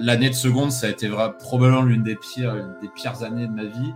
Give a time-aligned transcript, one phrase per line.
[0.00, 3.64] l'année de seconde, ça a été probablement l'une des pires, des pires années de ma
[3.64, 3.92] vie.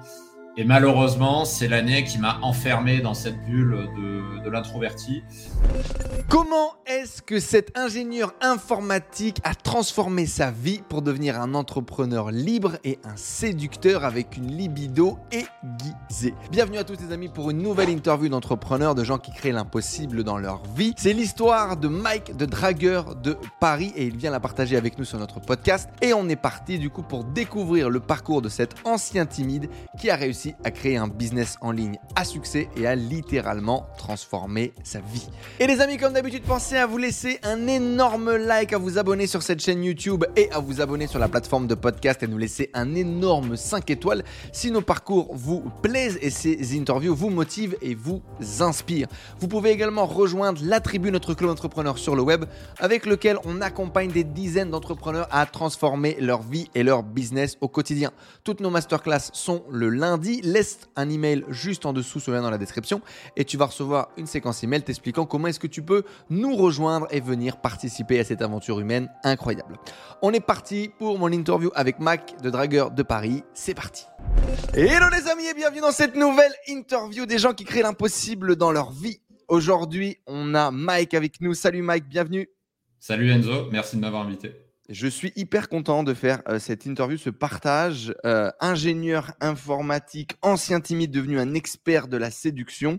[0.56, 5.24] Et malheureusement, c'est l'année qui m'a enfermé dans cette bulle de, l'introverti.
[6.28, 12.76] Comment est-ce que cet ingénieur informatique a transformé sa vie pour devenir un entrepreneur libre
[12.84, 16.34] et un séducteur avec une libido aiguisée?
[16.52, 20.22] Bienvenue à tous les amis pour une nouvelle interview d'entrepreneurs, de gens qui créent l'impossible
[20.22, 20.92] dans leur vie.
[20.98, 25.04] C'est l'histoire de Mike de Dragueur de Paris et il vient la partager avec nous
[25.04, 25.88] sur notre podcast.
[26.02, 30.10] Et on est parti du coup pour découvrir le parcours de cet ancien timide qui
[30.10, 35.00] a réussi à créer un business en ligne à succès et à littéralement transformer sa
[35.00, 35.28] vie.
[35.60, 39.26] Et les amis, comme d'habitude, pensez à vous laisser un énorme like, à vous abonner
[39.26, 42.38] sur cette chaîne YouTube et à vous abonner sur la plateforme de podcast et nous
[42.38, 47.76] laisser un énorme 5 étoiles si nos parcours vous plaisent et ces interviews vous motivent
[47.80, 48.22] et vous
[48.60, 49.08] inspirent.
[49.38, 52.44] Vous pouvez également rejoindre la tribu, notre club d'entrepreneurs sur le web,
[52.78, 57.68] avec lequel on accompagne des dizaines d'entrepreneurs à transformer leur vie et leur business au
[57.68, 58.10] quotidien.
[58.42, 62.50] Toutes nos masterclass sont le lundi laisse un email juste en dessous, ce lien dans
[62.50, 63.00] la description,
[63.36, 67.06] et tu vas recevoir une séquence email t'expliquant comment est-ce que tu peux nous rejoindre
[67.10, 69.78] et venir participer à cette aventure humaine incroyable.
[70.22, 73.42] On est parti pour mon interview avec Mac de Dragueur de Paris.
[73.54, 74.06] C'est parti.
[74.72, 78.72] Hello les amis et bienvenue dans cette nouvelle interview des gens qui créent l'impossible dans
[78.72, 79.20] leur vie.
[79.48, 81.54] Aujourd'hui, on a Mike avec nous.
[81.54, 82.48] Salut Mike, bienvenue.
[82.98, 84.63] Salut Enzo, merci de m'avoir invité.
[84.90, 88.14] Je suis hyper content de faire euh, cette interview, ce partage.
[88.26, 92.98] Euh, ingénieur informatique, ancien timide devenu un expert de la séduction.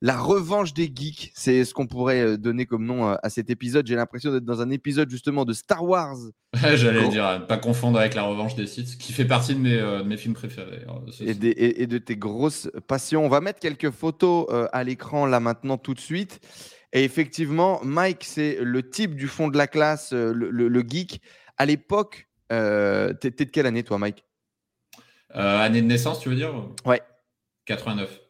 [0.00, 3.86] La revanche des geeks, c'est ce qu'on pourrait euh, donner comme nom à cet épisode.
[3.86, 6.16] J'ai l'impression d'être dans un épisode justement de Star Wars.
[6.54, 10.16] J'allais dire, pas confondre avec la revanche des sites, qui fait partie de mes, mes
[10.16, 10.84] films préférés.
[10.88, 13.26] Hein, et, et, de tes grosses passions.
[13.26, 16.40] On va mettre quelques photos à l'écran là maintenant tout de suite.
[16.96, 21.20] Et effectivement, Mike, c'est le type du fond de la classe, euh, le, geek.
[21.58, 24.24] À l'époque, euh, t'es de quelle année, toi, Mike?
[25.34, 26.54] Euh, Année de naissance, tu veux dire?
[26.86, 27.02] Ouais.
[27.66, 28.20] 89.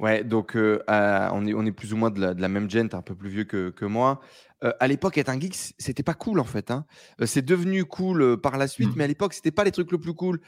[0.00, 2.70] Ouais, donc euh, on, est, on est plus ou moins de la, de la même
[2.70, 4.20] gen, t'es un peu plus vieux que, que moi.
[4.64, 6.70] Euh, à l'époque, être un geek, c'était pas cool en fait.
[6.70, 6.86] Hein.
[7.20, 8.94] Euh, c'est devenu cool par la suite, mmh.
[8.96, 10.40] mais à l'époque, c'était pas les trucs le plus cool.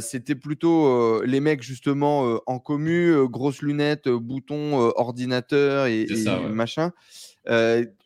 [0.00, 6.06] c'était plutôt les mecs justement en commu, grosses lunettes, boutons, ordinateur et,
[6.50, 6.92] machin.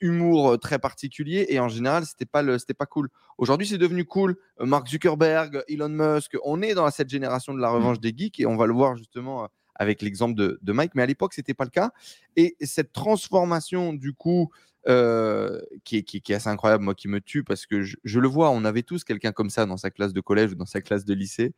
[0.00, 3.09] humour très particulier et en général, c'était pas le, c'était pas cool.
[3.38, 4.37] Aujourd'hui, c'est devenu cool.
[4.61, 7.75] Mark Zuckerberg, Elon Musk, on est dans cette génération de la mmh.
[7.75, 11.06] revanche des geeks et on va le voir justement avec l'exemple de, Mike, mais à
[11.06, 11.92] l'époque, ce n'était pas le cas.
[12.37, 14.50] Et cette transformation, du coup,
[14.88, 18.64] euh, qui, est, assez incroyable, moi qui me tue, parce que je, le vois, on
[18.64, 21.14] avait tous quelqu'un comme ça dans sa classe de collège ou dans sa classe de
[21.14, 21.54] lycée.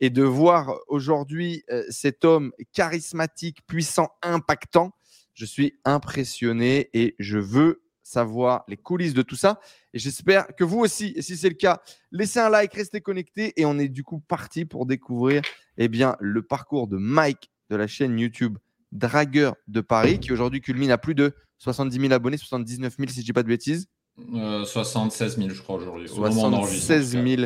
[0.00, 4.92] Et de voir aujourd'hui euh, cet homme charismatique, puissant, impactant,
[5.34, 9.60] je suis impressionné et je veux savoir les coulisses de tout ça.
[9.92, 13.66] Et j'espère que vous aussi, si c'est le cas, laissez un like, restez connectés et
[13.66, 15.42] on est du coup parti pour découvrir
[15.76, 18.58] eh bien, le parcours de Mike de la chaîne YouTube
[18.92, 23.16] Dragueur de Paris, qui aujourd'hui culmine à plus de 70 000 abonnés, 79 000 si
[23.16, 23.86] je ne dis pas de bêtises.
[24.16, 26.08] 76 euh, 000, je crois, aujourd'hui.
[26.08, 27.42] 76 000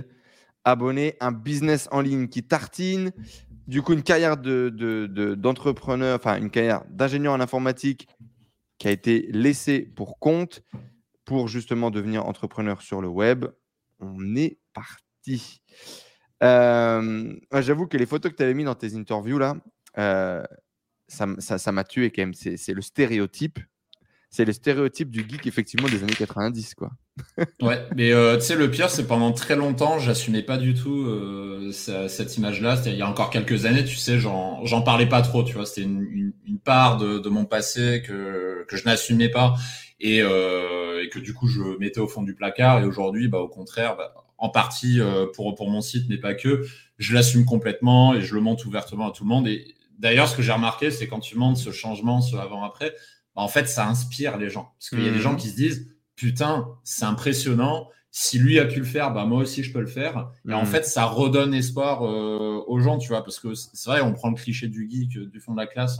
[0.64, 3.12] abonnés, un business en ligne qui tartine,
[3.66, 8.08] du coup, une carrière d'entrepreneur, de, enfin, une carrière d'ingénieur en informatique
[8.78, 10.62] qui a été laissée pour compte
[11.24, 13.46] pour justement devenir entrepreneur sur le web.
[14.00, 15.62] On est parti.
[16.42, 19.54] Euh, j'avoue que les photos que tu avais mis dans tes interviews là,
[19.98, 20.42] euh,
[21.08, 22.34] ça m'a tué quand même.
[22.34, 23.58] C'est le stéréotype.
[24.30, 26.90] C'est le stéréotype du geek effectivement des années 90 quoi.
[27.60, 31.06] ouais, mais euh, tu sais le pire c'est pendant très longtemps j'assumais pas du tout
[31.70, 32.80] cette image-là.
[32.86, 35.44] Il y a encore quelques années, tu sais, j'en parlais pas trop.
[35.44, 36.32] Tu vois, c'était une,
[36.64, 39.54] part de, mon passé que que je n'assumais pas
[40.00, 42.80] et, que du coup je mettais au fond du placard.
[42.80, 43.96] Et aujourd'hui, bah au contraire.
[43.98, 46.66] Bah, en partie euh, pour, pour mon site, mais pas que.
[46.98, 49.48] Je l'assume complètement et je le montre ouvertement à tout le monde.
[50.02, 52.94] D'ailleurs, ce que j'ai remarqué, c'est quand tu montres ce changement, ce avant-après,
[53.34, 54.74] bah, en fait, ça inspire les gens.
[54.78, 55.38] Parce qu'il y a des gens mhm.
[55.38, 57.88] qui se disent, putain, c'est impressionnant.
[58.10, 60.28] Si lui a pu le faire, bah moi aussi je peux le faire.
[60.46, 60.66] Et en mhm.
[60.66, 64.28] fait, ça redonne espoir euh, aux gens, tu vois, parce que c'est vrai, on prend
[64.28, 65.98] le cliché du geek du fond de la classe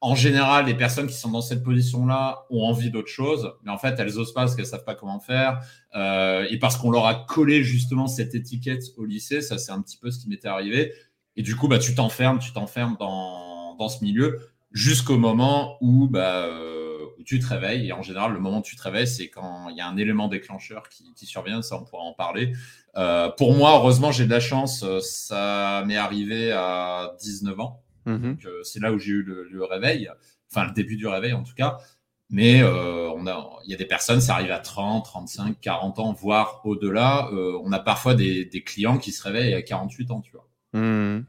[0.00, 3.78] en général, les personnes qui sont dans cette position-là ont envie d'autre chose, mais en
[3.78, 5.60] fait, elles osent pas parce qu'elles savent pas comment faire,
[5.96, 9.40] euh, et parce qu'on leur a collé justement cette étiquette au lycée.
[9.40, 10.92] Ça, c'est un petit peu ce qui m'était arrivé.
[11.38, 14.40] Et du coup, bah, tu t'enfermes, tu t'enfermes dans, dans ce milieu
[14.72, 17.86] jusqu'au moment où, bah, euh, où tu te réveilles.
[17.86, 19.96] Et en général, le moment où tu te réveilles, c'est quand il y a un
[19.96, 21.62] élément déclencheur qui, qui survient.
[21.62, 22.52] Ça, on pourra en parler.
[22.96, 24.84] Euh, pour moi, heureusement, j'ai de la chance.
[24.98, 27.82] Ça m'est arrivé à 19 ans.
[28.06, 30.10] Mmh c'est là où j'ai eu le, réveil,
[30.50, 31.78] enfin le début du réveil en tout cas.
[32.30, 35.98] Mais euh, on a, il y a des personnes, ça arrive à 30, 35, 40
[35.98, 37.28] ans, voire au-delà.
[37.32, 40.47] Euh, on a parfois des, des, clients qui se réveillent à 48 ans, tu vois.
[40.72, 41.20] Mmh.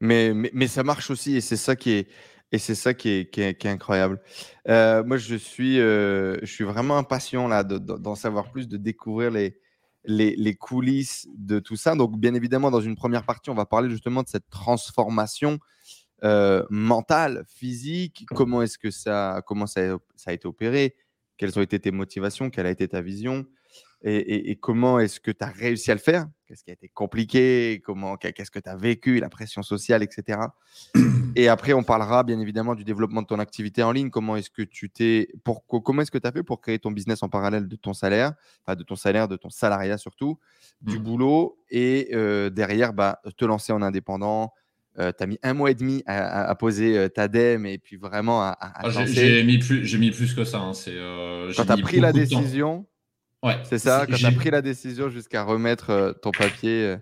[0.00, 2.08] Mais, mais, ça marche aussi et c'est ça qui est,
[2.50, 4.20] et c'est ça qui est, qui est, incroyable.
[4.68, 9.30] Euh, moi, je suis, euh, je suis vraiment impatient là d'en savoir plus, de découvrir
[9.30, 9.58] les,
[10.04, 11.94] les, les, coulisses de tout ça.
[11.94, 15.58] Donc, bien évidemment, dans une première partie, on va parler justement de cette transformation
[16.24, 18.26] euh, mentale, physique.
[18.28, 20.94] Comment est-ce que ça, comment ça, a été opéré?
[21.36, 22.50] Quelles ont été tes motivations?
[22.50, 23.44] Quelle a été ta vision?
[24.04, 26.26] Et, comment est-ce que tu as réussi à le faire?
[26.46, 27.80] Qu'est-ce qui a été compliqué?
[27.84, 29.20] Comment Qu'est-ce que tu as vécu?
[29.20, 30.40] La pression sociale, etc.
[31.36, 34.10] Et après, on parlera bien évidemment du développement de ton activité en ligne.
[34.10, 36.90] Comment est-ce que tu t'es, pour, comment est-ce que tu as fait pour créer ton
[36.90, 38.32] business en parallèle de ton salaire,
[38.66, 40.38] enfin de ton salaire, de ton salariat surtout,
[40.80, 41.02] du mmh.
[41.02, 44.52] boulot et euh, derrière, bah, te lancer en indépendant.
[44.98, 47.96] Euh, tu as mis un mois et demi à, poser euh, ta DEM et puis
[47.96, 48.58] vraiment à.
[48.60, 50.58] Ah, j'ai mis plus, j'ai mis plus que ça.
[50.58, 50.74] Hein.
[50.74, 50.96] C'est.
[51.56, 52.84] Quand tu as pris la décision.
[53.42, 53.56] Ouais.
[53.64, 56.84] C'est ça, quand tu as pris la décision jusqu'à remettre euh, ton papier.
[56.84, 56.96] Euh,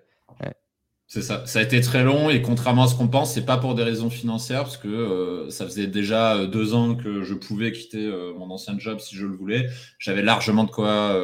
[1.07, 1.45] c'est ça.
[1.45, 3.83] Ça a été très long et contrairement à ce qu'on pense, c'est pas pour des
[3.83, 8.09] raisons financières parce que euh, ça faisait déjà deux ans que je pouvais quitter
[8.39, 9.67] mon ancien job si je le voulais.
[9.99, 11.21] J'avais largement de quoi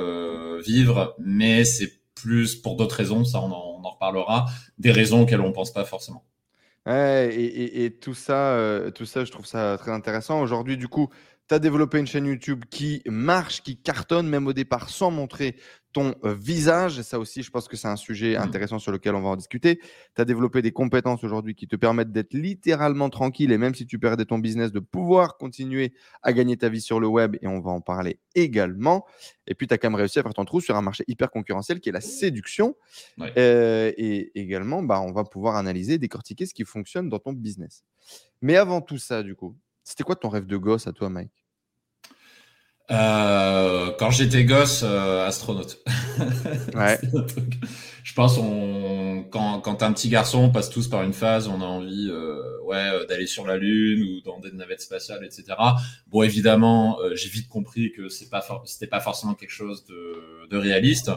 [0.61, 3.25] vivre, mais c'est plus pour d'autres raisons.
[3.25, 4.47] Ça, on en, on en, reparlera.
[4.79, 6.25] Des raisons auxquelles on pense pas forcément.
[6.85, 8.59] Ouais, et, et, et, tout ça,
[8.93, 10.41] tout ça, je trouve ça très intéressant.
[10.41, 11.11] Aujourd'hui, du coup,
[11.49, 15.57] tu as développé une chaîne YouTube qui marche, qui cartonne, même au départ, sans montrer
[15.93, 17.01] ton euh, visage.
[17.01, 18.43] Ça aussi, je pense que c'est un sujet mmh.
[18.43, 19.81] intéressant sur lequel on va en discuter.
[20.15, 23.87] Tu as développé des compétences aujourd'hui qui te permettent d'être littéralement tranquille et même si
[23.87, 27.47] tu perdais ton business, de pouvoir continuer à gagner ta vie sur le web et
[27.47, 29.07] on va en parler également.
[29.47, 31.31] Et puis, tu as quand même réussi à faire ton trou sur un marché hyper
[31.31, 32.77] concurrentiel qui est la séduction.
[33.39, 37.85] Euh, et également, bah, on va pouvoir analyser, décortiquer ce qui fonctionne dans ton business.
[38.43, 39.57] Mais avant tout ça, du coup,
[39.87, 41.31] c'était quoi ton rêve de gosse à toi, Mike?
[42.91, 45.79] Euh, quand j'étais gosse, euh, astronaute.
[46.75, 46.99] Ouais.
[48.03, 51.49] je pense on quand quand t'es un petit garçon, on passe tous par une phase,
[51.49, 55.45] on a envie euh, ouais d'aller sur la lune ou dans des navettes spatiales, etc.
[56.09, 60.57] Bon, évidemment, j'ai vite compris que c'est pas c'était pas forcément quelque chose de, de
[60.57, 61.11] réaliste.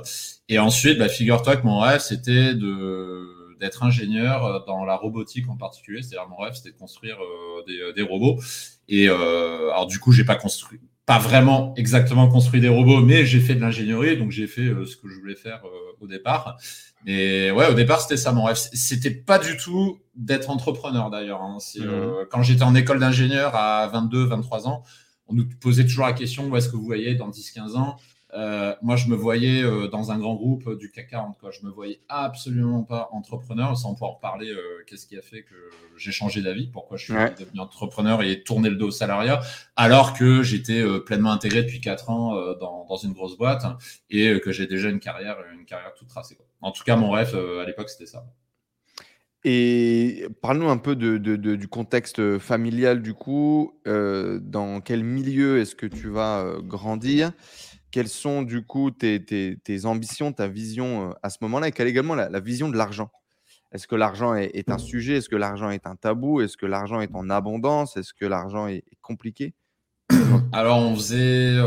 [0.50, 5.50] Et ensuite, bah, figure-toi que mon rêve c'était de d'être ingénieur euh, dans la robotique
[5.50, 6.02] en particulier.
[6.02, 8.40] C'est-à-dire mon rêve, c'était de construire euh, des, euh, des, robots.
[8.88, 13.40] Et alors du coup, j'ai pas construit, pas vraiment exactement construit des robots, mais j'ai
[13.40, 15.62] fait de l'ingénierie, donc j'ai fait ce que je voulais faire
[16.02, 16.58] au départ.
[17.06, 18.56] Mais ouais, au départ, c'était ça mon rêve.
[18.56, 21.44] C'était pas du tout d'être entrepreneur d'ailleurs.
[21.44, 21.60] Hein.
[21.78, 22.26] Mmh.
[22.32, 24.82] quand j'étais en école d'ingénieur à 22, 23 ans,
[25.28, 27.96] on nous posait toujours la question où est-ce que vous voyez dans 10, 15 ans
[28.36, 31.38] euh, moi, je me voyais euh, dans un grand groupe euh, du CAC 40.
[31.40, 31.50] Quoi.
[31.52, 34.54] Je me voyais absolument pas entrepreneur, sans pouvoir parler
[34.88, 35.56] qu'est-ce qui a fait que
[35.98, 39.42] j'ai changé d'avis, pourquoi je suis devenu entrepreneur et tourné le dos au salariat,
[39.76, 43.66] alors que j'étais pleinement intégré depuis 4 ans dans, dans, une grosse boîte
[44.10, 46.36] et que j'ai déjà une carrière, une carrière toute tracée.
[46.36, 46.46] Quoi.
[46.62, 48.26] En tout cas, mon rêve à l'époque, c'était ça.
[49.44, 53.74] Et parle-nous un peu de, de, de, du contexte familial du coup.
[53.86, 57.32] dans quel milieu est-ce que tu vas grandir?
[57.92, 59.26] Quelles sont du coup tes,
[59.86, 63.12] ambitions, ta vision à ce moment-là et quelle est également la, vision de l'argent?
[63.72, 65.18] Est-ce que l'argent est, un sujet?
[65.18, 66.42] Est-ce que l'argent est un tabou?
[66.42, 67.98] Est-ce que l'argent est en abondance?
[67.98, 69.54] Est-ce que l'argent est, compliqué?
[70.52, 71.60] Alors on faisait,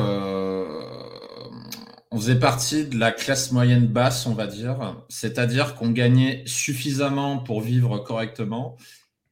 [2.11, 5.05] on faisait partie de la classe moyenne basse, on va dire.
[5.09, 8.77] C'est-à-dire qu'on gagnait suffisamment pour vivre correctement.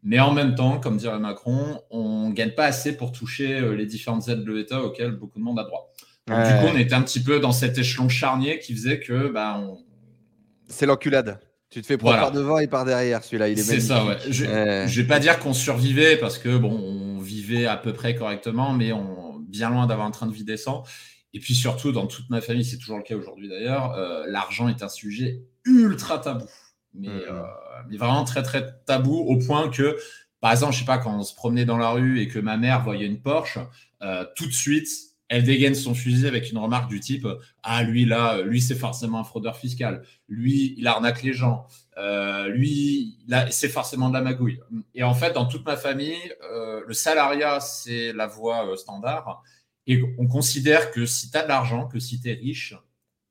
[0.03, 3.85] Mais en même temps, comme dirait Macron, on ne gagne pas assez pour toucher les
[3.85, 5.93] différentes aides de l'État auxquelles beaucoup de monde a droit.
[6.31, 9.61] Du coup, on était un petit peu dans cet échelon charnier qui faisait que bah,
[10.69, 11.41] c'est l'enculade.
[11.71, 13.49] Tu te fais prendre par devant et par derrière, celui-là.
[13.49, 14.17] Il est C'est ça, ouais.
[14.29, 18.15] Je, ne vais pas dire qu'on survivait parce que bon, on vivait à peu près
[18.15, 20.85] correctement, mais on bien loin d'avoir un train de vie décent.
[21.33, 24.69] Et puis surtout, dans toute ma famille, c'est toujours le cas aujourd'hui d'ailleurs, euh, l'argent
[24.69, 26.47] est un sujet ultra tabou.
[26.95, 27.23] Mais, mm, mm.
[27.29, 27.43] Euh,
[27.89, 29.97] mais, vraiment très très tabou au point que,
[30.41, 32.57] par exemple, je sais pas, quand on se promenait dans la rue et que ma
[32.57, 33.59] mère voyait une Porsche,
[34.03, 34.89] euh, tout de suite,
[35.31, 37.27] elle dégaine son fusil avec une remarque du type
[37.63, 40.03] Ah, lui, là, lui, c'est forcément un fraudeur fiscal.
[40.29, 41.67] Lui, il arnaque les gens.
[41.99, 43.17] Euh, lui,
[43.51, 44.59] c'est forcément de la magouille.
[44.93, 46.19] Et en fait, dans toute ma famille,
[46.53, 49.45] euh, le salariat, c'est la voie euh, standard.
[49.87, 52.75] Et on considère que si tu as de l'argent, que si tu es riche,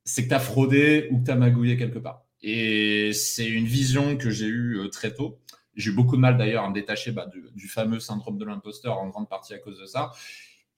[0.06, 2.24] c'est que tu as fraudé ou que tu as magouillé quelque part.
[2.41, 5.38] Et c'est une vision que j'ai eue très tôt.
[5.75, 8.46] J'ai eu beaucoup de mal d'ailleurs à me détacher bah, du, du, fameux syndrome de
[8.46, 10.12] l'imposteur en grande partie à cause de ça.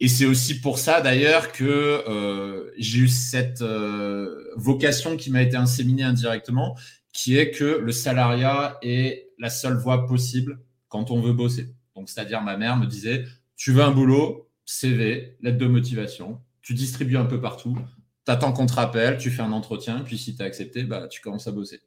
[0.04, 5.44] Et c'est aussi pour ça d'ailleurs que euh, j'ai eu cette euh, vocation qui m'a
[5.44, 6.76] été inséminée indirectement,
[7.14, 11.76] qui est que le salariat est la seule voie possible quand on veut bosser.
[11.96, 16.74] Donc c'est-à-dire ma mère me disait, tu veux un boulot, CV, lettre de motivation, tu
[16.74, 17.78] distribues un peu partout,
[18.26, 21.08] tu attends qu'on te rappelle, tu fais un entretien, puis si tu as accepté, bah,
[21.10, 21.80] tu commences à bosser.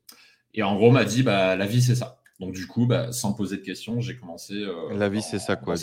[0.52, 2.22] Et en gros, m'a dit, bah, la vie, c'est ça.
[2.40, 4.54] Donc, du coup, bah, sans poser de questions, j'ai commencé.
[4.54, 5.74] Euh, la vie, c'est ça, quoi.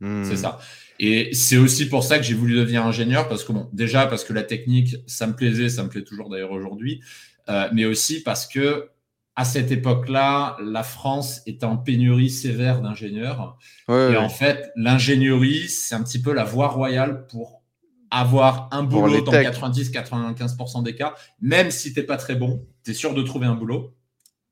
[0.00, 0.24] Hmm.
[0.24, 0.58] C'est ça.
[0.98, 4.24] Et c'est aussi pour ça que j'ai voulu devenir ingénieur, parce que, bon, déjà, parce
[4.24, 7.00] que la technique, ça me plaisait, ça me plaît toujours d'ailleurs aujourd'hui,
[7.48, 8.90] euh, mais aussi parce que
[9.36, 13.58] à cette époque-là, la France était en pénurie sévère d'ingénieurs.
[13.88, 17.62] et en fait, l'ingénierie, c'est un petit peu la voie royale pour
[18.10, 21.14] avoir un boulot dans 90-95% des cas.
[21.40, 23.95] Même si tu n'es pas très bon, tu es sûr de trouver un boulot.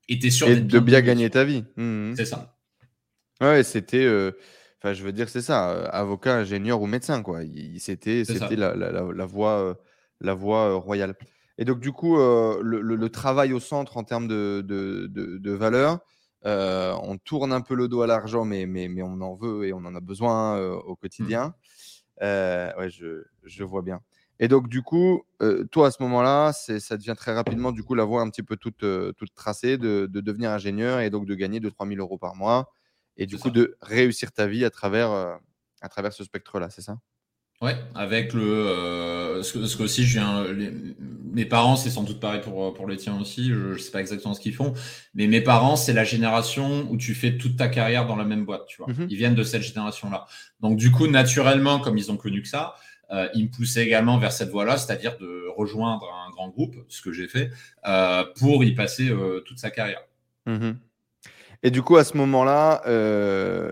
[0.07, 1.63] Et es sûr de bien gagner ta vie.
[1.77, 2.15] Mmh, mmh.
[2.15, 2.55] C'est ça.
[3.41, 4.05] Ouais, c'était.
[4.05, 4.31] Euh,
[4.79, 5.71] enfin, je veux dire, c'est ça.
[5.71, 7.41] Euh, avocat, ingénieur ou médecin, quoi.
[7.79, 8.23] C'était
[8.55, 9.77] la, la, la, voie,
[10.21, 11.15] la voie euh, royale.
[11.57, 15.99] Et donc, du coup, le, travail au centre en termes de, de, de, valeur,
[16.43, 19.73] on tourne un peu le dos à l'argent, mais, mais, mais, on en veut et
[19.73, 21.55] on en a besoin au quotidien.
[22.19, 22.25] Mmh.
[22.25, 24.01] ouais, je, je, vois bien.
[24.39, 25.23] Et donc, du coup,
[25.71, 28.57] toi, à ce moment-là, ça devient très rapidement, du coup, la voie un petit peu
[28.57, 28.85] toute,
[29.17, 32.71] toute tracée de, de, devenir ingénieur et donc de gagner 2-3 000 euros par mois
[33.17, 35.11] et du coup, de réussir ta vie à travers,
[35.81, 36.97] à travers ce spectre-là, c'est ça?
[37.61, 40.43] Ouais, avec le euh, ce, que, aussi je viens
[41.31, 44.01] mes parents c'est sans doute pareil pour pour les tiens aussi, je, je sais pas
[44.01, 44.73] exactement ce qu'ils font,
[45.13, 48.43] mais mes parents c'est la génération où tu fais toute ta carrière dans la même
[48.43, 48.91] boîte, tu vois.
[48.91, 49.07] Mhm.
[49.09, 50.25] Ils viennent de cette génération-là.
[50.59, 52.75] Donc du coup naturellement comme ils ont connu que ça,
[53.11, 57.01] euh, ils me poussaient également vers cette voie-là, c'est-à-dire de rejoindre un grand groupe, ce
[57.01, 57.51] que j'ai fait,
[57.87, 60.01] euh, pour y passer euh, toute sa carrière.
[60.45, 60.77] Mhm.
[61.63, 62.81] Et du coup, à ce moment-là,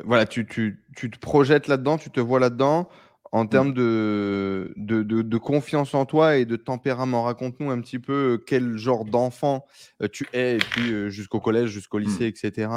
[0.06, 2.90] voilà, tu, tu, tu, te projettes là-dedans, tu te vois là-dedans
[3.32, 3.74] en termes mmh.
[3.74, 4.74] de,
[5.04, 7.24] de, confiance en toi et de tempérament.
[7.24, 9.66] Raconte-nous un petit peu quel genre d'enfant
[10.12, 12.04] tu es, et puis jusqu'au collège, jusqu'au mmh.
[12.04, 12.72] lycée, etc.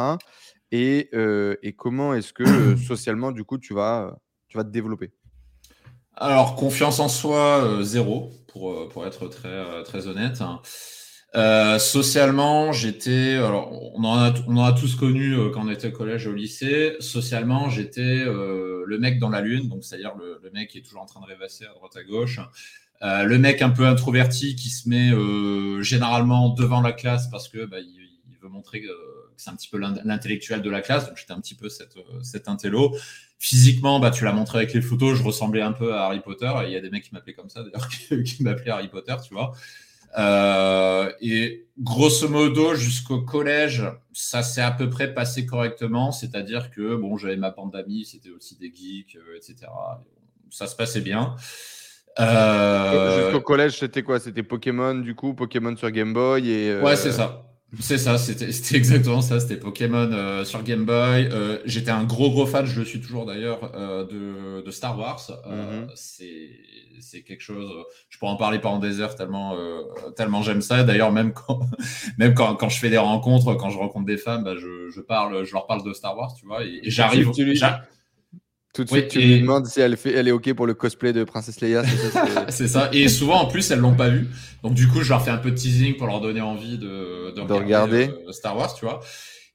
[0.70, 1.10] Et,
[1.62, 2.44] et comment est-ce que
[2.86, 5.12] socialement, du coup, tu vas, tu vas te développer?
[6.16, 10.40] Alors, confiance en soi, zéro, pour, pour être très, très honnête.
[10.40, 10.60] Hein.
[11.36, 13.34] Euh, socialement, j'étais.
[13.34, 16.26] Alors, on en, a, on en a tous connu euh, quand on était au collège
[16.26, 16.96] et au lycée.
[17.00, 20.82] Socialement, j'étais euh, le mec dans la lune, donc c'est-à-dire le, le, mec qui est
[20.82, 22.40] toujours en train de rêvasser à droite à gauche.
[23.02, 25.10] Euh, le mec un peu introverti qui se met
[25.82, 28.88] généralement devant la classe parce que bah, il, il, veut montrer que,
[29.36, 31.06] c'est un petit peu l'intellectuel de la classe.
[31.06, 32.96] Donc j'étais un petit peu cette, cet intello.
[33.38, 36.50] Physiquement, bah, tu l'as montré avec les photos, je ressemblais un peu à Harry Potter.
[36.64, 39.14] Il y a des mecs qui m'appelaient comme ça, d'ailleurs, qui, qui m'appelaient Harry Potter,
[39.26, 39.52] tu vois.
[40.18, 46.12] Euh, et grosso modo, jusqu'au collège, ça s'est à peu près passé correctement.
[46.12, 49.70] C'est-à-dire que bon, j'avais ma bande d'amis, c'était aussi des geeks, euh, etc.
[50.50, 51.36] Ça se passait bien.
[52.18, 53.24] Euh...
[53.24, 54.18] Jusqu'au collège, c'était quoi?
[54.18, 56.80] C'était Pokémon, du coup, Pokémon sur Game Boy et.
[56.80, 57.45] Ouais, c'est ça.
[57.80, 61.28] C'est ça, c'était exactement ça, c'était Pokémon euh, sur Game Boy.
[61.30, 64.98] Euh, J'étais un gros gros fan, je le suis toujours d'ailleurs, euh, de, de, Star
[64.98, 65.20] Wars.
[65.46, 65.86] Mm -hmm.
[66.98, 67.70] C'est quelque chose,
[68.08, 69.82] je pourrais en parler pendant des heures tellement, euh,
[70.16, 70.82] tellement j'aime ça.
[70.82, 71.60] D'ailleurs, même, quand,
[72.18, 75.00] même quand, quand, je fais des rencontres, quand je rencontre des femmes, bah, je, je,
[75.00, 77.30] parle, je leur parle de Star Wars, tu vois, et, et j'arrive.
[78.76, 81.14] Tout de suite, tu lui demandes si elle, fait, elle est OK pour le cosplay
[81.14, 81.82] de Princesse Leia.
[82.50, 84.28] C'est ça, Et souvent, en plus, elles l'ont pas vu.
[84.62, 87.30] Donc, du coup, je leur fais un peu de teasing pour leur donner envie de,
[87.34, 89.00] de, regarder, euh, Star Wars, tu vois.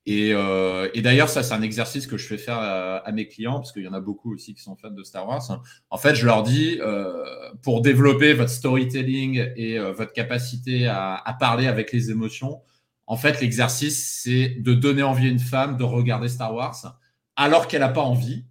[0.08, 3.60] Et, euh, et d'ailleurs, ça, c'est un exercice que je fais faire à, mes clients,
[3.60, 5.62] parce qu'il y en a beaucoup aussi qui sont fans de Star Wars.
[5.92, 7.14] En fait, je leur dis, euh,
[7.62, 12.62] pour développer votre storytelling et euh, votre capacité à, à parler avec les émotions,
[13.06, 16.98] en fait, l'exercice, c'est de donner envie à une femme de regarder Star Wars
[17.36, 18.46] alors qu'elle n'a pas envie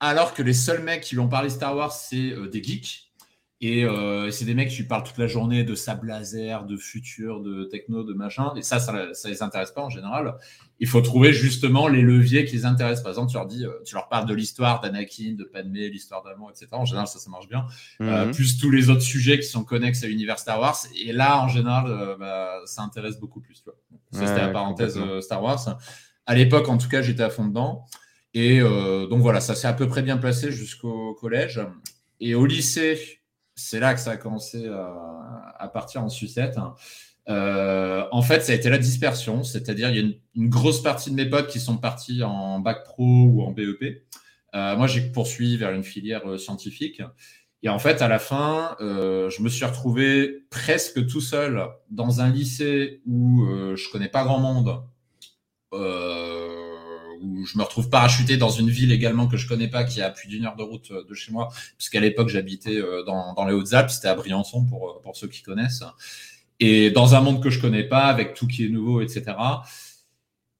[0.00, 3.06] alors que les seuls mecs qui lui ont parlé Star Wars, c'est euh, des geeks.
[3.62, 6.78] Et euh, c'est des mecs qui lui parlent toute la journée de sable laser, de
[6.78, 8.54] futur, de techno, de machin.
[8.56, 10.36] Et ça, ça, ça les intéresse pas en général.
[10.78, 13.02] Il faut trouver justement les leviers qui les intéressent.
[13.02, 16.22] Par exemple, tu leur dis, euh, tu leur parles de l'histoire d'Anakin, de Padmé, l'histoire
[16.22, 16.68] d'amour, etc.
[16.72, 17.66] En général, ça, ça marche bien.
[17.98, 18.32] Mhm.
[18.32, 20.78] plus tous les autres sujets qui sont connexes à l'univers Star Wars.
[21.04, 23.62] Et là, en général, bah, ça intéresse beaucoup plus.
[23.62, 23.76] Tu vois.
[24.12, 25.78] Ça, c'était la parenthèse Star Wars.
[26.24, 27.84] À l'époque, en tout cas, j'étais à fond dedans.
[28.34, 31.60] Et euh, donc voilà, ça s'est à peu près bien placé jusqu'au collège.
[32.20, 33.20] Et au lycée,
[33.54, 36.56] c'est là que ça a commencé à, partir en sucette.
[37.28, 41.10] Euh, en fait, ça a été la dispersion, c'est-à-dire il y a une, grosse partie
[41.10, 44.02] de mes potes qui sont partis en bac pro ou en BEP.
[44.54, 47.02] Euh, moi, j'ai poursuivi vers une filière scientifique.
[47.62, 52.30] Et en fait, à la fin, je me suis retrouvé presque tout seul dans un
[52.30, 53.44] lycée où
[53.74, 54.82] je connais pas grand monde.
[57.22, 60.02] Où je me retrouve parachuté dans une ville également que je connais pas, qui est
[60.02, 63.34] à plus d'une heure de route euh, de chez moi, puisqu'à l'époque j'habitais euh, dans,
[63.34, 65.84] dans les Hautes-Alpes, c'était à Briançon pour, euh, pour ceux qui connaissent,
[66.60, 69.36] et dans un monde que je connais pas, avec tout qui est nouveau, etc.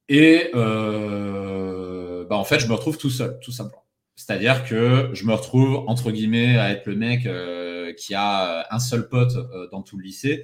[0.09, 3.85] Et euh, bah en fait, je me retrouve tout seul, tout simplement.
[4.17, 7.29] C'est-à-dire que je me retrouve, entre guillemets, à être le mec
[7.97, 9.35] qui a un seul pote
[9.71, 10.43] dans tout le lycée.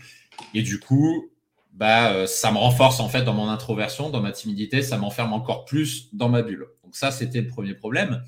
[0.55, 1.31] Et du coup,
[1.77, 5.67] bah, ça me renforce en fait dans mon introversion, dans ma timidité, ça m'enferme encore
[5.67, 6.67] plus dans ma bulle.
[6.83, 8.23] Donc ça, c'était le premier problème.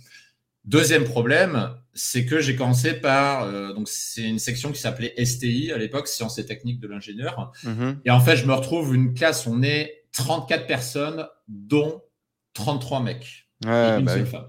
[0.64, 5.72] Deuxième problème, c'est que j'ai commencé par euh, donc c'est une section qui s'appelait STI
[5.72, 7.52] à l'époque, sciences et techniques de l'ingénieur.
[7.64, 7.96] Mm-hmm.
[8.04, 12.02] Et en fait, je me retrouve une classe, on est 34 personnes, dont
[12.52, 14.48] 33 mecs et une bah seule femme.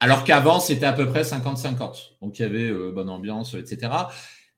[0.00, 2.16] Alors qu'avant, c'était à peu près 50-50.
[2.20, 3.92] Donc il y avait euh, bonne ambiance, etc.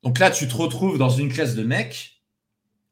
[0.03, 2.18] Donc là, tu te retrouves dans une classe de mecs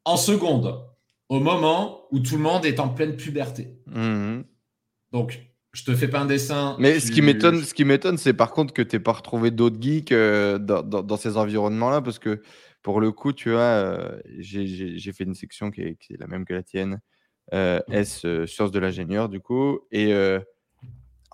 [0.06, 0.82] en seconde,
[1.28, 3.76] au moment où tout le monde est en pleine puberté.
[3.90, 4.44] Mm-hmm.
[5.12, 5.40] Donc
[5.72, 6.76] je te fais pas un dessin.
[6.78, 9.50] Mais ce qui m'étonne, ce qui m'étonne, c'est par contre que tu n'aies pas retrouvé
[9.50, 12.40] d'autres geeks euh, dans, ces environnements-là, parce que
[12.82, 16.54] pour le coup, tu vois, euh, j'ai fait une section qui est, la même que
[16.54, 17.00] la tienne,
[17.52, 20.14] euh, S sciences de l'ingénieur, du coup, et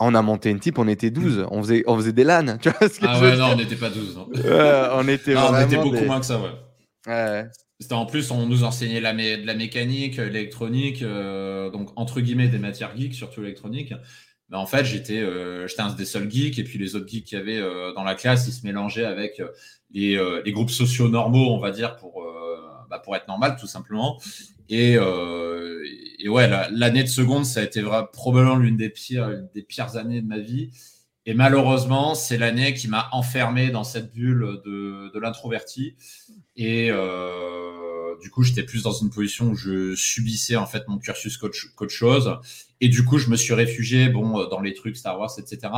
[0.00, 2.70] on a monté une type, on était 12, on faisait, on faisait des LAN, tu
[2.70, 4.28] vois ce que Ah ouais, non, on n'était pas 12, non.
[4.94, 7.44] on était, on était beaucoup moins que ça, ouais.
[7.82, 12.96] C'était en plus, on nous enseignait de la mécanique, l'électronique, donc entre guillemets des matières
[12.96, 13.92] geeks, surtout électronique.
[14.52, 17.24] Mais en fait, j'étais euh, j'étais un des seuls geeks et puis les autres geeks
[17.24, 21.08] qu'il y avait euh, dans la classe, ils se mélangeaient avec euh, les, groupes sociaux
[21.08, 22.22] normaux, on va dire, pour,
[22.90, 24.20] bah, pour être normal, tout simplement.
[24.68, 29.62] Et, et ouais, l'année de seconde, ça a été vraiment, probablement l'une des pires, des
[29.62, 30.70] pires années de ma vie.
[31.24, 35.94] Et malheureusement, c'est l'année qui m'a enfermé dans cette bulle de, de l'introverti.
[36.56, 40.98] Et euh, du coup, j'étais plus dans une position où je subissais en fait mon
[40.98, 42.38] cursus qu'autre chose.
[42.80, 45.72] Et du coup, je me suis réfugié bon dans les trucs Star Wars, etc.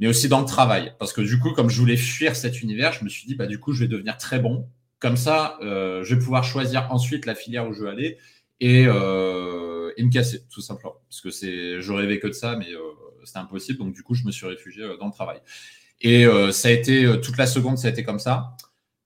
[0.00, 2.92] Mais aussi dans le travail, parce que du coup, comme je voulais fuir cet univers,
[2.92, 4.68] je me suis dit bah du coup, je vais devenir très bon.
[4.98, 8.18] Comme ça, euh, je vais pouvoir choisir ensuite la filière où je veux aller
[8.60, 10.96] et, euh, et me casser, tout simplement.
[11.08, 12.80] Parce que c'est, je rêvais que de ça, mais euh,
[13.24, 13.78] c'était impossible.
[13.78, 15.40] Donc du coup, je me suis réfugié euh, dans le travail.
[16.00, 18.56] Et euh, ça a été euh, toute la seconde, ça a été comme ça.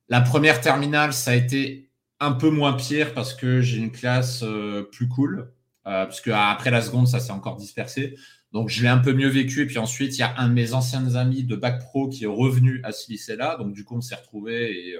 [0.09, 1.91] La première terminale, ça a été
[2.21, 4.45] un peu moins pire parce que j'ai une classe
[4.93, 5.51] plus cool.
[5.85, 8.15] parce que après la seconde, ça s'est encore dispersé.
[8.53, 9.63] Donc je l'ai un peu mieux vécu.
[9.63, 12.25] Et puis ensuite, il y a un de mes anciens amis de bac pro qui
[12.25, 13.57] est revenu à ce lycée-là.
[13.57, 14.97] Donc du coup, on s'est retrouvés et,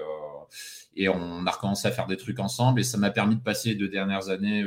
[0.95, 2.81] et on a recommencé à faire des trucs ensemble.
[2.81, 4.65] Et ça m'a permis de passer les deux dernières années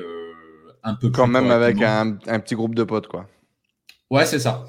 [0.86, 3.28] un peu Quand même avec un, un, petit groupe de potes, quoi.
[4.10, 4.64] Ouais, c'est ça.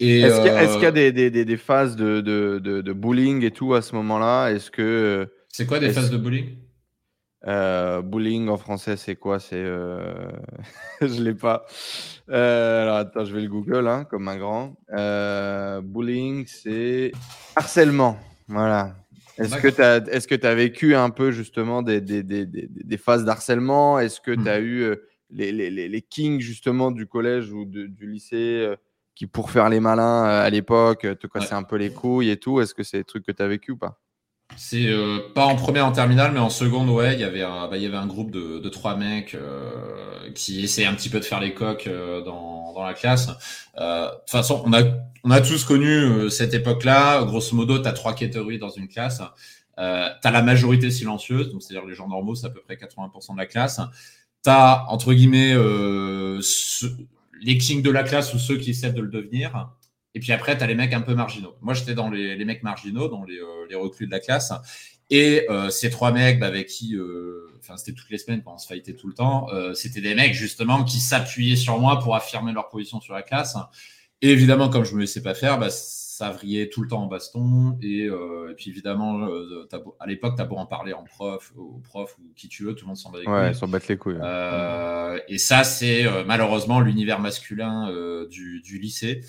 [0.00, 4.48] Est-ce qu'il y, a des, des, des, phases de, de, et tout à ce moment-là?
[4.48, 6.56] Est-ce que c'est quoi des phases de bullying
[7.46, 9.38] euh, Bullying en français, c'est quoi?
[9.38, 10.14] C'est euh...
[11.00, 11.66] je l'ai pas.
[12.30, 14.76] Euh, alors attends, je vais le Google hein, comme un grand.
[14.92, 17.12] Euh, bullying, c'est
[17.56, 18.18] harcèlement.
[18.48, 18.96] Voilà.
[19.38, 22.96] Est-ce que tu as, est-ce que as vécu un peu justement des, des, des, des
[22.96, 23.98] phases d'harcèlement?
[23.98, 24.64] Est-ce que tu as mmh.
[24.64, 24.96] eu
[25.32, 28.76] les, les, les, kings justement du collège ou du lycée euh,
[29.14, 32.36] qui, pour faire les malins euh, à l'époque, te cassaient un peu les couilles et
[32.36, 33.98] tout Est-ce que c'est des trucs que tu as vécu ou pas?
[34.56, 37.68] C'est euh, pas en première en terminale, mais en seconde, ouais, il y avait un,
[37.68, 39.36] bah, il y avait un groupe de, de trois mecs
[40.34, 43.28] qui essayaient un petit peu de faire les coques dans, dans la classe.
[43.28, 44.82] de toute façon, on a,
[45.24, 47.24] on a tous connu cette époque-là.
[47.24, 49.22] Grosso modo, tu as trois catégories dans une classe.
[49.78, 52.76] Euh, tu as la majorité silencieuse, donc c'est-à-dire les gens normaux, c'est à peu près
[52.76, 53.80] 80% de la classe
[54.42, 56.40] t'as entre guillemets euh,
[57.40, 59.70] les kings de la classe ou ceux qui essaient de le devenir.
[60.14, 61.56] Et puis après, tu as les mecs un peu marginaux.
[61.62, 64.52] Moi, j'étais dans les, les, mecs marginaux, dans les, euh, les, recrues de la classe.
[65.10, 68.58] Et euh, ces trois mecs bah, avec qui, euh, enfin, c'était toutes les semaines on
[68.58, 72.52] se fightait tout le temps, c'était des mecs justement qui s'appuyaient sur moi pour affirmer
[72.52, 73.56] leur position sur la classe.
[74.20, 75.70] Et évidemment, comme je me laissais pas faire, bah,
[76.30, 77.78] vrillait tout le temps en baston.
[77.82, 81.52] Et, euh, et puis évidemment, euh, à l'époque, tu as beau en parler en prof,
[81.56, 83.34] au prof ou qui tu veux, tout le monde s'en bat les couilles.
[83.34, 84.18] Ouais, s'en battent les couilles.
[84.20, 87.92] Euh, et ça, c'est malheureusement l'univers masculin
[88.30, 89.20] du, du, lycée.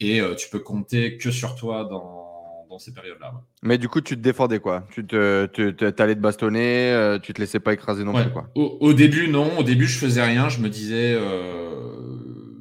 [0.00, 3.34] Et tu peux compter que sur toi dans, dans ces périodes-là.
[3.62, 7.60] Mais du coup, tu te défendais quoi Tu te, allais te bastonner, tu te laissais
[7.60, 9.58] pas écraser non plus quoi au, au, début, non.
[9.58, 10.48] Au début, je faisais rien.
[10.48, 11.16] Je me disais,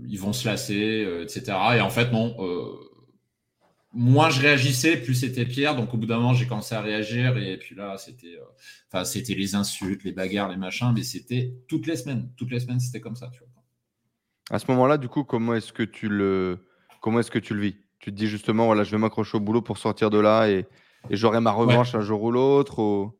[0.08, 1.58] ils vont se lasser, etc.
[1.78, 2.36] Et en fait, non
[3.94, 5.76] moins je réagissais, plus c'était pire.
[5.76, 8.40] Donc au bout d'un moment, j'ai commencé à réagir et puis là, c'était,
[8.94, 12.30] euh, c'était les insultes, les bagarres, les machins, mais c'était toutes les semaines.
[12.38, 13.30] Toutes les semaines, c'était comme ça.
[13.34, 13.48] Tu vois.
[14.50, 16.60] À ce moment-là, du coup, comment est-ce que tu le,
[17.02, 17.76] comment est-ce que tu le vis?
[18.00, 20.66] Tu te dis justement, voilà, je vais m'accrocher au boulot pour sortir de là et,
[21.10, 22.80] et j'aurai ma revanche un jour ou l'autre.
[22.80, 23.14] Ou...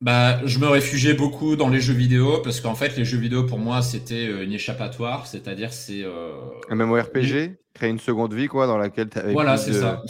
[0.00, 3.44] Bah, je me réfugiais beaucoup dans les jeux vidéo parce qu'en fait, les jeux vidéo
[3.44, 6.32] pour moi c'était euh, une échappatoire, c'est-à-dire c'est euh...
[6.70, 10.02] un MMORPG, créer une seconde vie quoi, dans laquelle tu avais Voilà, c'est ça.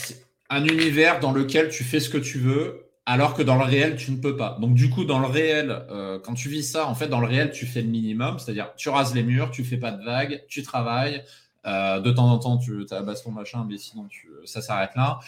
[0.49, 3.96] Un univers dans lequel tu fais ce que tu veux, alors que dans le réel
[3.96, 4.59] tu ne peux pas.
[4.61, 7.27] Donc du coup, dans le réel, euh, quand tu vis ça, en fait, dans le
[7.27, 10.44] réel, tu fais le minimum, c'est-à-dire tu rases les murs, tu fais pas de vagues,
[10.49, 11.23] tu travailles,
[11.64, 15.20] de temps en temps, tu as baston machin, mais sinon tu, ça s'arrête là.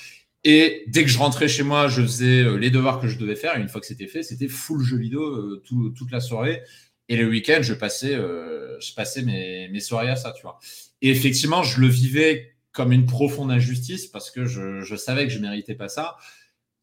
[0.45, 3.57] Et dès que je rentrais chez moi, je faisais les devoirs que je devais faire.
[3.57, 6.63] Et une fois que c'était fait, c'était full jeu vidéo toute la soirée.
[7.09, 10.59] Et le week-end, je passais, je passais mes, mes soirées à ça, tu vois.
[11.03, 15.33] Et effectivement, je le vivais comme une profonde injustice parce que je, je savais que
[15.33, 16.17] je méritais pas ça.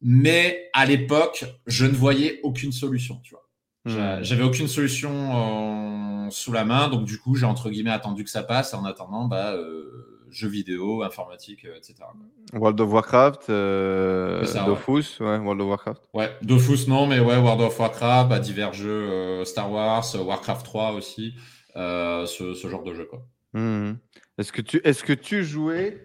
[0.02, 3.46] Mais à l'époque, je ne voyais aucune solution, tu vois.
[3.86, 4.22] Hmm.
[4.22, 8.30] J'avais aucune solution euh, sous la main, donc du coup, j'ai entre guillemets attendu que
[8.30, 8.74] ça passe.
[8.74, 11.96] En attendant, bah, euh, jeux vidéo, informatique, euh, etc.
[12.52, 15.38] World of Warcraft, euh, Dofus, ouais.
[15.38, 16.02] World of Warcraft.
[16.14, 20.92] Ouais, Dofus non, mais ouais, World of Warcraft, bah, divers jeux, Star Wars, Warcraft 3
[20.92, 21.34] aussi,
[21.74, 23.22] ce, ce, genre de jeu quoi.
[23.52, 23.94] Hmm.
[24.38, 26.02] Est-ce que tu, est-ce que tu jouais,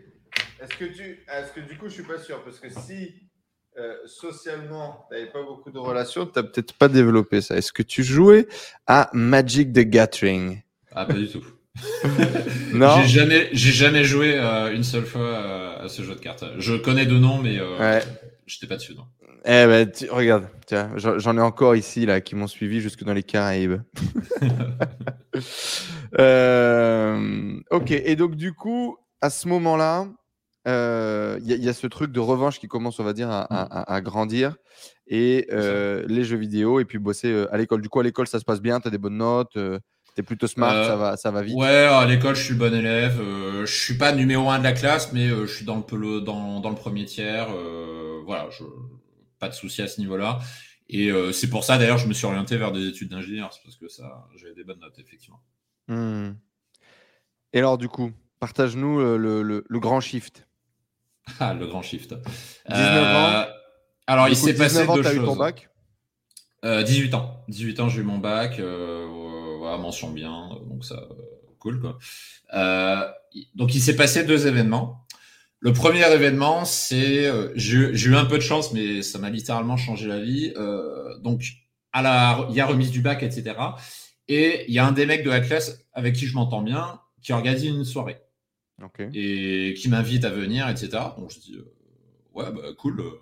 [0.61, 3.13] est-ce que tu, est-ce que du coup, je suis pas sûr parce que si
[3.77, 7.57] euh, socialement, tu n'avais pas beaucoup de relations, tu n'as peut-être pas développé ça.
[7.57, 8.47] Est-ce que tu jouais
[8.87, 10.61] à Magic the Gathering?
[10.91, 11.43] Ah, pas du tout.
[12.73, 13.01] non?
[13.01, 16.45] J'ai jamais, j'ai jamais joué euh, une seule fois euh, à ce jeu de cartes.
[16.57, 17.99] Je connais de nom, mais euh,
[18.47, 19.07] j'étais pas dessus, non.
[19.47, 23.21] Eh ben, regarde, tiens, j'en ai encore ici là qui m'ont suivi jusque dans les
[23.21, 23.79] Caraïbes.
[27.71, 30.07] ok, et donc du coup, à ce moment-là,
[30.65, 34.03] il euh, y, a ce truc de revanche qui commence, on va dire, à, mmh.
[34.03, 34.55] grandir.
[35.07, 37.81] Et euh, les jeux vidéo, et puis bosser euh, à l'école.
[37.81, 39.61] Du coup, à l'école, ça se passe bien, tu as des bonnes notes, tu
[40.17, 41.55] es plutôt smart, ça, va, ça va vite?
[41.55, 43.21] Ouais, à l'école, je suis bon élève.
[43.61, 46.69] je suis pas numéro un de la classe, mais je suis dans le, dans, dans
[46.69, 47.49] le premier tiers.
[48.25, 48.63] voilà, je,
[49.39, 50.39] pas de souci à ce niveau-là.
[50.87, 53.75] Et c'est pour ça, d'ailleurs, je me suis orienté vers des études d'ingénieur, c'est parce
[53.75, 55.41] que ça, j'avais des bonnes notes, effectivement.
[55.87, 56.33] Mmh.
[57.53, 60.45] Et alors, du coup, partage-nous le, le grand shift.
[61.39, 62.13] Ah, le grand shift.
[62.13, 62.23] 19
[62.69, 63.29] ans.
[63.29, 63.45] Euh,
[64.07, 65.15] alors, il s'est passé deux choses.
[65.15, 65.69] Eu ton bac?
[66.63, 67.43] 18 euh, ans.
[67.47, 68.59] 18 ans, j'ai eu mon bac.
[68.59, 69.05] Euh,
[69.59, 70.49] voilà, mention bien.
[70.67, 71.07] Donc, ça,
[71.59, 71.97] cool, quoi.
[73.55, 75.04] donc, il s'est passé deux événements.
[75.59, 77.31] Le premier événement, c'est.
[77.55, 80.53] j'ai eu un peu de chance, mais ça m'a littéralement changé la vie.
[81.23, 81.43] donc,
[81.91, 83.55] à la, il y a remise du bac, etc.
[84.27, 86.99] Et il y a un des mecs de la classe avec qui je m'entends bien
[87.25, 88.17] qui organise une soirée
[89.13, 90.89] et qui m'invite à venir, etc.
[91.17, 91.73] Donc je dis, euh,
[92.35, 92.99] ouais, bah, cool.
[92.99, 93.21] Euh,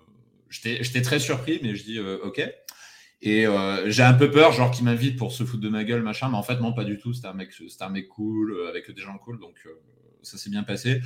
[0.50, 2.42] j'étais très surpris, mais je dis, euh, ok.
[3.22, 3.46] Et
[3.86, 6.36] j'ai un peu peur, genre qu'il m'invite pour se foutre de ma gueule, machin, mais
[6.36, 7.14] en fait, non, pas du tout.
[7.14, 9.66] C'était un mec, un mec cool, avec des gens cool, donc
[10.22, 11.00] ça s'est bien passé.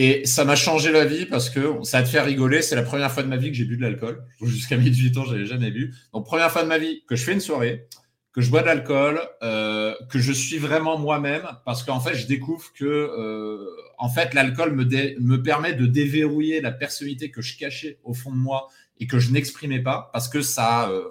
[0.00, 2.62] Et ça m'a changé la vie parce que ça te fait rigoler.
[2.62, 4.24] C'est la première fois de ma vie que j'ai bu de l'alcool.
[4.42, 5.92] Jusqu'à mes 18 ans, j'avais jamais bu.
[6.14, 7.88] Donc, première fois de ma vie que je fais une soirée
[8.32, 12.28] que je bois de l'alcool, euh, que je suis vraiment moi-même, parce qu'en fait, je
[12.28, 13.66] découvre que euh,
[13.98, 18.30] en fait, l'alcool me, me permet de déverrouiller la personnalité que je cachais au fond
[18.30, 18.68] de moi
[19.00, 21.02] et que je n'exprimais pas, parce que ça, euh,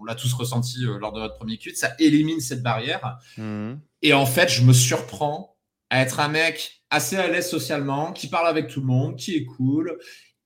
[0.00, 3.18] on l'a tous ressenti lors de notre premier culte, ça élimine cette barrière.
[3.36, 3.74] Mmh.
[4.00, 5.51] Et en fait, je me surprends
[5.92, 9.36] à être un mec assez à l'aise socialement, qui parle avec tout le monde, qui
[9.36, 9.98] est cool,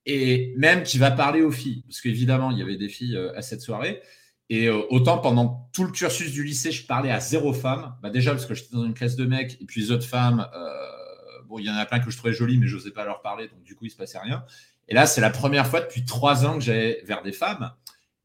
[0.05, 3.43] et même qui va parler aux filles, parce qu'évidemment, il y avait des filles à
[3.43, 4.03] cette soirée.
[4.49, 7.95] Et euh, autant pendant tout le cursus du lycée, je parlais à zéro femme.
[8.03, 10.49] Bah déjà parce que j'étais dans une classe de mecs et puis les autres femmes,
[10.55, 13.05] euh, bon, il y en a plein que je trouvais jolies, mais je n'osais pas
[13.05, 14.45] leur parler, donc du coup, il se passait rien.
[14.89, 17.73] Et là, c'est la première fois depuis trois ans que j'allais vers des femmes,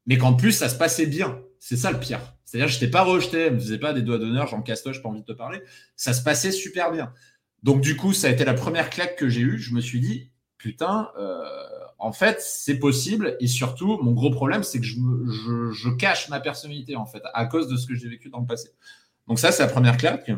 [0.08, 1.40] mais qu'en plus, ça se passait bien.
[1.64, 2.20] C'est ça le pire.
[2.44, 5.02] C'est-à-dire, je n'étais pas rejeté, elle me faisait pas des doigts d'honneur, genre casse-toi, j'ai
[5.02, 5.62] pas envie de te parler.
[5.96, 7.14] Ça se passait super bien.
[7.62, 9.60] Donc du coup, ça a été la première claque que j'ai eue.
[9.60, 11.46] Je me suis dit, putain, euh,
[12.00, 13.38] en fait, c'est possible.
[13.40, 17.68] Et surtout, mon gros problème, c'est que je, cache ma personnalité, en fait, à cause
[17.68, 18.72] de ce que j'ai vécu dans le passé.
[19.28, 20.32] Donc ça, c'est la première claque.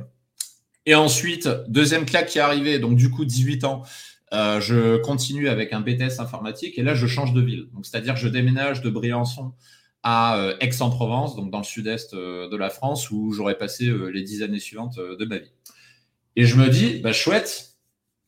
[0.86, 3.84] Et ensuite, deuxième claque qui est arrivée, donc du coup, 18 ans,
[4.34, 7.70] euh, je continue avec un BTS informatique et là, je change de ville.
[7.72, 9.54] Donc, c'est-à-dire, je déménage de Briançon
[10.04, 14.22] à euh, Aix-en-Provence, donc dans le sud-est euh, de la France, où j'aurais passé les
[14.22, 15.52] dix années suivantes de ma vie.
[16.36, 17.78] Et je me dis, bah chouette,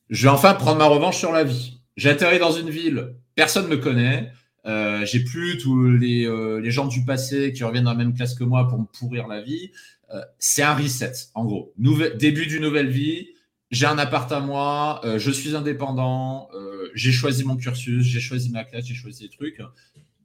[0.09, 1.79] je vais enfin prendre ma revanche sur la vie.
[1.97, 4.31] J'atterris dans une ville personne me connaît.
[4.65, 8.15] Euh, j'ai plus tous les, euh, les, gens du passé qui reviennent dans la même
[8.15, 9.71] classe que moi pour me pourrir la vie.
[10.11, 11.73] Euh, c'est un reset, en gros.
[11.77, 13.29] Nouvel, début d'une nouvelle vie.
[13.69, 15.01] J'ai un appart à moi.
[15.03, 16.49] Euh, je suis indépendant.
[16.55, 18.05] Euh, j'ai choisi mon cursus.
[18.05, 18.85] J'ai choisi ma classe.
[18.85, 19.61] J'ai choisi des trucs.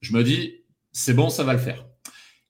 [0.01, 0.60] Je me dis,
[0.93, 1.87] c'est bon, ça va le faire.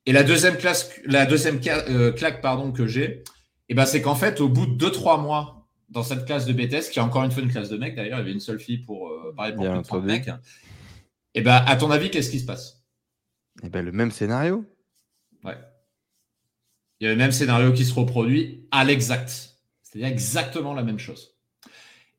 [0.06, 3.22] Et la deuxième classe, la deuxième claque, pardon, que j'ai,
[3.68, 6.52] eh ben, c'est qu'en fait, au bout de deux, trois mois dans cette classe de
[6.52, 8.40] BTS, qui est encore une fois une classe de mecs d'ailleurs, il y avait une
[8.40, 10.28] seule fille pour, euh, pareil, pour plus de 30 mecs.
[10.28, 10.32] Et
[11.36, 12.82] eh ben, à ton avis, qu'est-ce qui se passe?
[13.62, 14.64] Eh ben, le même scénario.
[15.44, 15.56] Ouais.
[16.98, 19.56] Il y a le même scénario qui se reproduit à l'exact.
[19.82, 21.36] C'est-à-dire exactement la même chose.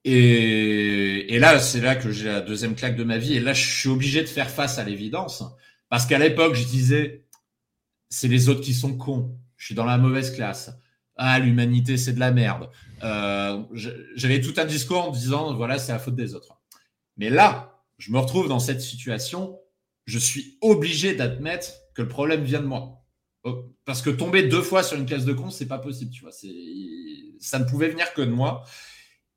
[0.04, 3.36] Et, et là, c'est là que j'ai la deuxième claque de ma vie.
[3.36, 5.44] Et là, je suis obligé de faire face à l'évidence.
[5.92, 7.26] Parce qu'à l'époque, je disais,
[8.08, 9.38] c'est les autres qui sont cons.
[9.58, 10.72] Je suis dans la mauvaise classe
[11.18, 12.70] Ah, l'humanité, c'est de la merde.
[14.16, 16.58] J'avais tout un discours en disant voilà, c'est la faute des autres.
[17.18, 19.60] Mais là, je me retrouve dans cette situation,
[20.06, 23.04] je suis obligé d'admettre que le problème vient de moi.
[23.44, 26.22] Oh, parce que tomber deux fois sur une classe de con, c'est pas possible, tu
[26.22, 26.32] vois.
[27.42, 28.64] Ça ne pouvait venir que de moi.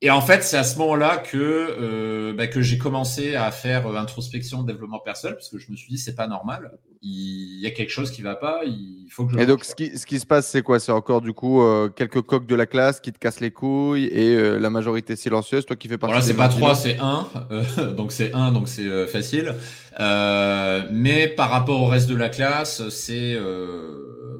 [0.00, 3.86] Et en fait, c'est à ce moment-là que, euh, bah, que j'ai commencé à faire
[3.86, 6.78] euh, introspection, développement personnel, parce que je me suis dit, c'est pas normal.
[7.06, 8.62] Il y a quelque chose qui va pas.
[8.64, 9.38] Il faut que je.
[9.38, 10.80] Et donc, ce qui, ce qui se passe, c'est quoi?
[10.80, 14.06] C'est encore du coup euh, quelques coques de la classe qui te cassent les couilles
[14.06, 16.12] et la majorité silencieuse, toi qui fais partie.
[16.12, 17.28] Voilà, c'est pas trois, c'est un.
[17.96, 19.54] donc c'est un, donc c'est facile.
[20.00, 23.36] mais par rapport au reste de la classe, c'est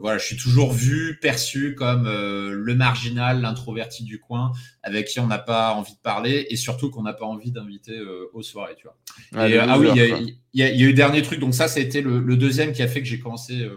[0.04, 5.18] voilà, je suis toujours vu, perçu comme euh, le marginal, l'introverti du coin, avec qui
[5.18, 8.42] on n'a pas envie de parler et surtout qu'on n'a pas envie d'inviter euh, aux
[8.42, 8.98] soirées, tu vois.
[9.34, 10.18] ah, euh, ah oui, il y, a
[10.54, 11.40] eu dernier truc.
[11.40, 13.68] Donc ça, ça a été le, deuxième qui a fait que j'ai commencé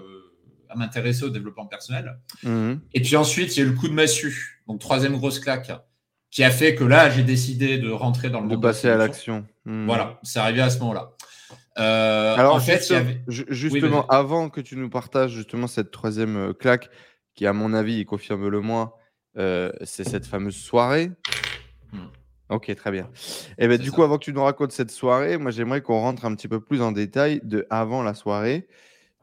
[0.70, 2.18] à m'intéresser au développement personnel.
[2.44, 2.82] Mhm.
[2.94, 5.72] Et puis ensuite, il y a eu le coup de massue, donc troisième grosse claque,
[6.32, 9.46] qui a fait que là, j'ai décidé de rentrer dans le de passer à l'action.
[9.66, 9.86] Mhm.
[9.86, 11.12] Voilà, c'est arrivé à ce moment-là.
[11.80, 12.92] Euh, Alors, en fait,
[13.28, 16.90] justement, avant que tu nous partages justement cette troisième euh, claque,
[17.36, 18.98] qui, à mon avis, confirme-le moi,
[19.38, 21.12] euh, c'est cette fameuse soirée.
[22.50, 23.10] Ok, très bien.
[23.58, 26.00] Et eh ben, du coup, avant que tu nous racontes cette soirée, moi, j'aimerais qu'on
[26.00, 28.68] rentre un petit peu plus en détail de avant la soirée.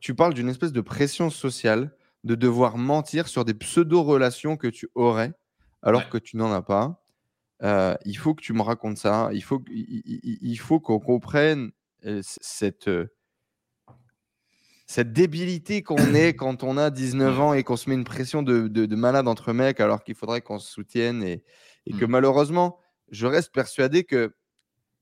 [0.01, 4.89] Tu parles d'une espèce de pression sociale de devoir mentir sur des pseudo-relations que tu
[4.95, 5.33] aurais
[5.83, 7.03] alors que tu n'en as pas.
[8.05, 9.31] il faut que tu me racontes ça.
[9.33, 11.71] Il faut, il faut qu'on comprenne
[12.21, 12.91] cette,
[14.87, 18.43] cette débilité qu'on est quand on a 19 ans et qu'on se met une pression
[18.43, 21.43] de, de, malade entre mecs alors qu'il faudrait qu'on se soutienne et,
[21.87, 22.11] et que mmh.
[22.11, 22.79] malheureusement,
[23.11, 24.35] je reste persuadé que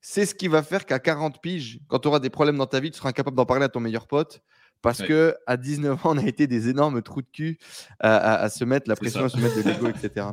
[0.01, 2.81] c'est ce qui va faire qu'à 40 piges, quand tu auras des problèmes dans ta
[2.81, 4.43] vie, tu seras incapable d'en parler à ton meilleur pote
[4.83, 7.59] parce que à 19 ans, on a été des énormes trous de cul
[8.01, 10.27] à, se mettre la pression, à se mettre de l'ego, etc.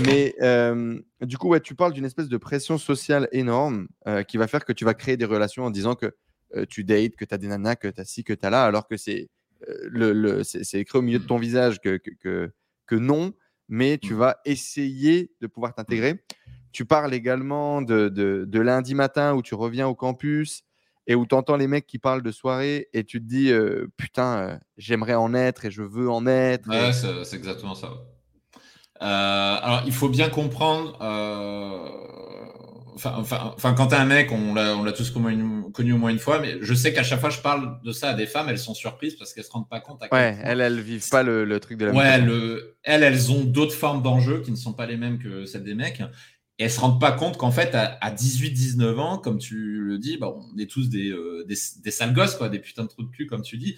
[0.06, 0.34] Mais
[1.24, 4.64] du coup, ouais, tu parles d'une espèce de pression sociale énorme euh, qui va faire
[4.64, 6.14] que tu vas créer des relations en disant que
[6.56, 8.50] euh, tu dates, que tu as des nanas, que tu as ci, que tu as
[8.50, 9.30] là, alors que c'est
[9.68, 12.52] euh, le, c'est écrit au milieu de ton visage que, que,
[12.86, 13.32] que, non,
[13.68, 14.18] mais tu mmh.
[14.18, 16.24] vas essayer de pouvoir t'intégrer.
[16.72, 20.62] Tu parles également de, de, de, lundi matin où tu reviens au campus
[21.06, 23.50] et où tu entends les mecs qui parlent de soirée et tu te dis
[23.96, 26.68] putain, j'aimerais en être et je veux en être.
[26.68, 27.90] Ouais, c'est exactement ça.
[29.00, 30.96] alors, il faut bien comprendre.
[32.96, 36.40] Enfin, enfin, enfin, quand t'es un mec, on l'a tous connu au moins une fois,
[36.40, 38.72] mais je sais qu'à chaque fois je parle de ça à des femmes, elles sont
[38.72, 40.02] surprises parce qu'elles se rendent pas compte.
[40.02, 41.92] À ouais, elles, elles vivent pas le, truc de la.
[41.92, 45.44] Ouais, le, elles, elles ont d'autres formes d'enjeux qui ne sont pas les mêmes que
[45.44, 46.02] celles des mecs.
[46.58, 50.16] Et elles se rendent pas compte qu'en fait, à, 18-19 ans, comme tu le dis,
[50.16, 53.02] bah, on est tous des, euh, des, des, sales gosses, quoi, des putains de trous
[53.02, 53.76] de cul, comme tu dis.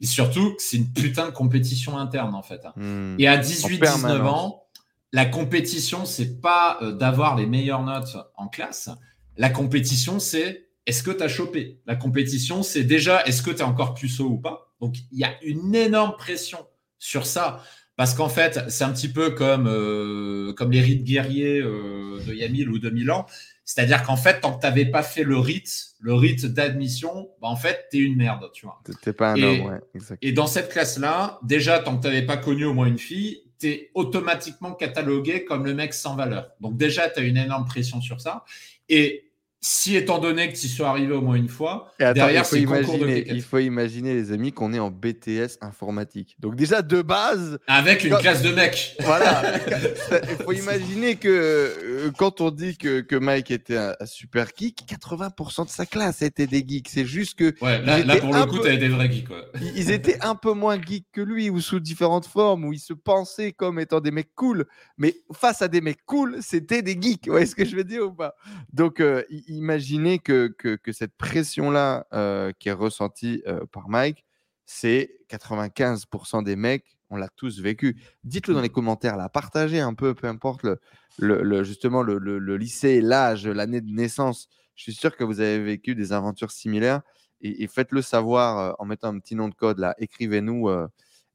[0.00, 2.64] Et surtout, c'est une putain de compétition interne, en fait.
[2.64, 2.72] Hein.
[2.76, 3.16] Hmm.
[3.18, 4.64] Et à 18-19 ans,
[5.12, 8.90] la compétition, c'est pas euh, d'avoir les meilleures notes en classe.
[9.36, 11.80] La compétition, c'est est-ce que tu as chopé?
[11.86, 14.72] La compétition, c'est déjà est-ce que tu es encore puceau ou pas?
[14.80, 16.58] Donc, il y a une énorme pression
[16.98, 17.62] sur ça.
[18.00, 22.32] Parce qu'en fait, c'est un petit peu comme, euh, comme les rites guerriers euh, de
[22.32, 23.26] Yamil ou de Milan.
[23.66, 27.48] C'est-à-dire qu'en fait, tant que tu n'avais pas fait le rite, le rite d'admission, bah
[27.48, 28.80] en fait, tu es une merde, tu vois.
[29.02, 32.24] T'es pas un et, homme, ouais, Et dans cette classe-là, déjà, tant que tu n'avais
[32.24, 36.52] pas connu au moins une fille, tu es automatiquement catalogué comme le mec sans valeur.
[36.62, 38.46] Donc déjà, tu as une énorme pression sur ça.
[38.88, 39.29] Et
[39.62, 43.42] si étant donné que tu sois arrivé au moins une fois, derrière c'est imaginer, il
[43.42, 46.36] faut imaginer les amis qu'on est en BTS informatique.
[46.38, 48.96] Donc déjà de base, avec une classe de mecs.
[49.00, 49.42] Voilà,
[50.30, 54.82] il faut imaginer que euh, quand on dit que, que Mike était un, super geek,
[54.88, 56.88] 80% de sa classe était des geeks.
[56.88, 59.28] C'est juste que ouais, là, pour le coup, tu des vrais geeks.
[59.76, 62.94] Ils étaient un peu moins geeks que lui ou sous différentes formes où ils se
[62.94, 64.64] pensaient comme étant des mecs cool,
[64.96, 67.26] mais face à des mecs cool, c'était des geeks.
[67.26, 68.34] Vous voyez ce que je veux dire ou pas?
[68.72, 74.24] Donc euh, imaginez que, que, cette pression-là euh, qui est ressentie euh, par Mike,
[74.66, 78.00] c'est 95% des mecs, on l'a tous vécu.
[78.24, 80.78] Dites-le dans les commentaires, là, partagez un peu, peu importe le,
[81.18, 84.48] le, justement le, le lycée, l'âge, l'année de naissance.
[84.76, 87.02] Je suis sûr que vous avez vécu des aventures similaires
[87.40, 89.94] et, faites-le savoir euh, en mettant un petit nom de code là.
[89.98, 90.68] Écrivez-nous,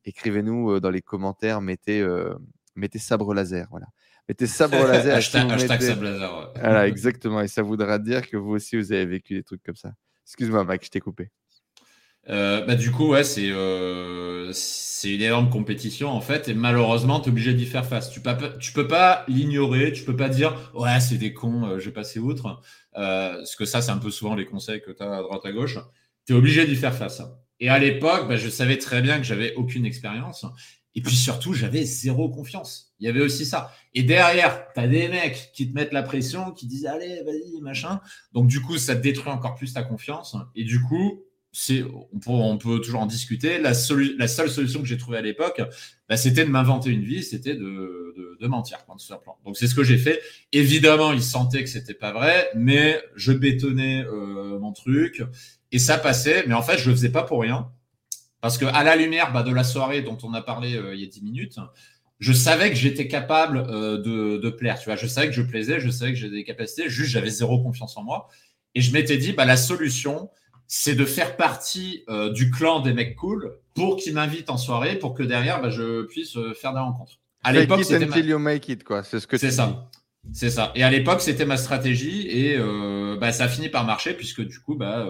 [0.06, 2.08] écrivez-nous dans les commentaires, mettez,
[2.75, 3.88] mettez sabre laser, voilà
[4.29, 5.15] mettez sabre laser.
[5.15, 6.51] hashtag, sabre laser.
[6.55, 7.41] Voilà, exactement.
[7.41, 9.93] Et ça voudra dire que vous aussi, vous avez vécu des trucs comme ça.
[10.25, 11.29] Excuse-moi, Mike, je t'ai coupé.
[12.29, 17.19] Euh, bah, du coup, ouais, c'est euh, c'est une énorme compétition en fait, et malheureusement,
[17.19, 18.09] tu es obligé d'y faire face.
[18.09, 21.79] Tu peux, tu peux pas l'ignorer, tu peux pas dire ouais, c'est des cons, euh,
[21.79, 22.61] je vais passer outre.
[22.93, 25.51] parce que ça, c'est un peu souvent les conseils que tu as à droite à
[25.51, 25.77] gauche.
[26.25, 27.21] Tu es obligé d'y faire face.
[27.59, 30.45] Et à l'époque, bah, je savais très bien que j'avais aucune expérience
[30.95, 32.93] Et puis surtout, j'avais zéro confiance.
[32.99, 33.73] Il y avait aussi ça.
[33.93, 37.62] Et derrière, tu as des mecs qui te mettent la pression, qui disent allez, vas-y,
[37.62, 37.99] machin.
[38.31, 40.38] Donc du coup, ça détruit encore plus ta confiance.
[40.55, 41.84] Et du coup, c'est,
[42.25, 43.60] on, peut, toujours en discuter.
[43.60, 45.62] La, seule solution que j'ai trouvée à l'époque,
[46.10, 48.77] bah, c'était de m'inventer une vie, c'était de, de, mentir,
[49.45, 50.21] Donc c'est ce que j'ai fait.
[50.51, 55.23] Évidemment, ils sentaient que c'était pas vrai, mais je bétonnais euh, mon truc
[55.71, 56.43] et ça passait.
[56.47, 57.71] Mais en fait, je le faisais pas pour rien.
[58.45, 61.01] Parce que à la lumière bah, de la soirée dont on a parlé euh, il
[61.01, 61.58] y a 10 minutes,
[62.19, 64.77] je savais que j'étais capable euh, de, plaire.
[64.77, 66.88] Tu vois, je savais que je plaisais, je savais que j'avais des capacités.
[66.88, 68.27] Juste, j'avais zéro confiance en moi.
[68.75, 70.29] Et je m'étais dit, bah, la solution,
[70.67, 74.99] c'est de faire partie euh, du clan des mecs cool pour qu'ils m'invitent en soirée,
[74.99, 77.17] pour que derrière, bah, je puisse faire des rencontres.
[77.43, 78.60] À l'époque, c'était ma...
[78.86, 79.03] quoi.
[79.03, 79.89] C'est ce que c'est ça.
[80.34, 80.71] C'est ça.
[80.75, 82.60] Et à l'époque, c'était ma stratégie et
[83.19, 85.08] bah, ça a fini par marcher puisque du coup, bah,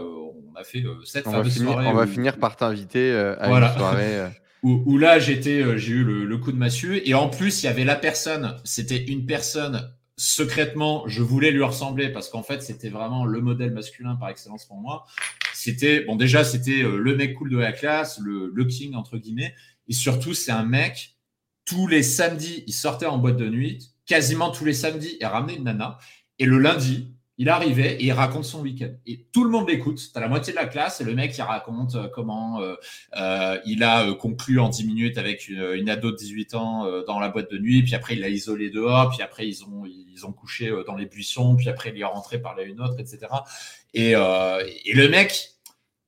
[0.56, 3.50] on a fait euh, cette on va finir, On va finir par t'inviter euh, à
[3.50, 4.20] une soirée.
[4.20, 4.30] Euh.
[4.63, 7.02] où, là, j'étais, j'ai eu le, coup de massue.
[7.06, 11.62] Et en plus, il y avait la personne, c'était une personne secrètement, je voulais lui
[11.62, 15.06] ressembler parce qu'en fait, c'était vraiment le modèle masculin par excellence pour moi.
[15.54, 19.54] C'était, bon, déjà, c'était le mec cool de la classe, le, le king, entre guillemets.
[19.88, 21.15] Et surtout, c'est un mec,
[21.65, 25.58] tous les samedis, il sortait en boîte de nuit, quasiment tous les samedis, il ramenait
[25.58, 26.00] une nana.
[26.39, 28.91] Et le lundi, il arrivait et il raconte son week-end.
[29.06, 29.98] Et tout le monde l'écoute.
[29.98, 32.76] Tu as la moitié de la classe et le mec, il raconte euh, comment euh,
[33.17, 37.30] euh, il a conclu en 10 minutes avec une, ado de 18 ans dans la
[37.30, 37.84] boîte de nuit.
[37.84, 39.10] Puis après, il l'a isolé dehors.
[39.10, 41.56] Puis après, ils ont, couché dans les buissons.
[41.56, 43.28] Puis après, il est rentré par là une autre, etc.
[43.93, 45.50] Et, le mec,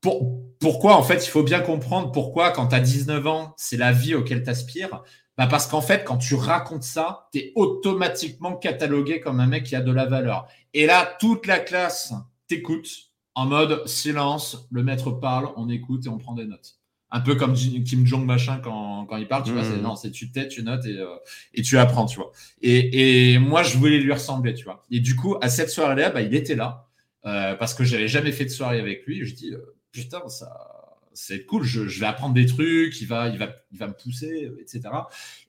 [0.02, 3.78] pour, pourquoi, en fait, il faut bien comprendre pourquoi, quand tu as 19 ans, c'est
[3.78, 5.04] la vie auquel tu aspires.
[5.38, 9.66] Bah parce qu'en fait, quand tu racontes ça, tu es automatiquement catalogué comme un mec
[9.66, 10.48] qui a de la valeur.
[10.74, 12.14] Et là, toute la classe
[12.48, 16.80] t'écoute en mode silence, le maître parle, on écoute et on prend des notes.
[17.12, 19.82] Un peu comme Kim Jong machin quand, quand il parle, tu vois, c'est mmh.
[19.82, 21.16] non, c'est tu t'aides, tu notes et, euh,
[21.54, 22.32] et tu apprends, tu vois.
[22.62, 24.84] Et, et, moi, je voulais lui ressembler, tu vois.
[24.90, 26.88] Et du coup, à cette soirée-là, bah, il était là
[27.26, 29.24] euh, parce que j'avais jamais fait de soirée avec lui.
[29.24, 30.77] je dis, euh, putain, ça,
[31.18, 34.52] c'est cool, je, vais apprendre des trucs, il va, il va, il va me pousser,
[34.62, 34.82] etc.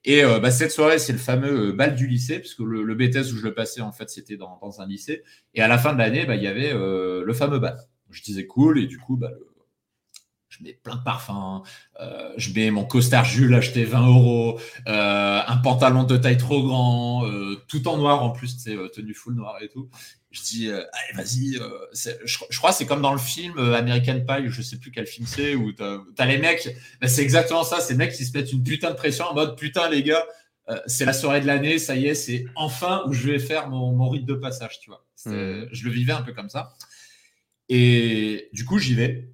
[0.04, 2.94] Et euh, bah, cette soirée, c'est le fameux euh, bal du lycée, puisque le, le
[2.94, 5.22] BTS où je le passais, en fait, c'était dans, un lycée.
[5.54, 7.76] Et à la fin de l'année, bah, il y avait euh, le fameux bal.
[8.10, 9.30] Je disais cool, et du coup, bah,
[10.58, 11.62] je mets plein de parfums,
[12.36, 17.24] je mets mon costard Jules acheté 20 euros, un pantalon de taille trop grand,
[17.68, 19.88] tout en noir en plus, c'est tenue full noir et tout.
[20.30, 21.68] Je dis euh, allez vas-y euh,
[22.24, 25.26] je, crois c'est comme dans le film euh, American Pie je sais plus quel film
[25.26, 26.68] c'est où t'as as les mecs
[27.00, 29.56] ben, c'est exactement ça ces mecs qui se mettent une putain de pression en mode
[29.56, 30.26] putain les gars
[30.86, 33.94] c'est la soirée de l'année ça y est c'est enfin où je vais faire mon,
[33.94, 35.02] mon rite de passage tu vois.
[35.24, 35.68] Mmh.
[35.72, 36.74] je le vivais un peu comme ça.
[37.70, 39.30] Et du coup j'y vais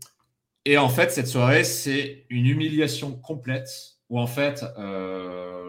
[0.64, 3.68] et en fait cette soirée c'est une humiliation complète
[4.08, 4.64] où en fait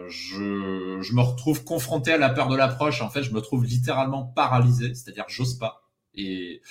[0.08, 3.02] je, je, me retrouve confronté à la peur de l'approche.
[3.02, 5.82] En fait, je me trouve littéralement paralysé, c'est-à-dire j'ose pas.
[6.14, 6.62] Et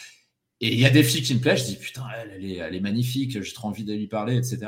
[0.61, 1.61] il y a des filles qui me plaisent.
[1.61, 3.41] Je dis putain, elle, elle, est, elle est magnifique.
[3.41, 4.59] J'ai trop envie de lui parler, etc.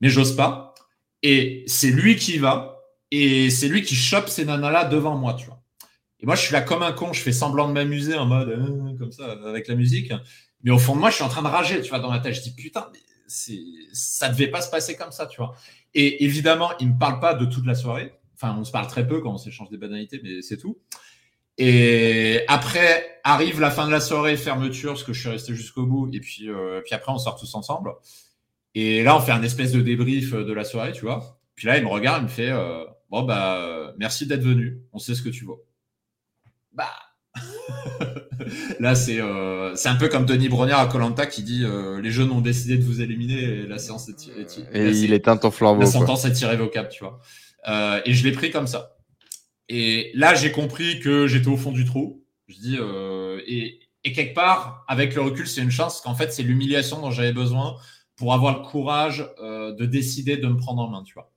[0.00, 0.74] Mais j'ose pas.
[1.22, 2.80] Et c'est lui qui va.
[3.10, 5.62] Et c'est lui qui chope ces nanas-là devant moi, tu vois.
[6.20, 7.12] Et moi, je suis là comme un con.
[7.12, 10.12] Je fais semblant de m'amuser en mode euh, comme ça avec la musique.
[10.62, 12.18] Mais au fond de moi, je suis en train de rager, tu vois, dans ma
[12.18, 12.34] tête.
[12.34, 15.54] Je dis putain, mais ça devait pas se passer comme ça, tu vois.
[15.94, 18.12] Et évidemment, il me parle pas de toute la soirée.
[18.34, 20.78] Enfin, on se parle très peu quand on s'échange des banalités, mais c'est tout.
[21.58, 25.86] Et après arrive la fin de la soirée, fermeture, parce que je suis resté jusqu'au
[25.86, 26.08] bout.
[26.12, 27.94] Et puis, euh, puis après, on sort tous ensemble.
[28.74, 31.40] Et là, on fait un espèce de débrief de la soirée, tu vois.
[31.54, 34.82] Puis là, il me regarde, il me fait euh, Bon, bah, merci d'être venu.
[34.92, 35.58] On sait ce que tu vois.
[36.72, 36.92] Bah.
[38.80, 41.64] là, c'est euh, c'est un peu comme Denis Brognard à Colanta qui dit
[42.02, 45.36] Les jeunes ont décidé de vous éliminer et la séance est, est, Et il éteint
[45.36, 45.80] ton flambeau.
[45.80, 47.20] La sentence est irrévocable, tu vois.
[47.68, 48.96] Euh, et je l'ai pris comme ça.
[49.68, 52.24] Et là, j'ai compris que j'étais au fond du trou.
[52.46, 56.32] Je dis, euh, et, et, quelque part, avec le recul, c'est une chance qu'en fait,
[56.32, 57.76] c'est l'humiliation dont j'avais besoin
[58.14, 61.32] pour avoir le courage euh, de décider de me prendre en main, tu vois.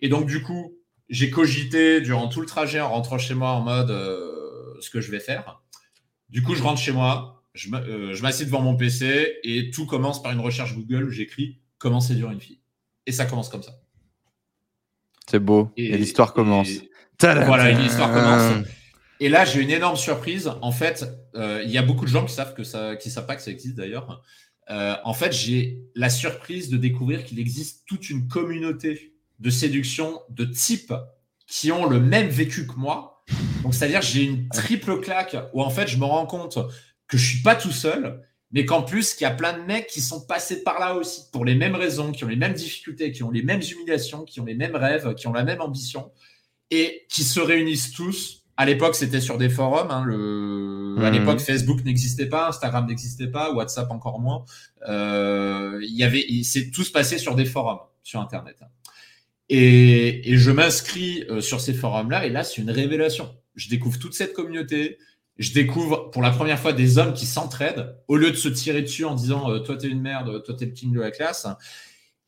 [0.00, 0.74] Et donc, du coup,
[1.10, 5.02] j'ai cogité durant tout le trajet en rentrant chez moi en mode euh, ce que
[5.02, 5.62] je vais faire.
[6.28, 10.22] Du coup, je rentre chez moi, je euh, m'assieds devant mon PC et tout commence
[10.22, 12.60] par une recherche Google où j'écris comment séduire une fille.
[13.06, 13.72] Et ça commence comme ça.
[15.28, 15.70] C'est beau.
[15.76, 16.68] Et, l'histoire commence.
[17.20, 18.66] voilà, l'histoire commence.
[19.20, 20.52] Et là, j'ai une énorme surprise.
[20.60, 21.04] En fait,
[21.34, 23.42] euh, il y a beaucoup de gens qui savent que ça, qui savent pas que
[23.42, 24.22] ça existe d'ailleurs.
[24.70, 30.20] Euh, en fait, j'ai la surprise de découvrir qu'il existe toute une communauté de séduction
[30.28, 30.92] de types
[31.46, 33.15] qui ont le même vécu que moi.
[33.62, 36.58] Donc, c'est-à-dire, j'ai une triple claque où en fait, je me rends compte
[37.08, 38.22] que je suis pas tout seul
[38.52, 41.22] mais qu'en plus, qu'il y a plein de mecs qui sont passés par là aussi,
[41.32, 44.40] pour les mêmes raisons, qui ont les mêmes difficultés, qui ont les mêmes humiliations, qui
[44.40, 46.10] ont les mêmes rêves, qui ont la même ambition,
[46.70, 48.44] et qui se réunissent tous.
[48.56, 49.90] À l'époque, c'était sur des forums.
[49.90, 50.96] Hein, le...
[51.00, 51.18] À mhm.
[51.18, 54.44] l'époque, Facebook n'existait pas, Instagram n'existait pas, WhatsApp encore moins.
[54.88, 58.56] Euh, il y avait, c'est tout se passé sur des forums sur Internet.
[59.48, 63.34] Et, et je m'inscris euh, sur ces forums-là, et là, c'est une révélation.
[63.54, 64.98] Je découvre toute cette communauté,
[65.38, 68.82] je découvre pour la première fois des hommes qui s'entraident au lieu de se tirer
[68.82, 71.46] dessus en disant euh, toi t'es une merde, toi t'es le king de la classe.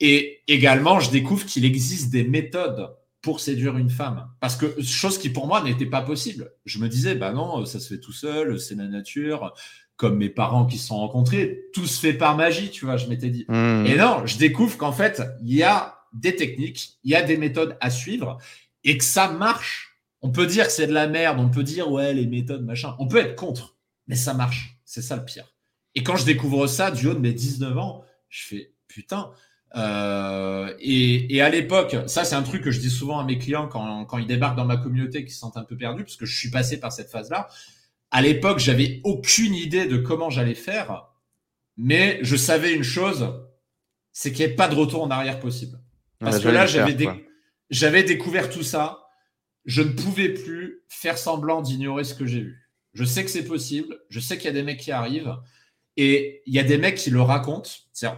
[0.00, 2.90] Et également, je découvre qu'il existe des méthodes
[3.20, 4.28] pour séduire une femme.
[4.40, 6.52] Parce que chose qui pour moi n'était pas possible.
[6.64, 9.54] Je me disais bah non, ça se fait tout seul, c'est la nature.
[9.96, 12.96] Comme mes parents qui se sont rencontrés, tout se fait par magie, tu vois.
[12.96, 13.46] Je m'étais dit.
[13.48, 13.86] Mmh.
[13.86, 17.36] Et non, je découvre qu'en fait il y a des techniques, il y a des
[17.36, 18.38] méthodes à suivre
[18.84, 19.88] et que ça marche
[20.20, 22.96] on peut dire que c'est de la merde, on peut dire ouais, les méthodes, machin.
[22.98, 24.78] On peut être contre, mais ça marche.
[24.84, 25.54] C'est ça le pire.
[25.94, 29.30] Et quand je découvre ça du haut de mes 19 ans, je fais putain.
[29.76, 33.68] Euh, et, à l'époque, ça c'est un truc que je dis souvent à mes clients
[33.68, 36.36] quand, ils débarquent dans ma communauté qui se sentent un peu perdus, parce que je
[36.36, 37.48] suis passé par cette phase-là.
[38.10, 41.08] À l'époque, j'avais aucune idée de comment j'allais faire,
[41.76, 43.34] mais je savais une chose,
[44.12, 45.78] c'est qu'il n'y avait pas de retour en arrière possible.
[46.20, 49.04] Parce que là, j'avais, découvert tout ça.
[49.64, 52.68] Je ne pouvais plus faire semblant d'ignorer ce que j'ai vu.
[52.94, 55.36] Je sais que c'est possible, je sais qu'il y a des mecs qui arrivent,
[55.96, 57.70] et il y a des mecs qui le racontent.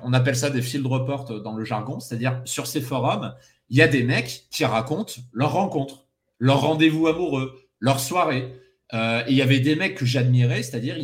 [0.03, 3.35] On appelle ça des field reports dans le jargon, c'est-à-dire sur ces forums,
[3.69, 6.07] il y a des mecs qui racontent leur rencontre,
[6.39, 8.55] leur rendez-vous amoureux, leur soirée.
[8.93, 10.97] Euh, et il y avait des mecs que j'admirais, c'est-à-dire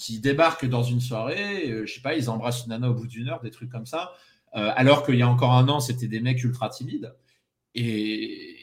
[0.00, 3.06] qui débarquent dans une soirée, euh, je sais pas, ils embrassent une nana au bout
[3.06, 4.12] d'une heure, des trucs comme ça,
[4.56, 7.14] euh, alors qu'il y a encore un an, c'était des mecs ultra timides.
[7.74, 8.56] Et,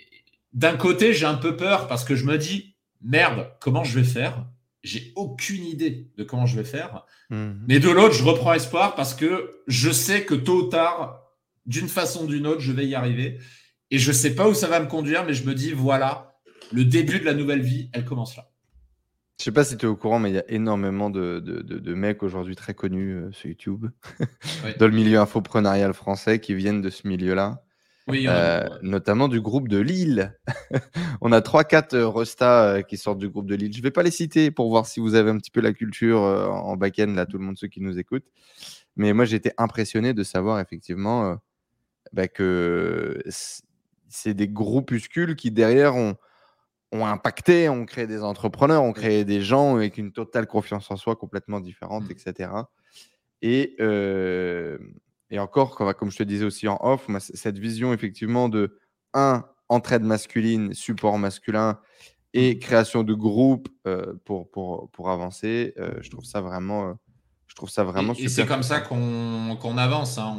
[0.54, 4.06] d'un côté, j'ai un peu peur parce que je me dis, merde, comment je vais
[4.06, 4.46] faire?
[4.84, 7.06] J'ai aucune idée de comment je vais faire.
[7.30, 7.64] Mhm.
[7.68, 11.24] Mais de l'autre, je reprends espoir parce que je sais que tôt ou tard,
[11.66, 13.40] d'une façon ou d'une autre, je vais y arriver.
[13.92, 16.40] Et je ne sais pas où ça va me conduire, mais je me dis, voilà,
[16.72, 18.50] le début de la nouvelle vie, elle commence là.
[19.40, 21.94] Je sais pas si tu es au courant, mais il y a énormément de, de,
[21.94, 23.86] mecs aujourd'hui très connus euh, sur YouTube,
[24.80, 27.64] dans le milieu infoprenarial français, qui viennent de ce milieu-là.
[28.10, 30.34] Euh, notamment du groupe de Lille.
[31.22, 33.74] on a 3-4 euh, restas euh, qui sortent du groupe de Lille.
[33.74, 35.74] Je ne vais pas les citer pour voir si vous avez un petit peu la
[35.74, 38.26] culture en back-end, là, tout le monde, ceux qui nous écoutent.
[38.96, 41.38] Mais moi, j'étais impressionné de savoir effectivement
[42.14, 43.22] bah, que
[44.08, 46.16] c'est des groupuscules qui, derrière, ont,
[46.92, 50.98] ont impacté, ont créé des entrepreneurs, ont créé des gens avec une totale confiance en
[50.98, 52.12] soi complètement différente, mmh.
[52.12, 52.52] etc.
[53.42, 53.76] Et,
[55.30, 58.80] et encore, comme je te disais aussi en off, cette vision effectivement de
[59.14, 61.80] un, entraide masculine, support masculin
[62.34, 62.60] et mmh.
[62.60, 66.94] création de groupe euh, pour, pour, pour avancer, euh, je trouve ça vraiment, euh,
[67.48, 70.18] je trouve ça vraiment et, Et c'est comme ça qu'on avance.
[70.18, 70.38] Hein,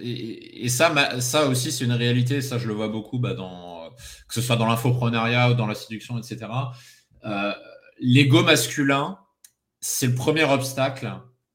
[0.00, 2.40] et, ça, ça aussi, c'est une réalité.
[2.40, 3.75] Ça, je le vois beaucoup bah, dans,
[4.28, 6.46] que ce soit dans l'infoprenariat ou dans la séduction, etc.
[7.98, 9.18] L'ego masculin,
[9.80, 11.12] c'est le premier obstacle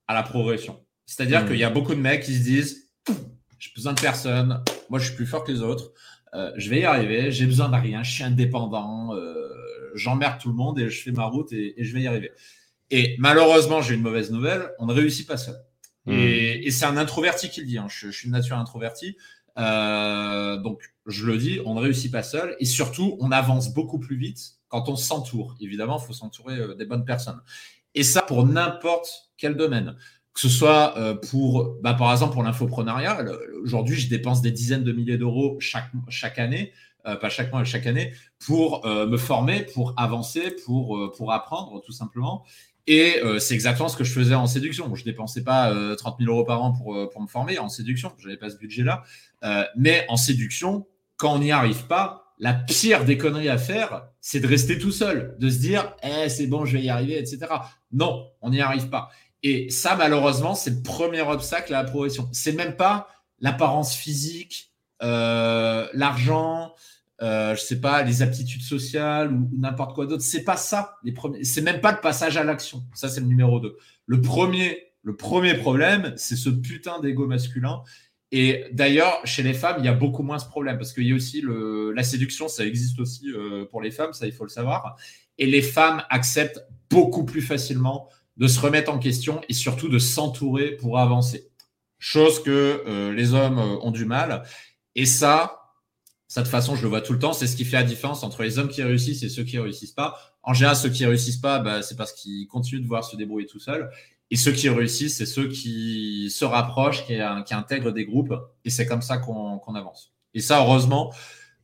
[0.07, 0.83] à la progression.
[1.05, 2.89] C'est-à-dire qu'il y a beaucoup de mecs qui se disent
[3.61, 5.91] j'ai besoin de personne, moi je suis plus fort que les autres,
[6.33, 9.49] euh, je vais y arriver, j'ai besoin de rien, je suis indépendant, euh,
[9.93, 12.31] j'emmerde tout le monde et je fais ma route et, je vais y arriver.
[12.89, 15.55] Et malheureusement, j'ai une mauvaise nouvelle, on ne réussit pas seul.
[16.05, 16.13] Hmm.
[16.13, 17.87] Et, c'est un introverti qui le dit, hein.
[17.87, 19.15] je, suis de nature introvertie.
[19.57, 22.55] Euh, donc, je le dis, on ne réussit pas seul.
[22.59, 25.55] Et surtout, on avance beaucoup plus vite quand on s'entoure.
[25.59, 27.41] Évidemment, il faut s'entourer des bonnes personnes.
[27.93, 29.95] Et ça, pour n'importe quel domaine
[30.33, 33.25] que ce soit euh, pour, bah, par exemple, pour l'infoprenariat.
[33.63, 36.71] Aujourd'hui, je dépense des dizaines de milliers d'euros chaque, année,
[37.05, 41.81] euh, pas chaque mois, chaque année, pour euh, me former, pour avancer, pour, pour apprendre,
[41.81, 42.45] tout simplement.
[42.87, 44.93] Et c'est exactement ce que je faisais en séduction.
[44.95, 48.11] Je dépensais pas 30 000 euros par an pour, pour me former en séduction.
[48.17, 49.03] Je n'avais pas ce budget-là.
[49.77, 54.39] mais en séduction, quand on n'y arrive pas, la pire des conneries à faire, c'est
[54.39, 57.45] de rester tout seul, de se dire, eh, c'est bon, je vais y arriver, etc.
[57.91, 59.11] Non, on n'y arrive pas.
[59.43, 62.27] Et ça, malheureusement, c'est le premier obstacle à la progression.
[62.31, 63.07] C'est même pas
[63.39, 64.71] l'apparence physique,
[65.03, 66.73] euh, l'argent,
[67.21, 70.23] euh, je sais pas, les aptitudes sociales ou, n'importe quoi d'autre.
[70.23, 70.97] C'est pas ça.
[71.03, 72.83] Les premiers, c'est même pas le passage à l'action.
[72.93, 73.77] Ça, c'est le numéro 2.
[74.07, 77.83] Le premier, le premier problème, c'est ce putain d'ego masculin.
[78.31, 81.11] Et d'ailleurs, chez les femmes, il y a beaucoup moins ce problème parce qu'il y
[81.11, 84.45] a aussi le, la séduction, ça existe aussi euh, pour les femmes, ça il faut
[84.45, 84.95] le savoir.
[85.37, 89.99] Et les femmes acceptent beaucoup plus facilement de se remettre en question et surtout de
[89.99, 91.49] s'entourer pour avancer.
[91.99, 94.43] Chose que euh, les hommes euh, ont du mal.
[94.95, 95.60] Et ça,
[96.31, 97.33] Ça, de façon, je le vois tout le temps.
[97.33, 99.91] C'est ce qui fait la différence entre les hommes qui réussissent et ceux qui réussissent
[99.91, 100.17] pas.
[100.43, 103.47] En général, ceux qui réussissent pas, bah, c'est parce qu'ils continuent de voir se débrouiller
[103.47, 103.91] tout seuls.
[104.29, 108.33] Et ceux qui réussissent, c'est ceux qui se rapprochent, qui, intègrent des groupes.
[108.63, 110.13] Et c'est comme ça qu'on avance.
[110.33, 111.13] Et ça, heureusement,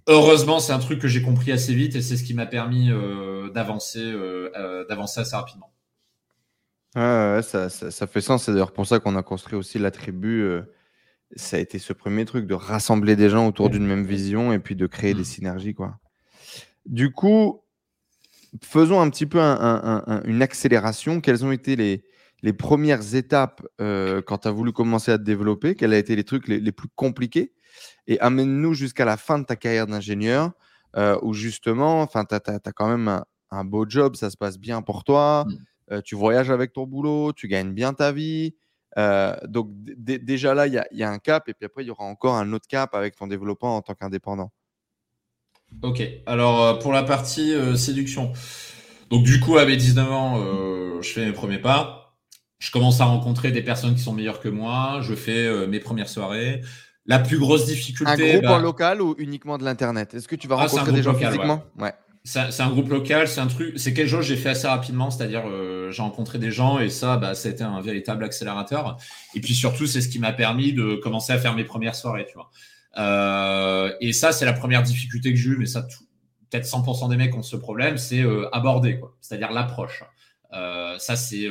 [0.05, 2.91] heureusement, c'est un truc que j'ai compris assez vite et c'est ce qui m'a permis
[2.91, 5.71] euh, d'avancer, euh, euh, d'avancer assez rapidement.
[6.93, 8.43] Ouais, ça, ça, fait sens.
[8.43, 10.61] C'est d'ailleurs pour ça qu'on a construit aussi la tribu.
[11.35, 14.59] Ça a été ce premier truc de rassembler des gens autour d'une même vision et
[14.59, 15.25] puis de créer des mmh.
[15.25, 15.73] synergies.
[15.73, 15.97] Quoi.
[16.85, 17.61] Du coup,
[18.63, 21.19] faisons un petit peu une accélération.
[21.21, 22.03] Quelles ont été les,
[22.43, 25.75] les premières étapes euh, quand tu as voulu commencer à te développer?
[25.75, 27.53] Quels ont été les trucs les, plus compliqués?
[28.07, 30.51] Et amène-nous jusqu'à la fin de ta carrière d'ingénieur
[30.95, 33.21] euh, où justement, tu as, quand même
[33.51, 35.93] un, beau job, ça se passe bien pour toi, mmh.
[35.93, 38.55] euh, tu voyages avec ton boulot, tu gagnes bien ta vie.
[38.95, 42.35] Donc déjà là, il y, a un cap et puis après, il y aura encore
[42.35, 44.51] un autre cap avec ton développement en tant qu'indépendant.
[45.83, 48.31] Ok, alors pour la partie séduction.
[49.09, 52.07] Donc du coup, à mes 19 ans, je fais mes premiers pas
[52.59, 54.99] je commence à rencontrer des personnes qui sont meilleures que moi.
[55.01, 56.61] Je fais euh, mes premières soirées.
[57.05, 58.11] La plus grosse difficulté.
[58.11, 60.13] Un groupe bah, en local ou uniquement de l'internet?
[60.13, 61.63] Est-ce que tu vas ah, rencontrer des gens physiquement?
[61.77, 61.93] ouais.
[62.27, 63.47] C'est un groupe local, c'est un
[63.77, 66.89] c'est quelque chose que j'ai fait assez rapidement, c'est-à-dire euh, j'ai rencontré des gens et
[66.89, 68.97] ça, bah, un véritable accélérateur.
[69.33, 72.25] Et puis surtout, c'est ce qui m'a permis de commencer à faire mes premières soirées,
[72.27, 72.51] tu vois.
[72.97, 75.87] Euh, et ça, c'est la première difficulté que j'ai eue, mais ça,
[76.51, 79.15] peut-être 100% des mecs ont ce problème, c'est aborder, quoi.
[79.21, 80.03] C'est-à-dire l'approche.
[80.51, 81.47] ça, c'est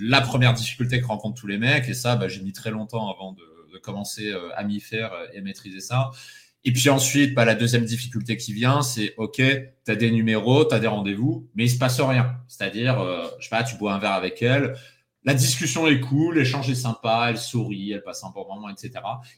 [0.00, 1.88] la première difficulté que rencontrent tous les mecs.
[1.88, 3.42] Et ça, bah, j'ai mis très longtemps avant de,
[3.82, 6.10] commencer euh, à m'y faire euh, et maîtriser ça.
[6.64, 10.64] Et puis ensuite, bah, la deuxième difficulté qui vient, c'est OK, tu as des numéros,
[10.64, 12.36] tu as des rendez-vous, mais il se passe rien.
[12.46, 14.76] C'est-à-dire, euh, je sais pas, tu bois un verre avec elle,
[15.24, 18.90] la discussion est cool, l'échange est sympa, elle sourit, elle passe un bon moment, etc.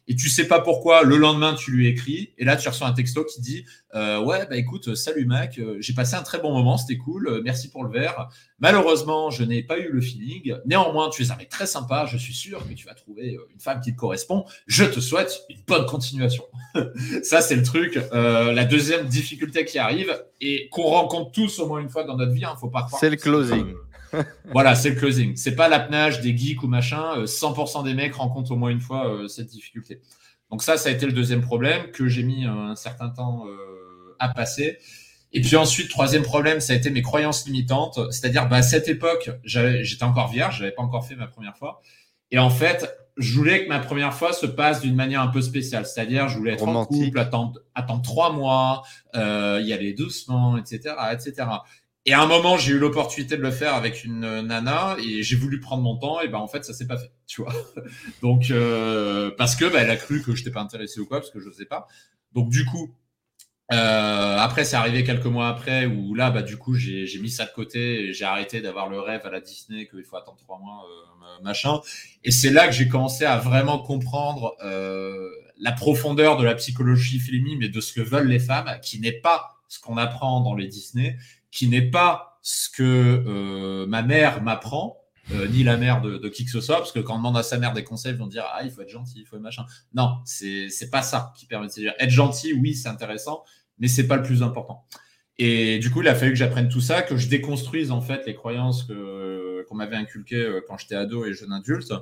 [0.09, 2.93] Et tu sais pas pourquoi, le lendemain, tu lui écris, et là, tu reçois un
[2.93, 3.64] texto qui dit
[3.95, 7.28] euh, Ouais, bah écoute, salut mec, euh, j'ai passé un très bon moment, c'était cool,
[7.28, 8.28] euh, merci pour le verre.
[8.61, 10.55] Malheureusement, je n'ai pas eu le feeling.
[10.64, 13.61] Néanmoins, tu es un mec très sympa, je suis sûr que tu vas trouver une
[13.61, 14.47] femme qui te correspond.
[14.66, 16.45] Je te souhaite une bonne continuation.
[17.22, 18.01] Ça, c'est le truc.
[18.12, 22.32] la deuxième difficulté qui arrive, et qu'on rencontre tous au moins une fois dans notre
[22.32, 22.87] vie, hein, faut pas.
[22.99, 23.74] C'est le closing
[24.53, 25.37] voilà, c'est le closing.
[25.37, 27.25] C'est pas l'apnage des geeks ou machin.
[27.25, 30.01] 100% euh, des mecs rencontrent au moins une fois euh, cette difficulté.
[30.51, 33.45] Donc ça, ça a été le deuxième problème que j'ai mis euh, un certain temps
[34.19, 34.79] à passer.
[35.33, 37.99] Et puis ensuite, troisième problème, ça a été mes croyances limitantes.
[38.12, 41.83] C'est-à-dire, bah, à cette époque, j'étais encore vierge, j'avais pas encore fait ma première fois.
[42.31, 45.41] Et en fait, je voulais que ma première fois se passe d'une manière un peu
[45.41, 45.87] spéciale.
[45.87, 48.83] C'est-à-dire, je voulais être en couple, attendre, attendre trois mois,
[49.15, 51.47] euh, y aller doucement, etc., etc.
[52.07, 55.36] Et à un moment, j'ai eu l'opportunité de le faire avec une nana et j'ai
[55.36, 57.55] voulu prendre mon temps et ben en fait ça s'est pas fait, tu vois.
[58.22, 61.20] Donc euh, parce que bah, elle a cru que je n'étais pas intéressé ou quoi
[61.20, 61.86] parce que je sais pas.
[62.34, 62.94] Donc du coup,
[63.72, 67.46] euh, après c'est arrivé quelques mois après où là bah du coup j'ai mis ça
[67.46, 70.84] de côté j'ai arrêté d'avoir le rêve à la Disney qu'il faut attendre trois mois
[70.84, 71.80] euh, machin.
[72.22, 77.18] Et c'est là que j'ai commencé à vraiment comprendre euh, la profondeur de la psychologie
[77.18, 80.55] féminine mais de ce que veulent les femmes, qui n'est pas ce qu'on apprend dans
[80.55, 81.16] les Disney
[81.55, 85.00] qui n'est pas ce que euh, ma mère m'apprend,
[85.30, 87.44] euh, ni la mère de, qui que ce soit, parce que quand on demande à
[87.44, 89.42] sa mère des conseils, ils vont dire ah il faut être gentil, il faut être
[89.42, 89.64] machin.
[89.94, 93.44] Non, c'est pas ça qui permet de se dire être gentil, oui c'est intéressant,
[93.78, 94.84] mais c'est pas le plus important.
[95.38, 98.26] Et du coup, il a fallu que j'apprenne tout ça, que je déconstruise en fait
[98.26, 101.92] les croyances qu'on m'avait inculquées euh, quand j'étais ado et jeune adulte,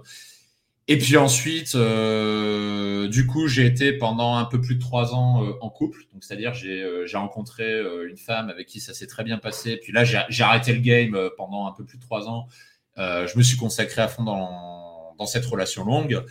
[0.89, 5.45] et puis ensuite, euh, du coup, j'ai été pendant un peu plus de trois ans
[5.45, 6.01] euh, en couple.
[6.13, 9.77] Donc, c'est-à-dire, j'ai euh, rencontré une femme avec qui ça s'est très bien passé.
[9.77, 12.49] Puis là, j'ai arrêté le game pendant un peu plus de trois ans.
[12.97, 16.25] je me suis consacré à fond dans, dans cette relation longue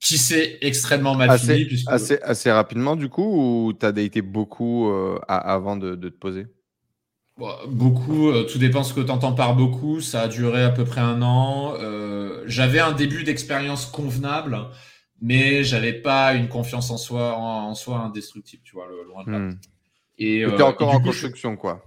[0.00, 4.92] qui s'est extrêmement mal assez, Assez, assez, rapidement, du coup, ou tu as été beaucoup
[5.26, 6.46] avant de, de, te poser?
[7.68, 10.00] Beaucoup, tout dépend ce que tu entends par beaucoup.
[10.00, 11.74] Ça a duré à peu près un an
[12.48, 14.58] j'avais un début d'expérience convenable,
[15.20, 19.30] mais j'avais pas une confiance en soi, en, soi indestructible, tu vois, le, loin de
[19.30, 19.38] là.
[19.38, 19.58] Hmm.
[20.18, 21.84] Et euh, encore en construction, quoi.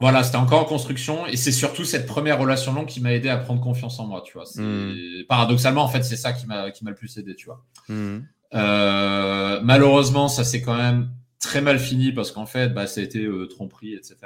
[0.00, 3.28] Voilà, c'était encore en construction, et c'est surtout cette première relation longue qui m'a aidé
[3.28, 4.44] à prendre confiance en moi, tu vois.
[4.56, 4.94] Hmm.
[5.28, 7.64] Paradoxalement, en fait, c'est ça qui m'a qui m'a le plus aidé, tu vois.
[7.88, 8.20] Hmm.
[8.54, 11.10] Euh, malheureusement, ça s'est quand même
[11.44, 14.16] très mal fini parce qu'en fait, bah, ça a été euh, tromperie, etc.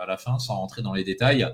[0.00, 1.50] à la fin, sans rentrer dans les détails.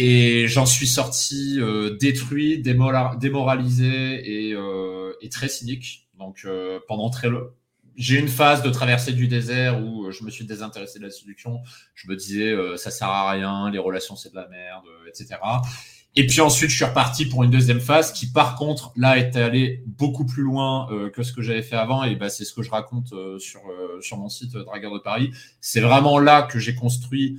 [0.00, 6.08] Et j'en suis sorti euh, détruit, démoralisé et, euh, et, très cynique.
[6.16, 7.50] Donc euh, pendant très long,
[7.96, 11.62] j'ai une phase de traversée du désert où je me suis désintéressé de la séduction.
[11.96, 15.34] Je me disais ça sert à rien, les relations c'est de la merde, etc.
[16.16, 19.36] Et puis ensuite, je suis reparti pour une deuxième phase qui, par contre, là, est
[19.36, 22.02] allée beaucoup plus loin euh, que ce que j'avais fait avant.
[22.02, 24.98] Et bah, c'est ce que je raconte euh, sur, euh, sur mon site Dragueur de
[24.98, 25.30] Paris.
[25.60, 27.38] C'est vraiment là que j'ai construit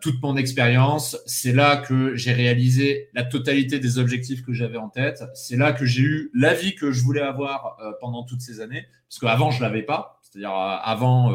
[0.00, 1.18] toute mon expérience.
[1.26, 5.24] C'est là que j'ai réalisé la totalité des objectifs que j'avais en tête.
[5.34, 8.86] C'est là que j'ai eu la vie que je voulais avoir pendant toutes ces années.
[9.08, 10.20] Parce qu'avant, je l'avais pas.
[10.22, 11.32] C'est-à-dire, avant,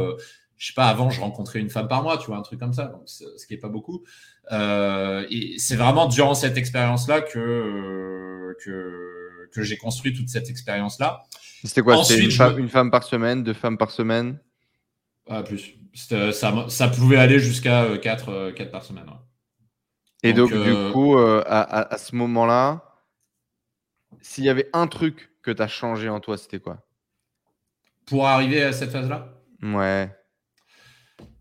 [0.56, 2.72] je sais pas, avant, je rencontrais une femme par mois, tu vois, un truc comme
[2.72, 2.86] ça.
[2.86, 4.06] Donc, ce qui est pas beaucoup.
[4.52, 10.50] Euh, et c'est vraiment durant cette expérience-là que, euh, que, que j'ai construit toute cette
[10.50, 11.24] expérience-là.
[11.64, 12.04] C'était quoi?
[12.04, 14.38] C'était une, femme par semaine, deux femmes par semaine?
[15.30, 15.76] Ah, Plus.
[15.94, 19.06] Ça, ça, pouvait aller jusqu'à 4, euh, 4 par semaine.
[20.24, 22.82] Et donc, du coup, à, à, ce moment-là,
[24.22, 26.80] s'il y avait un truc que tu as changé en toi, c'était quoi?
[28.06, 29.30] Pour arriver à cette phase-là?
[29.62, 30.10] Ouais.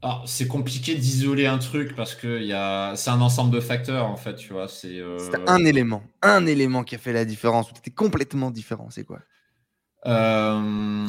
[0.04, 2.94] Alors, c'est compliqué d'isoler un truc parce que y a...
[2.96, 4.66] c'est un ensemble de facteurs en fait, tu vois.
[4.66, 5.16] C'est euh...
[5.46, 9.04] un élément, un élément qui a fait la différence, ou qui était complètement différent, c'est
[9.04, 9.20] quoi?
[10.06, 11.06] Euh...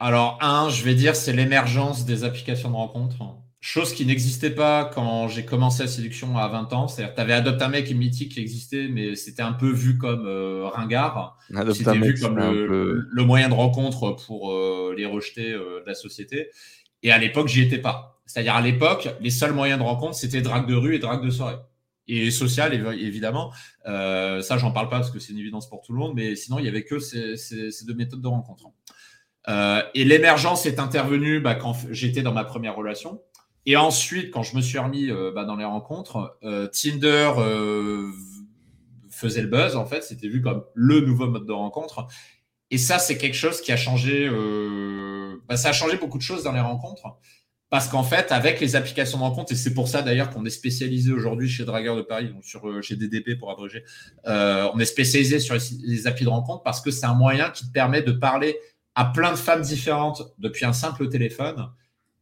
[0.00, 3.16] Alors, un, je vais dire, c'est l'émergence des applications de rencontre.
[3.60, 6.88] Chose qui n'existait pas quand j'ai commencé la séduction à 20 ans.
[6.88, 9.96] C'est-à-dire, tu avais Adopt un mec et Mythique qui existait, mais c'était un peu vu
[9.96, 11.38] comme euh, ringard.
[11.72, 14.52] C'était vu comme le, le, moyen de rencontre pour
[14.94, 16.50] les rejeter de la société.
[17.04, 18.20] Et à l'époque, j'y étais pas.
[18.26, 21.30] C'est-à-dire à l'époque, les seuls moyens de rencontre, c'était drague de rue et drague de
[21.30, 21.58] soirée.
[22.08, 23.52] Et social, évidemment.
[23.86, 26.34] Euh, ça, j'en parle pas parce que c'est une évidence pour tout le monde, mais
[26.34, 27.36] sinon, il y avait que ces,
[27.86, 28.64] deux méthodes de rencontre.
[29.48, 33.20] Euh, et l'émergence est intervenue bah, quand j'étais dans ma première relation.
[33.66, 37.30] Et ensuite, quand je me suis remis euh, bah, dans les rencontres, euh, Tinder
[39.10, 40.02] faisait le buzz, en fait.
[40.02, 42.06] C'était vu comme le nouveau mode de rencontre.
[42.70, 44.28] Et ça, c'est quelque chose qui a changé.
[44.30, 47.18] Euh, bah, ça a changé beaucoup de choses dans les rencontres.
[47.70, 50.50] Parce qu'en fait, avec les applications de rencontre, et c'est pour ça d'ailleurs qu'on est
[50.50, 53.82] spécialisé aujourd'hui chez Dragueur de Paris, donc sur, euh, chez DDP pour abréger,
[54.26, 57.50] euh, on est spécialisé sur les, les applis de rencontre parce que c'est un moyen
[57.50, 58.56] qui te permet de parler
[58.94, 61.68] à plein de femmes différentes depuis un simple téléphone,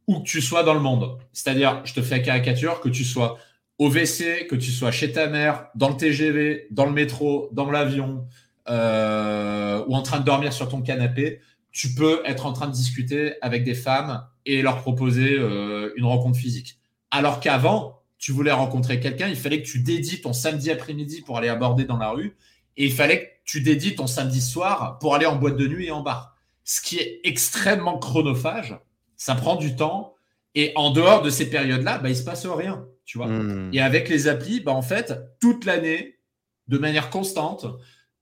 [0.07, 1.17] où que tu sois dans le monde.
[1.31, 3.37] C'est-à-dire, je te fais la caricature, que tu sois
[3.77, 7.69] au WC, que tu sois chez ta mère, dans le TGV, dans le métro, dans
[7.69, 8.27] l'avion,
[8.69, 11.41] euh, ou en train de dormir sur ton canapé,
[11.71, 16.05] tu peux être en train de discuter avec des femmes et leur proposer euh, une
[16.05, 16.79] rencontre physique.
[17.11, 21.37] Alors qu'avant, tu voulais rencontrer quelqu'un, il fallait que tu dédies ton samedi après-midi pour
[21.37, 22.37] aller aborder dans la rue,
[22.77, 25.87] et il fallait que tu dédies ton samedi soir pour aller en boîte de nuit
[25.87, 26.35] et en bar.
[26.63, 28.77] Ce qui est extrêmement chronophage,
[29.17, 30.15] ça prend du temps,
[30.55, 33.27] et en dehors de ces périodes-là, bah, il se passe rien, tu vois.
[33.27, 33.71] Mmh.
[33.73, 36.19] Et avec les applis, bah, en fait, toute l'année,
[36.67, 37.65] de manière constante,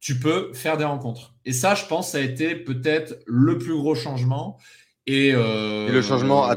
[0.02, 1.36] tu peux faire des rencontres.
[1.46, 4.58] Et ça, je pense, ça a été peut-être le plus gros changement.
[5.06, 6.50] Et, euh, le changement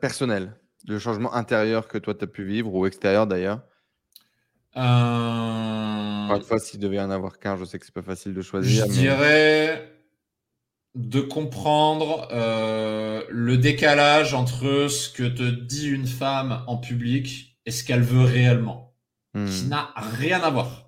[0.00, 0.54] personnel,
[0.88, 3.60] le changement intérieur que toi, tu as pu vivre, ou extérieur d'ailleurs
[4.76, 4.80] euh...
[4.80, 8.32] Encore une fois, s'il devait y en avoir qu'un, je sais que c'est pas facile
[8.32, 8.86] de choisir.
[8.86, 9.92] Je dirais
[10.94, 17.70] de comprendre euh, le décalage entre ce que te dit une femme en public et
[17.70, 18.94] ce qu'elle veut réellement,
[19.34, 19.46] hmm.
[19.46, 20.81] qui n'a rien à voir.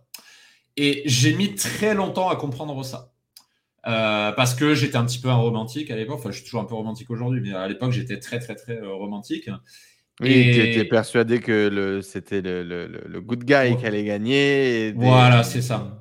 [0.76, 3.12] Et j'ai mis très longtemps à comprendre ça.
[3.86, 6.16] Euh, parce que j'étais un petit peu un romantique à l'époque.
[6.18, 8.78] Enfin, je suis toujours un peu romantique aujourd'hui, mais à l'époque, j'étais très, très, très
[8.78, 9.50] euh, romantique.
[10.20, 10.52] Oui, et...
[10.54, 14.92] tu étais persuadé que c'était le, le, le, good guy qui allait gagner.
[14.96, 16.00] Voilà, c'est ça.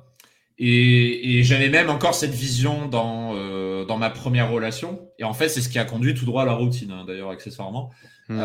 [0.56, 5.10] Et, et j'avais même encore cette vision dans, euh, dans ma première relation.
[5.18, 7.30] Et en fait, c'est ce qui a conduit tout droit à la routine, hein, d'ailleurs,
[7.30, 7.90] accessoirement.
[8.28, 8.40] Mmh.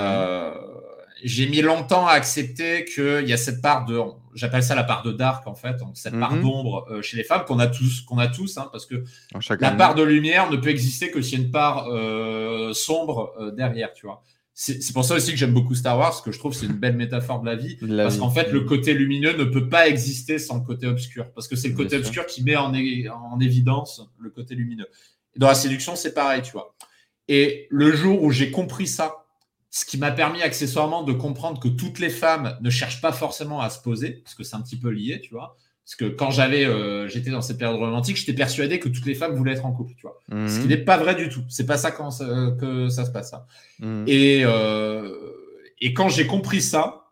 [1.23, 3.99] J'ai mis longtemps à accepter qu'il y a cette part de,
[4.33, 6.41] j'appelle ça la part de dark en fait, cette part mhm.
[6.41, 9.03] d'ombre euh, chez les femmes qu'on a tous, qu'on a tous, hein, parce que
[9.59, 13.33] la part de lumière ne peut exister que s'il y a une part euh, sombre
[13.39, 14.23] euh, derrière, tu vois.
[14.53, 16.73] C'est pour ça aussi que j'aime beaucoup Star Wars, parce que je trouve c'est une
[16.73, 20.37] belle métaphore de la vie, parce qu'en fait le côté lumineux ne peut pas exister
[20.37, 24.01] sans le côté obscur, parce que c'est le côté obscur qui met en, en évidence
[24.19, 24.87] le côté lumineux.
[25.37, 26.75] Dans la séduction, c'est pareil, tu vois.
[27.29, 29.27] Et le jour où j'ai compris ça,
[29.71, 33.61] ce qui m'a permis accessoirement de comprendre que toutes les femmes ne cherchent pas forcément
[33.61, 35.57] à se poser, parce que c'est un petit peu lié, tu vois.
[35.85, 39.15] Parce que quand j'avais, euh, j'étais dans cette période romantique, j'étais persuadé que toutes les
[39.15, 40.19] femmes voulaient être en couple, tu vois.
[40.47, 40.67] Ce qui mhm.
[40.67, 41.41] n'est pas vrai du tout.
[41.49, 42.09] C'est pas ça quand
[42.59, 43.31] que ça se passe.
[43.31, 43.47] Ça.
[43.79, 44.05] Mhm.
[44.07, 45.09] Et euh,
[45.81, 47.07] et quand j'ai compris ça,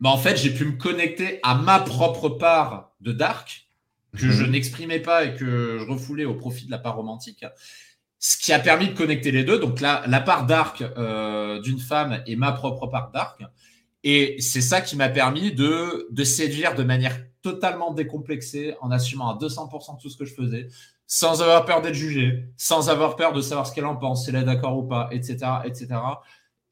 [0.00, 3.66] bah en fait j'ai pu me connecter à ma propre part de dark
[4.12, 4.50] que je mhm.
[4.50, 7.46] n'exprimais pas et que je refoulais au profit de la part romantique
[8.18, 9.58] ce qui a permis de connecter les deux.
[9.58, 13.42] Donc là, la part d'arc euh, d'une femme et ma propre part d'arc.
[14.04, 19.38] Et c'est ça qui m'a permis de, séduire de manière totalement décomplexée, en assumant à
[19.38, 20.68] 200% tout ce que je faisais,
[21.06, 24.30] sans avoir peur d'être jugé, sans avoir peur de savoir ce qu'elle en pense, si
[24.30, 25.88] elle est d'accord ou pas, etc., etc.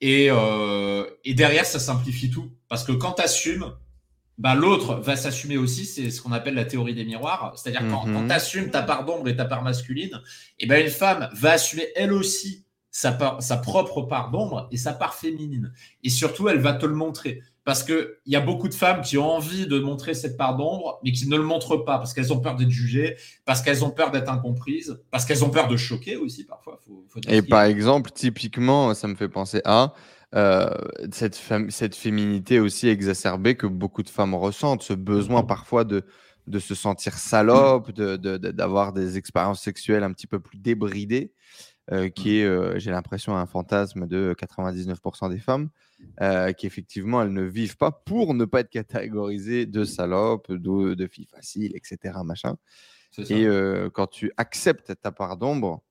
[0.01, 2.53] Et, euh, et derrière, ça simplifie tout.
[2.69, 3.73] Parce que quand tu assumes,
[4.39, 7.53] bah, l'autre va s'assumer aussi, c'est ce qu'on appelle la théorie des miroirs.
[7.57, 8.27] C'est-à-dire quand, Mhm.
[8.27, 10.21] tu assumes ta part d'ombre et ta part masculine,
[10.59, 14.77] et ben une femme va assumer elle aussi sa, part- sa propre part d'ombre et
[14.77, 15.73] sa part féminine.
[16.03, 17.43] Et surtout, elle va te le montrer.
[17.65, 21.01] Parce qu'il y a beaucoup de femmes qui ont envie de montrer cette part d'ombre,
[21.03, 23.17] mais qui ne le montrent pas parce qu'elles ont peur d'être jugées,
[23.47, 26.79] parce qu'elles ont peur d'être incomprises, parce qu'elles ont peur de choquer aussi parfois.
[26.87, 29.95] Faut, faut dire Et par exemple, typiquement, ça me fait penser à
[30.35, 30.69] euh,
[31.13, 36.05] cette, cette féminité aussi exacerbée que beaucoup de femmes ressentent, ce besoin parfois de,
[36.47, 40.59] de se sentir salope, de- de- de- d'avoir des expériences sexuelles un petit peu plus
[40.59, 41.33] débridées,
[41.93, 45.69] euh, qui est, euh, j'ai l'impression, un fantasme de 99% des femmes,
[46.21, 50.95] euh, qui effectivement, elles ne vivent pas pour ne pas être catégorisées de salopes, de,
[50.95, 52.23] de filles faciles, etc.
[52.25, 52.57] Machin.
[53.35, 53.47] Et
[53.93, 55.83] quand tu acceptes ta part d'ombre,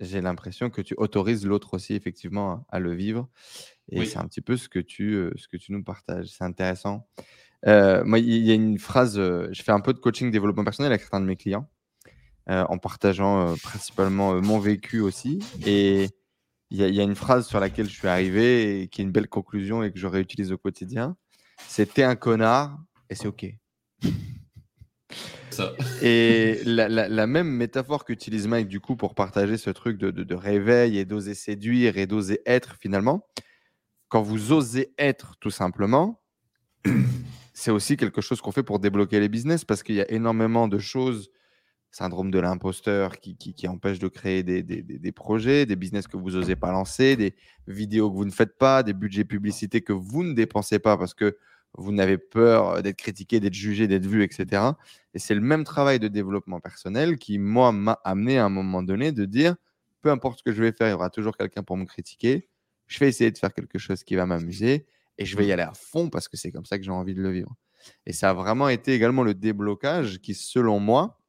[0.00, 3.28] j'ai l'impression que tu autorises l'autre aussi effectivement à, à le vivre.
[3.90, 4.06] Et Oui.
[4.06, 6.26] c'est un petit peu ce que tu, euh, ce que tu nous partages.
[6.28, 7.08] C'est intéressant.
[7.66, 10.64] Euh, moi, il y a une phrase, euh, je fais un peu de coaching développement
[10.64, 11.68] personnel avec certains de mes clients,
[12.48, 15.40] en partageant principalement mon vécu aussi.
[15.64, 16.08] Et
[16.70, 19.00] il y, a- il y a une phrase sur laquelle je suis arrivé et qui
[19.00, 21.16] est une belle conclusion et que je réutilise au quotidien.
[21.74, 22.78] T'es un connard
[23.10, 23.46] et c'est OK.
[26.02, 31.04] Et la, même métaphore qu'utilise Mike du coup pour partager ce truc de, réveil et
[31.04, 33.26] d'oser séduire et d'oser être finalement,
[34.08, 36.22] quand vous osez être tout simplement,
[37.54, 40.68] c'est aussi quelque chose qu'on fait pour débloquer les business parce qu'il y a énormément
[40.68, 41.30] de choses,
[41.90, 46.54] syndrome de l'imposteur qui, empêche de créer des, des- projets, des business que vous n'osez
[46.54, 47.34] pas lancer, des
[47.66, 51.14] vidéos que vous ne faites pas, des budgets publicités que vous ne dépensez pas parce
[51.14, 51.38] que
[51.76, 54.62] vous n'avez peur d'être critiqué, d'être jugé, d'être vu, etc.
[55.14, 58.82] Et c'est le même travail de développement personnel qui, moi, m'a amené à un moment
[58.82, 59.56] donné de dire,
[60.02, 62.48] peu importe ce que je vais faire, il y aura toujours quelqu'un pour me critiquer.
[62.86, 64.86] Je vais essayer de faire quelque chose qui va m'amuser
[65.18, 67.14] et je vais y aller à fond parce que c'est comme ça que j'ai envie
[67.14, 67.54] de le vivre.
[68.04, 71.20] Et ça a vraiment été également le déblocage qui, selon moi,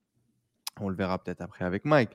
[0.80, 2.12] on le verra peut-être après avec Mike,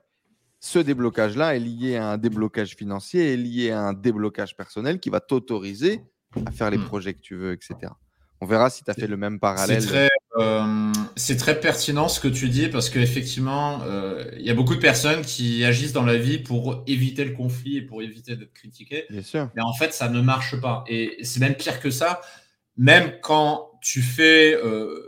[0.61, 5.11] ce déblocage-là est lié à un déblocage financier, est lié à un déblocage personnel qui
[5.11, 6.01] va t'autoriser
[6.47, 6.85] à faire les Mm.
[6.85, 7.93] projets que tu veux, etc.
[8.43, 9.87] On verra si tu as fait le même parallèle.
[9.87, 14.55] très, euh, c'est très pertinent ce que tu dis parce qu'effectivement, euh, il y a
[14.55, 18.35] beaucoup de personnes qui agissent dans la vie pour éviter le conflit et pour éviter
[18.35, 19.05] d'être critiquées.
[19.11, 19.49] Bien sûr.
[19.55, 20.83] Mais en fait, ça ne marche pas.
[20.89, 22.21] Et c'est même pire que ça.
[22.77, 24.99] Même quand tu fais, euh,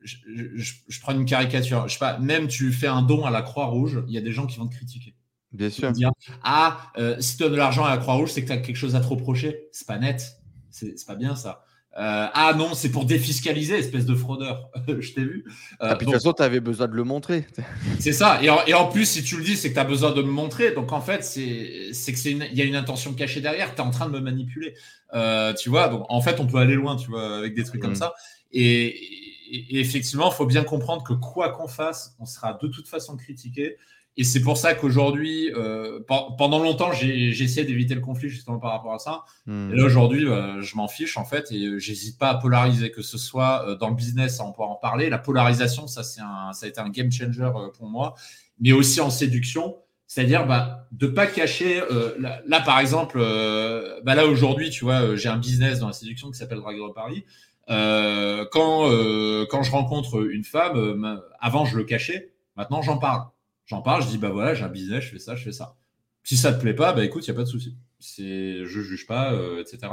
[0.00, 0.16] je,
[0.54, 3.42] je- je prends une caricature, je sais pas, même tu fais un don à la
[3.42, 5.14] Croix-Rouge, il y a des gens qui vont te critiquer.
[5.52, 5.92] Bien Ils sûr.
[5.92, 6.12] dire,
[6.42, 6.90] ah,
[7.20, 9.00] si tu donnes de l'argent à la Croix-Rouge, c'est que tu as quelque chose à
[9.00, 9.68] te reprocher.
[9.70, 10.36] C'est pas net.
[10.70, 11.62] C'est c'est pas bien ça.
[11.96, 14.68] Euh, ah non, c'est pour défiscaliser, espèce de fraudeur.
[14.88, 15.44] je t'ai vu.
[15.46, 17.46] Euh, Ah, puis de toute façon, tu avais besoin de le montrer.
[18.00, 18.42] c'est ça.
[18.42, 20.20] Et en, et en plus, si tu le dis, c'est que tu as besoin de
[20.22, 20.72] me montrer.
[20.72, 23.74] Donc en fait, c'est c'est que c'est une- il y a une intention cachée derrière.
[23.74, 24.74] Tu es en train de me manipuler.
[25.14, 25.86] Euh, tu vois.
[25.88, 27.96] Donc en fait, on peut aller loin, tu vois, avec des trucs comme Mhm.
[27.96, 28.14] ça.
[28.52, 32.66] Et, et- et effectivement, il faut bien comprendre que quoi qu'on fasse, on sera de
[32.66, 33.76] toute façon critiqué.
[34.16, 38.70] Et c'est pour ça qu'aujourd'hui, euh, pen- pendant longtemps, essayé d'éviter le conflit justement par
[38.70, 39.24] rapport à ça.
[39.46, 39.72] Hmm.
[39.72, 42.92] Et là aujourd'hui, euh, je m'en fiche en fait et euh, j'hésite pas à polariser,
[42.92, 45.10] que ce soit euh, dans le business, on pourra en parler.
[45.10, 48.14] La polarisation, ça c'est un, ça a été un game changer euh, pour moi,
[48.60, 51.82] mais aussi en séduction, c'est-à-dire bah, de pas cacher.
[51.82, 55.92] euh, là, là, par exemple, bah, là aujourd'hui, tu vois, j'ai un business dans la
[55.92, 57.24] séduction qui s'appelle Dragueur Paris.
[57.68, 63.22] Euh, quand euh, quand je rencontre une femme, avant je le cachais, maintenant j'en parle.
[63.66, 65.76] J'en parle, je dis bah voilà, j'ai un business, je fais ça, je fais ça.
[66.22, 67.76] Si ça te plaît pas, bah écoute, il y a pas de souci.
[67.98, 69.92] C'est, je juge pas, euh, etc.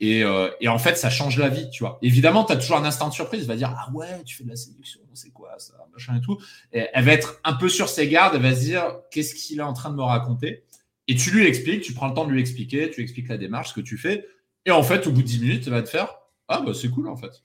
[0.00, 1.98] Et, euh, et en fait, ça change la vie, tu vois.
[2.02, 3.42] Évidemment, tu as toujours un instant de surprise.
[3.42, 6.20] Il va dire, ah ouais, tu fais de la séduction, c'est quoi ça, machin et
[6.20, 6.38] tout.
[6.72, 9.62] Elle va être un peu sur ses gardes, elle va se dire, qu'est-ce qu'il est
[9.62, 10.64] en train de me raconter?
[11.08, 13.70] Et tu lui expliques, tu prends le temps de lui expliquer, tu expliques la démarche,
[13.70, 14.26] ce que tu fais.
[14.64, 16.14] Et en fait, au bout de 10 minutes, elle va te faire,
[16.48, 17.42] ah bah c'est cool en fait.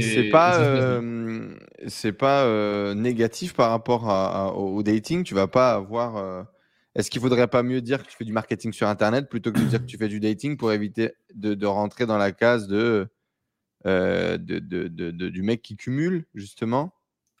[0.00, 1.54] C'est pas, euh,
[1.88, 5.24] c'est pas euh, négatif par rapport à- à- au dating.
[5.24, 6.16] Tu vas pas avoir.
[6.16, 6.42] euh,
[6.96, 9.60] Est-ce qu'il faudrait pas mieux dire que tu fais du marketing sur Internet plutôt que
[9.60, 12.66] de dire que tu fais du dating pour éviter de, de rentrer dans la case
[12.66, 13.08] de-
[15.10, 16.92] de- du mec qui cumule justement?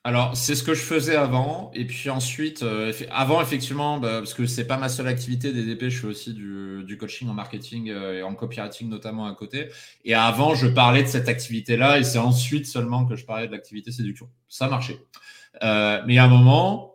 [0.02, 1.70] Alors, c'est ce que je faisais avant.
[1.74, 5.90] Et puis ensuite, euh, avant, effectivement, bah, parce que c'est pas ma seule activité DDP,
[5.90, 9.68] je fais aussi du, du coaching en marketing euh, et en copywriting notamment à côté.
[10.06, 13.52] Et avant, je parlais de cette activité-là et c'est ensuite seulement que je parlais de
[13.52, 14.30] l'activité séduction.
[14.48, 14.98] Ça marchait.
[15.62, 16.94] Euh, mais à un moment,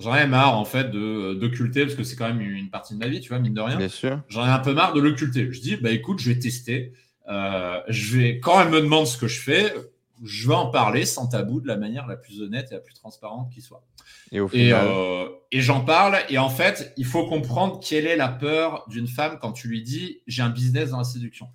[0.00, 2.98] j'en ai marre en fait de d'occulter parce que c'est quand même une partie de
[2.98, 3.76] ma vie, tu vois, mine de rien.
[3.76, 4.20] Bien sûr.
[4.28, 5.52] J'en ai un peu marre de l'occulter.
[5.52, 6.94] Je dis, bah écoute, je vais tester.
[7.28, 9.72] Euh, je vais, quand elle me demande ce que je fais,
[10.24, 12.94] je vais en parler sans tabou, de la manière la plus honnête et la plus
[12.94, 13.84] transparente qui soit.
[14.32, 16.18] Et au Et, final, euh, et j'en parle.
[16.30, 19.82] Et en fait, il faut comprendre quelle est la peur d'une femme quand tu lui
[19.82, 21.48] dis, j'ai un business dans la séduction.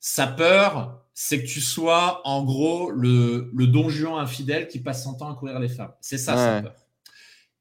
[0.00, 5.14] sa peur, c'est que tu sois en gros le, le don infidèle qui passe son
[5.14, 5.92] temps à courir les femmes.
[6.00, 6.74] C'est ça sa peur.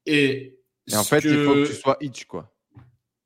[0.05, 0.59] Et,
[0.93, 2.53] en fait, il faut que tu sois itch, quoi.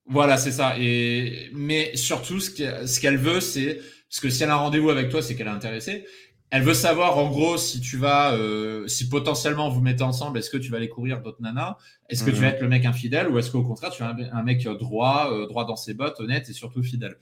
[0.05, 0.75] Voilà, c'est ça.
[0.77, 3.79] Et mais surtout, ce qu'elle veut, c'est
[4.09, 6.05] parce que si elle a un rendez-vous avec toi, c'est qu'elle est intéressée.
[6.51, 10.49] Elle veut savoir, en gros, si tu vas, euh, si potentiellement vous mettez ensemble, est-ce
[10.49, 11.77] que tu vas aller courir d'autres nanas?
[12.09, 12.53] Est-ce que tu vas mhm.
[12.55, 15.65] être le mec infidèle ou est-ce qu'au contraire, tu es un, mec droit, euh, droit
[15.65, 17.15] dans ses bottes, honnête et surtout fidèle?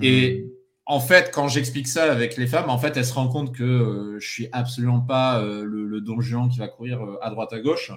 [0.00, 0.50] Et mhm
[0.88, 3.64] en fait, quand j'explique ça avec les femmes, en fait, elles se rendent compte que
[3.64, 6.16] euh, je suis absolument pas euh, le, le don
[6.48, 7.90] qui va courir euh, à droite à gauche.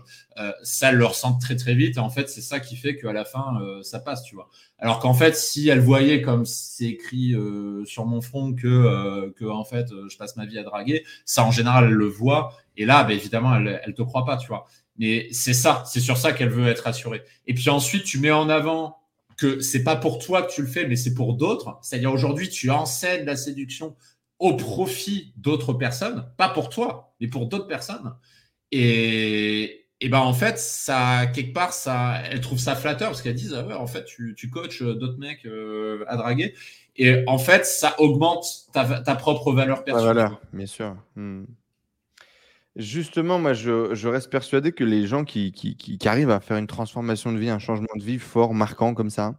[0.63, 1.97] ça, elles le ressentent très très vite.
[1.97, 4.49] Et en fait, c'est ça qui fait qu'à la fin, ça passe, tu vois.
[4.79, 7.35] Alors qu'en fait, si elles voyaient comme c'est écrit
[7.85, 11.51] sur mon front que, que en fait, je passe ma vie à draguer, ça en
[11.51, 12.53] général, elles le voient.
[12.77, 14.65] Et là, bah, évidemment, elles, elles te croient pas, tu vois.
[14.97, 17.21] Mais c'est ça, c'est sur ça qu'elle veut être assurée.
[17.45, 18.97] Et puis ensuite, tu mets en avant
[19.39, 21.79] que c'est pas pour toi que tu le fais, mais c'est pour d'autres.
[21.81, 23.95] C'est-à-dire aujourd'hui, tu enseignes la séduction
[24.37, 28.15] au profit d'autres personnes, pas pour toi, mais pour d'autres personnes.
[28.71, 33.35] Et, et ben en fait, ça quelque part, ça, elles trouvent ça flatteur parce qu'elles
[33.35, 36.53] disent ah ouais, en fait, tu, tu coaches d'autres mecs euh, à draguer.
[36.97, 40.15] Et en fait, ça augmente ta, ta propre valeur personnelle.
[40.15, 40.97] valeur, bien sûr.
[41.15, 41.45] Hmm.
[42.79, 47.37] Justement, moi, je, reste persuadé que les gens qui, arrivent à faire une transformation de
[47.37, 49.35] vie, un changement de vie fort, marquant comme ça,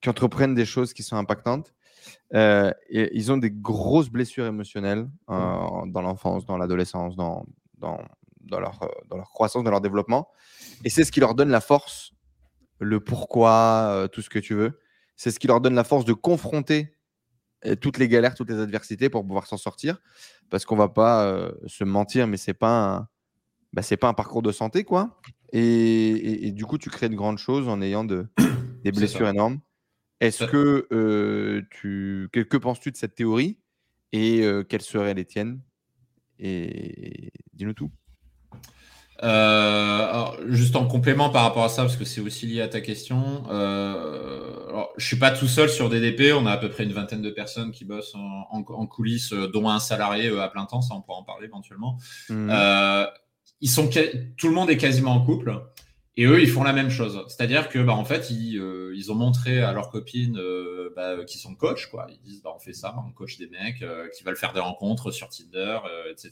[0.00, 1.74] qui entreprennent des choses qui sont impactantes,
[2.32, 7.44] euh, et ils ont des grosses blessures émotionnelles euh, dans l'enfance, dans l'adolescence, dans,
[7.76, 7.98] dans,
[8.58, 10.28] leur, euh, dans leur croissance, dans leur développement.
[10.82, 12.12] Et c'est ce qui leur donne la force,
[12.78, 14.80] le pourquoi, tout ce que tu veux.
[15.14, 16.96] C'est ce qui leur donne la force de confronter
[17.80, 20.00] toutes les galères, toutes les adversités pour pouvoir s'en sortir.
[20.50, 23.08] Parce qu'on va pas euh, se mentir, mais c'est pas un,
[23.72, 25.20] bah, c'est pas un parcours de santé, quoi.
[25.52, 28.26] Et, du coup, tu crées de grandes choses en ayant de,
[28.84, 29.60] des blessures énormes.
[30.20, 33.58] Est-ce que euh, tu, que, penses-tu de cette théorie?
[34.12, 35.60] Et euh, quelles seraient les tiennes?
[36.38, 37.90] Et dis-nous tout.
[39.24, 42.80] Euh, juste en complément par rapport à ça, parce que c'est aussi lié à ta
[42.80, 43.44] question.
[43.50, 46.32] Euh, alors, je suis pas tout seul sur DDP.
[46.32, 49.68] On a à peu près une vingtaine de personnes qui bossent en, coulisses, euh, dont
[49.68, 50.82] un salarié euh, à plein temps.
[50.82, 51.98] Ça, on pourra en parler éventuellement.
[52.28, 52.50] Mmh.
[52.50, 53.06] Euh,
[53.60, 53.90] ils sont
[54.36, 55.60] tout le monde est quasiment en couple.
[56.16, 57.24] Et eux, ils font la même chose.
[57.28, 58.60] C'est-à-dire que, bah, en fait, ils,
[58.94, 60.40] ils ont montré à leurs copines
[60.96, 62.06] bah, qui sont coachs, quoi.
[62.10, 63.84] Ils disent, bah, on fait ça, on coach des mecs
[64.16, 65.78] qui veulent faire des rencontres sur Tinder,
[66.10, 66.30] etc.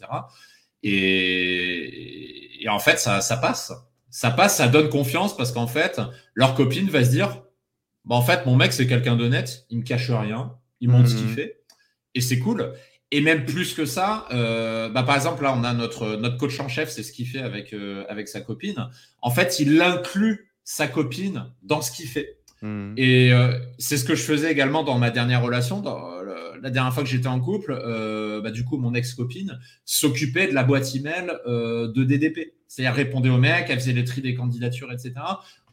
[0.83, 3.72] Et, en fait, ça, ça, passe.
[4.11, 6.01] Ça passe, ça donne confiance parce qu'en fait,
[6.35, 7.43] leur copine va se dire
[8.07, 11.16] bah, en fait, mon mec, c'est quelqu'un d'honnête, il me cache rien, il montre ce
[11.16, 11.35] qu'il mhm.
[11.35, 11.61] fait,
[12.14, 12.72] et c'est cool.
[13.12, 16.59] Et même plus que ça, euh, bah, par exemple, là, on a notre, notre coach
[16.61, 18.89] en chef, c'est ce qu'il fait avec, euh, avec sa copine.
[19.22, 22.39] En fait, il inclut sa copine dans ce qu'il fait.
[22.62, 22.95] Mhm.
[22.97, 25.81] Et euh, c'est ce que je faisais également dans ma dernière relation.
[25.81, 26.16] Dans,
[26.61, 30.55] la dernière fois que j'étais en couple, euh, bah, du coup, mon ex-copine s'occupait de
[30.55, 32.55] la boîte email euh, de DDP.
[32.68, 35.14] C'est-à-dire répondait aux mecs, elle faisait les tri des candidatures, etc.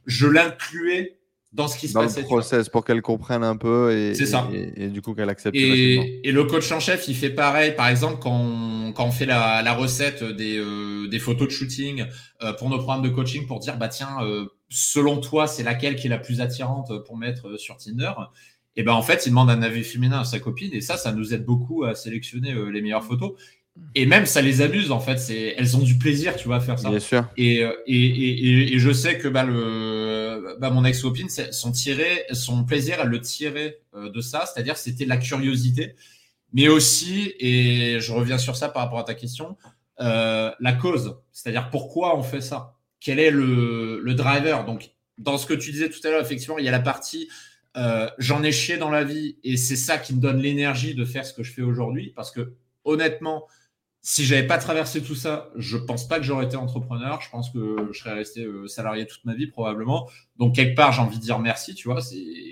[0.05, 1.17] Je l'incluais
[1.53, 2.21] dans ce qui se passait.
[2.21, 4.49] Dans le process pour qu'elle comprenne un peu et, ça.
[4.53, 5.55] Et, du coup qu'elle accepte.
[5.55, 7.75] Et, le coach en chef, il fait pareil.
[7.75, 11.53] Par exemple, quand on, quand on fait la, la recette des, euh, des photos de
[11.53, 12.05] shooting
[12.41, 15.95] euh, pour nos programmes de coaching pour dire, bah tiens, euh, selon toi, c'est laquelle
[15.95, 18.11] qui est la plus attirante pour mettre sur Tinder?
[18.75, 21.11] Et ben en fait, il demande un avis féminin à sa copine et ça, ça
[21.11, 23.33] nous aide beaucoup à sélectionner euh, les meilleures photos.
[23.95, 26.59] Et même ça les amuse en fait, c'est elles ont du plaisir, tu vois, à
[26.59, 26.89] faire ça.
[26.89, 27.27] Bien sûr.
[27.37, 32.23] Et, euh, et, et, et je sais que bah, le, bah, mon ex-copine, son tiré,
[32.33, 35.95] son plaisir, elle le tirait euh, de ça, c'est-à-dire c'était la curiosité,
[36.53, 39.57] mais aussi, et je reviens sur ça par rapport à ta question,
[40.01, 44.65] euh, la cause, c'est-à-dire pourquoi on fait ça, quel est le, le driver?
[44.65, 47.27] Donc dans ce que tu disais tout à l'heure, effectivement, il y a la partie
[47.75, 51.05] euh, j'en ai chié dans la vie et c'est ça qui me donne l'énergie de
[51.05, 52.53] faire ce que je fais aujourd'hui parce que
[52.85, 53.47] honnêtement,
[54.05, 57.21] si j'avais pas traversé tout ça, je pense pas que j'aurais été entrepreneur.
[57.21, 60.09] Je pense que je serais resté euh, salarié toute ma vie probablement.
[60.37, 61.99] Donc quelque part, j'ai envie de dire merci, tu vois.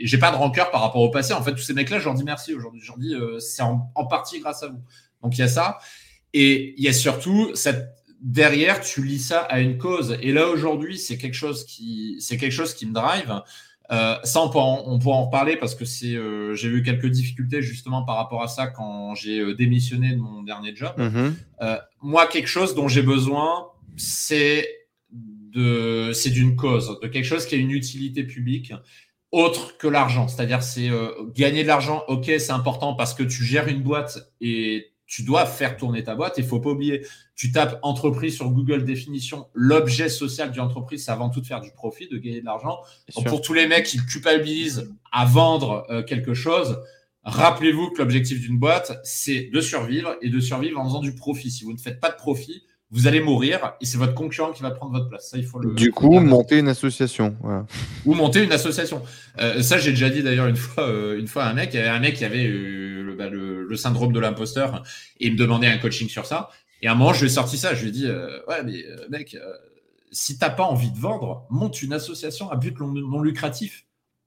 [0.02, 1.34] J'ai pas de rancœur par rapport au passé.
[1.34, 2.82] En fait, tous ces mecs-là, je leur dis merci aujourd'hui.
[2.82, 4.82] Je leur dis euh, c'est en, en, partie grâce à vous.
[5.22, 5.80] Donc il y a ça
[6.34, 10.18] et il y a surtout cette derrière, tu lis ça à une cause.
[10.22, 13.42] Et là aujourd'hui, c'est quelque chose qui c'est quelque chose qui me drive.
[13.92, 17.08] Euh, ça, on pourra, en, on en reparler parce que c'est, euh, j'ai eu quelques
[17.08, 20.94] difficultés justement par rapport à ça quand j'ai euh, démissionné de mon dernier job.
[20.98, 21.36] Mhm.
[22.02, 23.68] moi, quelque chose dont j'ai besoin,
[23.98, 24.68] c'est
[25.12, 28.74] de, c'est d'une cause, de quelque chose qui a une utilité publique
[29.32, 30.28] autre que l'argent.
[30.28, 30.90] C'est-à-dire, c'est
[31.36, 32.04] gagner de l'argent.
[32.08, 36.16] Ok, c'est important parce que tu gères une boîte et tu dois faire tourner ta
[36.16, 36.36] boîte.
[36.38, 37.06] Il faut pas oublier,
[37.36, 41.60] tu tapes entreprise sur Google définition, l'objet social d'une entreprise, c'est avant tout de faire
[41.60, 42.80] du profit, de gagner de l'argent.
[43.26, 46.80] Pour tous les mecs qui culpabilisent à vendre euh, quelque chose,
[47.24, 51.52] Rappelez-vous que l'objectif d'une boîte, c'est de survivre et de survivre en faisant du profit.
[51.52, 54.62] Si vous ne faites pas de profit, vous allez mourir et c'est votre concurrent qui
[54.62, 55.30] va prendre votre place.
[55.30, 57.38] Ça, il faut le, du coup, monter une association.
[58.06, 59.02] Ou monter une association.
[59.40, 61.78] Euh, ça, j'ai déjà dit d'ailleurs une fois, euh, une fois à un mec, il
[61.78, 64.84] y avait un mec qui avait euh, bah, le, le, syndrome de l'imposteur
[65.22, 66.50] et il me demandait un coaching sur ça.
[66.82, 67.74] Et à un moment, je lui ai sorti ça.
[67.74, 69.38] Je lui ai dit, ouais, mais mec,
[70.12, 73.86] si t'as pas envie de vendre, monte une association à but non lucratif.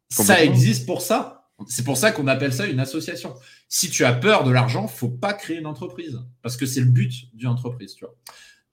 [0.08, 1.50] Ça existe pour ça.
[1.68, 3.34] C'est pour ça qu'on appelle ça une association.
[3.68, 6.86] Si tu as peur de l'argent, faut pas créer une entreprise parce que c'est le
[6.86, 8.14] but d'une entreprise, tu vois.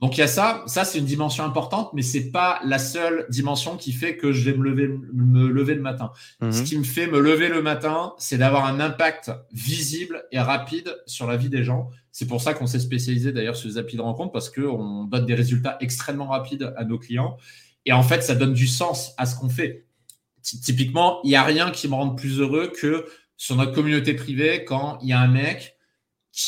[0.01, 3.27] Donc il y a ça, ça c'est une dimension importante, mais c'est pas la seule
[3.29, 6.11] dimension qui fait que je vais me lever, me lever le matin.
[6.41, 6.51] Mhm.
[6.51, 10.97] Ce qui me fait me lever le matin, c'est d'avoir un impact visible et rapide
[11.05, 11.91] sur la vie des gens.
[12.11, 15.27] C'est pour ça qu'on s'est spécialisé d'ailleurs sur les applis de rencontre parce qu'on donne
[15.27, 17.37] des résultats extrêmement rapides à nos clients.
[17.85, 19.85] Et en fait, ça donne du sens à ce qu'on fait.
[20.41, 23.05] Typiquement, il n'y a rien qui me rende plus heureux que
[23.37, 25.77] sur notre communauté privée quand il y a un mec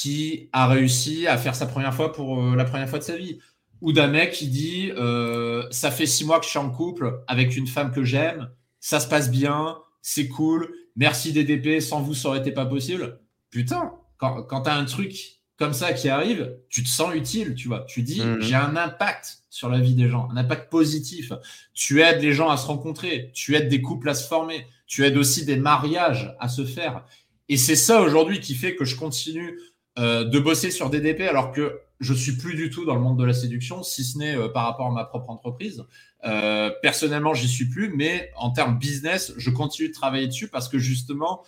[0.02, 3.16] qui a réussi à faire sa première fois pour euh, la première fois de sa
[3.16, 3.40] vie.
[3.82, 7.22] Ou d'un mec qui dit euh, Ça fait six mois que je suis en couple
[7.28, 12.14] avec une femme que j'aime, ça se passe bien, c'est cool, merci DDP, sans vous,
[12.14, 13.20] ça aurait été pas possible.
[13.50, 17.54] Putain, quand, quand tu as un truc comme ça qui arrive, tu te sens utile,
[17.56, 17.82] tu vois.
[17.82, 18.42] Tu dis, mhm.
[18.42, 21.32] j'ai un impact sur la vie des gens, un impact positif.
[21.74, 25.06] Tu aides les gens à se rencontrer, tu aides des couples à se former, tu
[25.06, 27.06] aides aussi des mariages à se faire.
[27.50, 29.60] Et c'est ça aujourd'hui qui fait que je continue
[30.00, 33.20] euh, de bosser sur DDP alors que je suis plus du tout dans le monde
[33.20, 35.84] de la séduction, si ce n'est euh, par rapport à ma propre entreprise.
[36.26, 40.68] Euh, personnellement, j'y suis plus, mais en termes business, je continue de travailler dessus parce
[40.68, 41.44] que justement,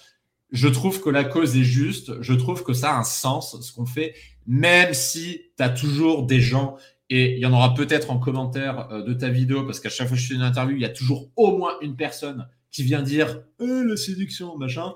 [0.52, 3.74] je trouve que la cause est juste, je trouve que ça a un sens, ce
[3.74, 4.14] qu'on fait,
[4.46, 6.78] même si tu as toujours des gens,
[7.10, 10.18] et il y en aura peut-être en commentaire de ta vidéo, parce qu'à chaque fois
[10.18, 13.02] que je fais une interview, il y a toujours au moins une personne qui vient
[13.02, 14.94] dire la séduction, machin.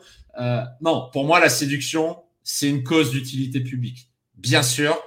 [0.81, 2.17] non, pour moi, la séduction,
[2.51, 4.09] c'est une cause d'utilité publique.
[4.33, 4.97] Bien sûr,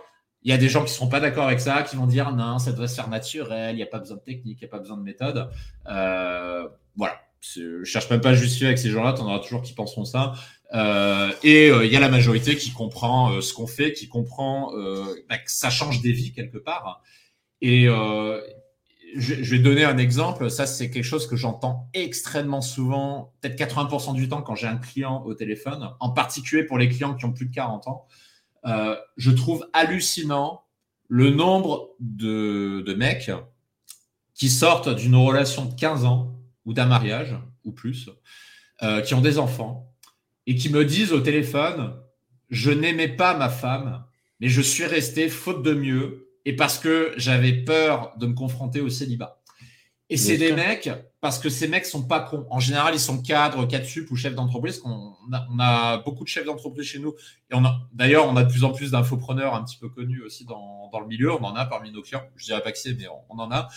[0.42, 2.30] il y a des gens qui ne seront pas d'accord avec ça, qui vont dire
[2.30, 4.68] non, ça doit se faire naturel, il n'y a pas besoin de technique, il n'y
[4.68, 5.50] a pas besoin de méthode.
[5.88, 7.20] Euh, voilà.
[7.40, 9.72] Je ne cherche même pas à justifier avec ces gens-là, tu en auras toujours qui
[9.72, 10.34] penseront ça.
[10.72, 14.72] Euh, et euh, il y a la majorité qui comprend ce qu'on fait, qui comprend
[15.28, 17.02] bah, que ça change des vies quelque part.
[17.60, 17.88] Et,
[19.14, 20.50] je, vais donner un exemple.
[20.50, 24.76] Ça, c'est quelque chose que j'entends extrêmement souvent, peut-être 80% du temps quand j'ai un
[24.76, 28.06] client au téléphone, en particulier pour les clients qui ont plus de 40 ans.
[28.64, 30.64] Euh, je trouve hallucinant
[31.08, 33.30] le nombre de, mecs
[34.34, 36.34] qui sortent d'une relation de 15 ans
[36.64, 38.08] ou d'un mariage ou plus,
[38.82, 39.92] euh, qui ont des enfants
[40.46, 41.94] et qui me disent au téléphone,
[42.50, 44.04] je n'aimais pas ma femme,
[44.40, 48.80] mais je suis resté faute de mieux et parce que j'avais peur de me confronter
[48.80, 49.42] au célibat.
[50.12, 50.90] Et c'est des mecs,
[51.22, 52.46] parce que ces mecs sont pas cons.
[52.50, 54.82] En général, ils sont cadres, cadres sup ou chefs d'entreprise.
[54.84, 57.14] On a, on a beaucoup de chefs d'entreprise chez nous.
[57.50, 57.62] Et on
[57.94, 61.00] d'ailleurs, on a de plus en plus d'infopreneurs un petit peu connus aussi dans, dans,
[61.00, 61.32] le milieu.
[61.32, 62.24] On en a parmi nos clients.
[62.36, 63.68] Je dirais pas que c'est, mais on, en a.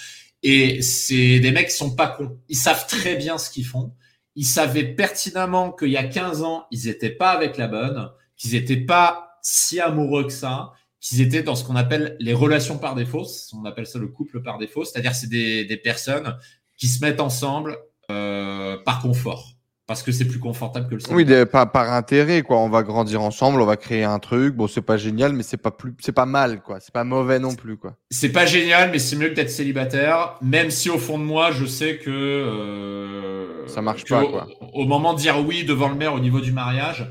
[0.44, 2.38] Et c'est des mecs qui sont pas cons.
[2.50, 3.94] Ils savent très bien ce qu'ils font.
[4.36, 8.56] Ils savaient pertinemment qu'il y a 15 ans, ils étaient pas avec la bonne, qu'ils
[8.56, 10.74] étaient pas si amoureux que ça
[11.06, 13.26] qu'ils étaient dans ce qu'on appelle les relations par défaut.
[13.54, 14.84] On appelle ça le couple par défaut.
[14.84, 16.36] C'est-à-dire, c'est des, des, personnes
[16.78, 17.78] qui se mettent ensemble
[18.10, 19.52] euh, par confort.
[19.88, 22.58] Parce que c'est plus confortable que le Oui, par, par, intérêt, quoi.
[22.58, 24.56] On va grandir ensemble, on va créer un truc.
[24.56, 26.80] Bon, c'est pas génial, mais c'est pas plus, c'est pas mal, quoi.
[26.80, 27.96] C'est pas mauvais non plus, quoi.
[28.10, 30.38] C'est pas génial, mais c'est mieux que d'être célibataire.
[30.42, 34.48] Même si au fond de moi, je sais que euh, ça marche pas, quoi.
[34.74, 37.08] Au moment de dire oui devant le maire au niveau du mariage,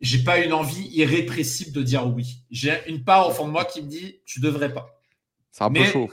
[0.00, 2.42] j'ai pas une envie irrépressible de dire oui.
[2.50, 5.00] J'ai une part au fond de moi qui me dit tu devrais pas.
[5.50, 6.10] C'est un peu chaud.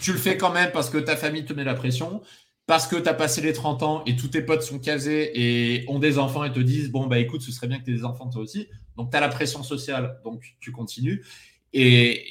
[0.00, 2.22] Tu le fais quand même parce que ta famille te met la pression,
[2.66, 5.84] parce que tu as passé les 30 ans et tous tes potes sont casés et
[5.88, 7.96] ont des enfants et te disent bon bah écoute, ce serait bien que tu aies
[7.96, 8.68] des enfants toi aussi.
[8.96, 11.24] Donc tu as la pression sociale, donc tu continues.
[11.72, 12.24] Et,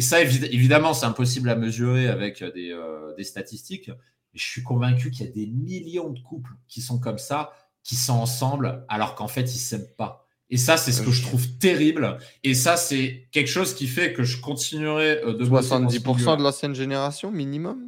[0.00, 3.90] ça, évidemment, c'est impossible à mesurer avec des, euh, des statistiques.
[4.32, 7.52] je suis convaincu qu'il y a des millions de couples qui sont comme ça,
[7.82, 10.25] qui sont ensemble alors qu'en fait, ils s'aiment pas.
[10.48, 12.18] Et ça, c'est ce que je trouve terrible.
[12.44, 16.74] Et ça, c'est quelque chose qui fait que je continuerai euh, de 70% de l'ancienne
[16.74, 17.78] génération, minimum?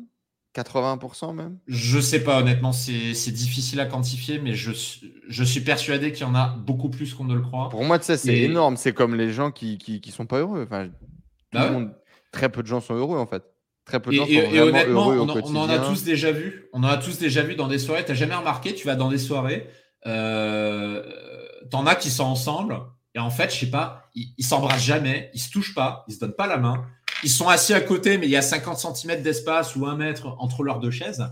[0.57, 1.59] 80% même?
[1.69, 4.73] Je sais pas, honnêtement, c'est difficile à quantifier, mais je,
[5.29, 7.69] je suis persuadé qu'il y en a beaucoup plus qu'on ne le croit.
[7.69, 8.77] Pour moi, c'est énorme.
[8.77, 10.65] C'est comme les gens qui, qui, sont pas heureux.
[10.65, 10.89] Enfin,
[11.53, 11.71] bah
[12.33, 13.45] très peu de gens sont heureux, en fait.
[13.85, 16.33] Très peu de gens sont vraiment honnêtement, heureux on, au on en a tous déjà
[16.33, 16.67] vu.
[16.73, 18.05] On en a tous déjà vu dans des soirées.
[18.05, 19.69] Tu n'as jamais remarqué, tu vas dans des soirées.
[20.07, 21.03] Euh,
[21.71, 22.81] t'en as qui sont ensemble
[23.14, 26.21] et en fait, je sais pas, ils, s'embrassent jamais, ils se touchent pas, ils se
[26.21, 26.87] donnent pas la main.
[27.25, 30.37] Ils sont assis à côté, mais il y a 50 cm d'espace ou un mètre
[30.39, 31.27] entre leurs deux chaises.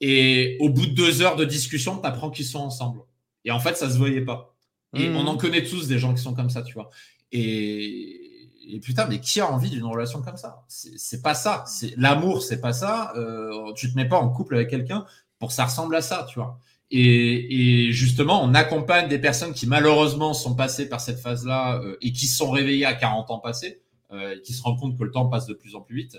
[0.00, 3.00] Et au bout de deux heures de discussion, tu apprends qu'ils sont ensemble.
[3.44, 4.54] Et en fait, ça se voyait pas.
[4.94, 6.88] Et on en connaît tous des gens qui sont comme ça, tu vois.
[7.30, 10.64] Et, et putain, mais qui a envie d'une relation comme ça?
[10.68, 11.64] C'est pas ça.
[11.66, 13.12] C'est l'amour, c'est pas ça.
[13.16, 15.04] Euh, tu te mets pas en couple avec quelqu'un
[15.38, 16.58] pour que ça ressemble à ça, tu vois.
[16.90, 22.12] Et, justement, on accompagne des personnes qui malheureusement sont passées par cette phase-là euh, et
[22.12, 23.82] qui sont réveillées à 40 ans passés,
[24.12, 26.18] euh, qui se rendent compte que le temps passe de plus en plus vite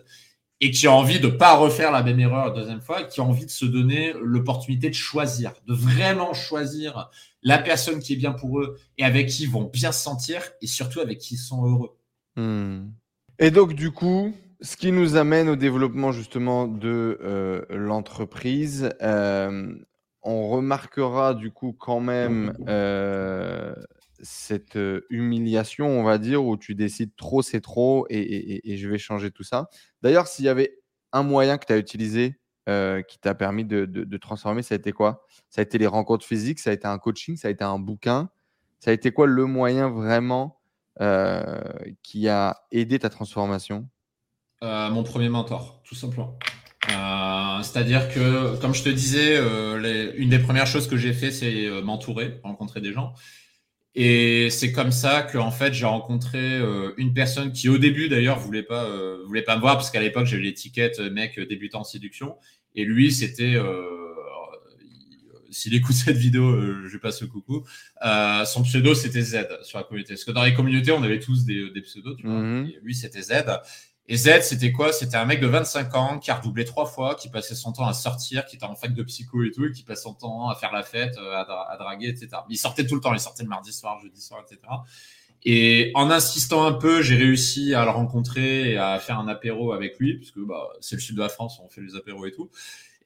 [0.62, 3.30] et qui ont envie de pas refaire la même erreur la deuxième fois, qui ont
[3.30, 7.10] envie de se donner l'opportunité de choisir, de vraiment choisir
[7.42, 10.42] la personne qui est bien pour eux et avec qui ils vont bien se sentir
[10.62, 11.98] et surtout avec qui ils sont heureux.
[12.36, 12.90] Hmm.
[13.40, 18.90] Et donc, du coup, ce qui nous amène au développement justement de euh, l'entreprise,
[20.30, 23.74] on remarquera du coup quand même euh,
[24.22, 24.78] cette
[25.10, 29.44] humiliation, on va dire, où tu décides trop, c'est trop et, je vais changer tout
[29.44, 29.70] ça.
[30.02, 30.80] D'ailleurs, s'il y avait
[31.12, 32.40] un moyen que tu as utilisé
[33.08, 35.26] qui t'a permis de, de, transformer, ça a été quoi?
[35.50, 37.80] Ça a été les rencontres physiques, ça a été un coaching, ça a été un
[37.80, 38.30] bouquin.
[38.80, 40.60] Ça a été quoi le moyen vraiment
[41.02, 41.62] euh,
[42.02, 43.88] qui a aidé ta transformation?
[44.64, 46.38] Euh, Mon premier mentor, tout simplement.
[46.90, 49.38] Euh, c'est-à-dire que, comme je te disais,
[50.18, 53.14] une des premières choses que j'ai fait, c'est m'entourer, rencontrer des gens.
[53.96, 56.62] Et c'est comme ça que en fait j'ai rencontré
[56.98, 58.88] une personne qui au début d'ailleurs voulait pas
[59.26, 62.38] voulait pas me voir parce qu'à l'époque j'avais l'étiquette mec débutant en séduction
[62.76, 63.58] et lui c'était
[65.52, 67.66] s'il écoute cette vidéo, euh, je passe le coucou.
[68.06, 70.14] Euh, son pseudo, c'était Z sur la communauté.
[70.14, 72.40] Parce que dans les communautés, on avait tous des, pseudos, tu vois.
[72.40, 72.72] Mhm.
[72.82, 73.44] lui, c'était Z.
[74.10, 74.92] Et Z, c'était quoi?
[74.92, 77.88] C'était un mec de 25 ans qui a redoublé trois fois, qui passait son temps
[77.88, 80.50] à sortir, qui était en fac de psycho et tout, et qui passait son temps
[80.50, 82.30] à faire la fête, euh, à, draguer, etc.
[82.50, 83.14] Il sortait tout le temps.
[83.14, 84.60] Il sortait le mardi soir, jeudi soir, etc.
[85.44, 89.72] Et en insistant un peu, j'ai réussi à le rencontrer et à faire un apéro
[89.72, 92.32] avec lui, puisque bah, c'est le sud de la France, on fait les apéros et
[92.32, 92.50] tout.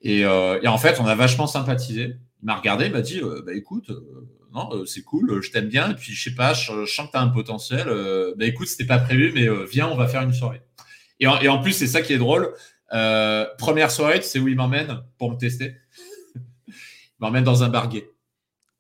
[0.02, 2.18] Et, et en fait, on a vachement sympathisé.
[2.44, 5.50] Il m'a regardé, il m'a dit euh, bah écoute, euh, non, euh, c'est cool, je
[5.50, 7.88] t'aime bien, et puis je sais pas, je, sens que tu as un potentiel.
[8.38, 10.62] bah écoute, c'était pas prévu, mais viens, on va faire une soirée.
[11.24, 12.54] Et en, et en plus, c'est ça qui est drôle.
[13.58, 15.78] première soirée, tu sais où il m'emmène pour me tester?
[16.68, 16.74] Il
[17.20, 18.10] m'emmène dans un bar gay.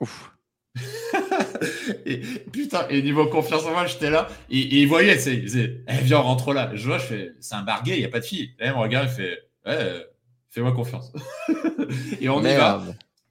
[0.01, 0.31] Ouf.
[2.05, 2.17] et,
[2.51, 4.27] putain, et niveau confiance en moi, j'étais là.
[4.49, 6.69] Et, il voyait, disait, eh, viens, on rentre là.
[6.73, 8.53] Je vois, je fais, c'est un bar gay, il n'y a pas de fille.
[8.59, 10.05] Et il me regarde, il fait, ouais,
[10.49, 11.13] fais-moi confiance.
[12.19, 12.83] et on y va.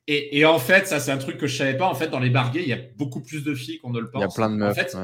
[0.08, 1.86] Et, en fait, ça, c'est un truc que je savais pas.
[1.86, 4.10] En fait, dans les barguets, il y a beaucoup plus de filles qu'on ne le
[4.10, 4.20] pense.
[4.20, 4.72] Il y a plein de meufs.
[4.72, 4.96] En fait,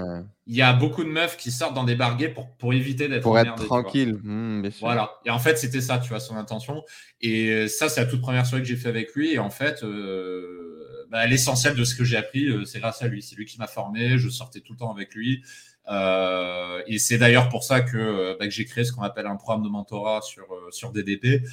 [0.49, 3.23] il y a beaucoup de meufs qui sortent dans des barguets pour, pour éviter d'être
[3.23, 4.19] Pour être tranquille.
[4.21, 5.13] Mmh, voilà.
[5.25, 6.83] Et en fait, c'était ça, tu vois, son intention.
[7.21, 9.35] Et ça, c'est la toute première soirée que j'ai fait avec lui.
[9.35, 13.07] Et en fait, euh, bah, l'essentiel de ce que j'ai appris, euh, c'est grâce à
[13.07, 13.23] lui.
[13.23, 14.19] C'est lui qui m'a formé.
[14.19, 15.45] Je sortais tout le temps avec lui.
[15.91, 19.37] Euh, et c'est d'ailleurs pour ça que, bah, que j'ai créé ce qu'on appelle un
[19.37, 21.45] programme de mentorat sur, sur DDP,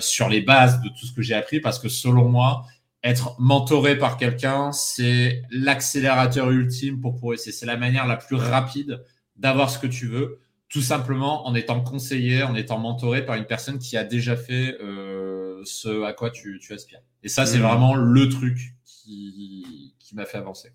[0.00, 2.64] sur les bases de tout ce que j'ai appris, parce que selon moi,
[3.06, 7.52] être mentoré par quelqu'un, c'est l'accélérateur ultime pour progresser.
[7.52, 9.02] C'est la manière la plus rapide
[9.36, 13.44] d'avoir ce que tu veux, tout simplement en étant conseillé, en étant mentoré par une
[13.44, 17.00] personne qui a déjà fait euh, ce à quoi tu, aspires.
[17.22, 17.62] Et ça, c'est mmh.
[17.62, 20.72] vraiment le truc qui, qui m'a fait avancer.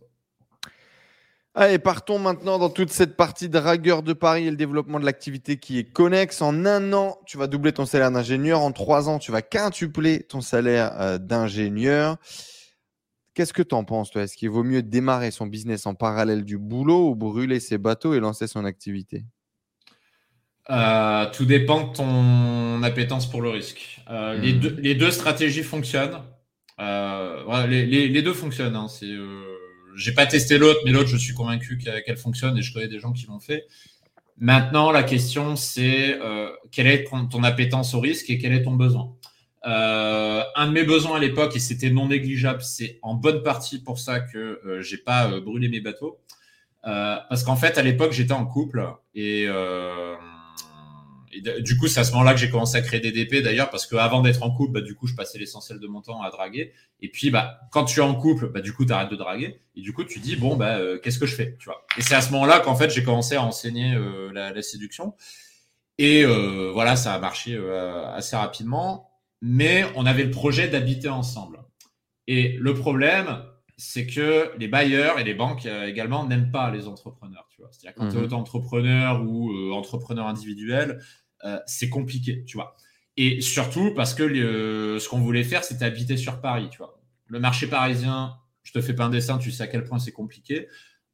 [1.54, 5.06] Allez, partons maintenant dans toute cette partie de dragueur de Paris et le développement de
[5.06, 6.42] l'activité qui est connexe.
[6.42, 8.62] En un an, tu vas doubler ton salaire d'ingénieur.
[8.62, 12.16] En trois ans, tu vas quintupler ton salaire euh, d'ingénieur.
[13.34, 14.24] Qu'est-ce que tu en penses, toi?
[14.24, 18.14] Est-ce qu'il vaut mieux démarrer son business en parallèle du boulot ou brûler ses bateaux
[18.14, 19.26] et lancer son activité?
[20.70, 24.00] Euh, tout dépend de ton appétence pour le risque.
[24.10, 24.60] Euh, les, hmm.
[24.60, 26.22] deux, les, deux, stratégies fonctionnent.
[26.80, 28.78] les, les, deux fonctionnent.
[28.78, 28.88] Hein.
[28.88, 29.08] C'est
[29.96, 33.00] j'ai pas testé l'autre, mais l'autre, je suis convaincu qu'elle fonctionne et je connais des
[33.00, 33.66] gens qui l'ont fait.
[34.38, 38.76] Maintenant, la question, c'est euh, quelle est ton, appétence au risque et quel est ton
[38.76, 39.14] besoin?
[39.68, 43.84] Euh, Un de mes besoins à l'époque, et c'était non négligeable, c'est en bonne partie
[43.84, 46.20] pour ça que euh, j'ai pas brûlé mes bateaux.
[46.84, 49.46] parce qu'en fait, à l'époque, j'étais en couple et
[51.34, 53.70] et du coup, c'est à ce moment-là que j'ai commencé à créer des DP d'ailleurs,
[53.70, 56.30] parce qu'avant d'être en couple, bah, du coup, je passais l'essentiel de mon temps à
[56.30, 56.74] draguer.
[57.00, 59.62] Et puis, bah, quand tu es en couple, bah, du coup, tu arrêtes de draguer.
[59.76, 61.86] Et du coup, tu dis, bon, bah, euh, qu'est-ce que je fais tu vois?
[61.98, 65.16] Et c'est à ce moment-là qu'en fait, j'ai commencé à enseigner euh, la, séduction.
[65.98, 67.60] Et euh, voilà, ça a marché
[68.14, 69.10] assez rapidement.
[69.42, 71.60] Mais on avait le projet d'habiter ensemble.
[72.28, 73.44] Et le problème,
[73.78, 77.48] c'est que les bailleurs et les banques également n'aiment pas les entrepreneurs.
[77.72, 81.00] C'est-à-dire quand tu es entrepreneur ou entrepreneur individuel,
[81.46, 82.76] euh, c'est compliqué, tu vois.
[83.18, 87.00] Et surtout parce que ce qu'on voulait faire, c'était habiter sur Paris, tu vois.
[87.28, 90.12] Le marché parisien, je te fais pas un dessin, tu sais à quel point c'est
[90.12, 90.68] compliqué.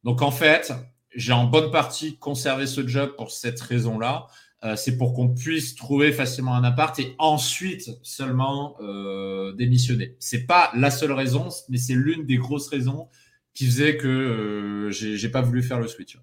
[0.04, 0.72] Donc en fait,
[1.14, 4.26] j'ai en bonne partie conservé ce job pour cette raison-là.
[4.64, 10.16] Euh, c'est pour qu'on puisse trouver facilement un appart et ensuite seulement euh, démissionner.
[10.18, 13.08] C'est pas la seule raison, mais c'est l'une des grosses raisons
[13.54, 16.16] qui faisait que j'ai pas voulu faire le switch.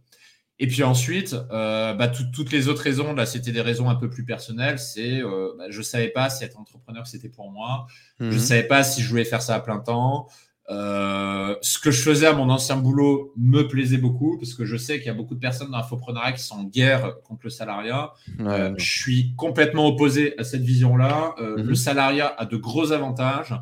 [0.57, 4.23] Et puis ensuite, bah, toutes les autres raisons, là, c'était des raisons un peu plus
[4.23, 4.79] personnelles.
[4.79, 7.87] C'est, bah, je savais pas si être entrepreneur c'était pour moi.
[8.19, 8.39] Je Je mhm.
[8.39, 10.27] savais pas si je voulais faire ça à plein temps.
[10.69, 14.77] Euh, ce que je faisais à mon ancien boulot me plaisait beaucoup parce que je
[14.77, 17.49] sais qu'il y a beaucoup de personnes dans l'infoprenariat qui sont en guerre contre le
[17.51, 18.13] salariat.
[18.39, 21.35] Euh, je suis complètement opposé à cette vision-là.
[21.39, 21.67] Euh, mhm.
[21.67, 23.53] Le salariat a de gros avantages,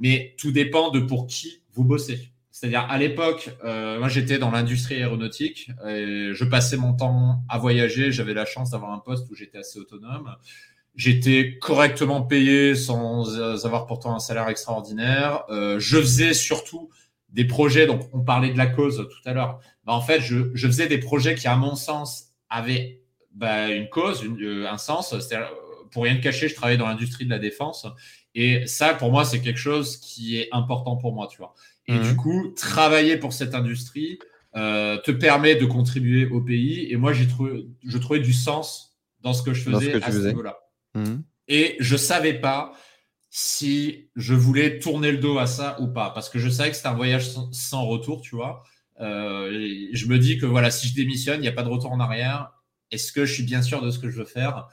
[0.00, 2.32] mais tout dépend de pour qui vous bossez.
[2.58, 8.12] C'est-à-dire à l'époque, moi j'étais dans l'industrie aéronautique et je passais mon temps à voyager.
[8.12, 10.34] J'avais la chance d'avoir un poste où j'étais assez autonome.
[10.94, 15.44] J'étais correctement payé sans avoir pourtant un salaire extraordinaire.
[15.50, 16.88] Euh, je faisais surtout
[17.28, 19.60] des projets, donc on parlait de la cause tout à l'heure.
[19.84, 23.02] Bah, en fait, je, faisais des projets qui, à mon sens, avaient
[23.34, 25.14] bah, une cause, euh, un sens.
[25.90, 27.86] Pour rien te cacher, je travaillais dans l'industrie de la défense.
[28.34, 31.54] Et ça, pour moi, c'est quelque chose qui est important pour moi, tu vois.
[31.88, 32.02] Et mhm.
[32.02, 34.18] du coup, travailler pour cette industrie
[34.56, 36.90] euh, te permet de contribuer au pays.
[36.90, 40.28] Et moi, j'ai trouvé, je trouvais du sens dans ce que je faisais à ce
[40.28, 40.58] niveau-là.
[40.94, 41.22] Mhm.
[41.48, 42.72] Et je savais pas
[43.30, 46.76] si je voulais tourner le dos à ça ou pas, parce que je savais que
[46.76, 48.62] c'était un voyage sans, retour, tu vois.
[49.00, 51.92] Euh, je me dis que voilà, si je démissionne, il n'y a pas de retour
[51.92, 52.50] en arrière.
[52.90, 54.68] Est-ce que je suis bien sûr de ce que je veux faire?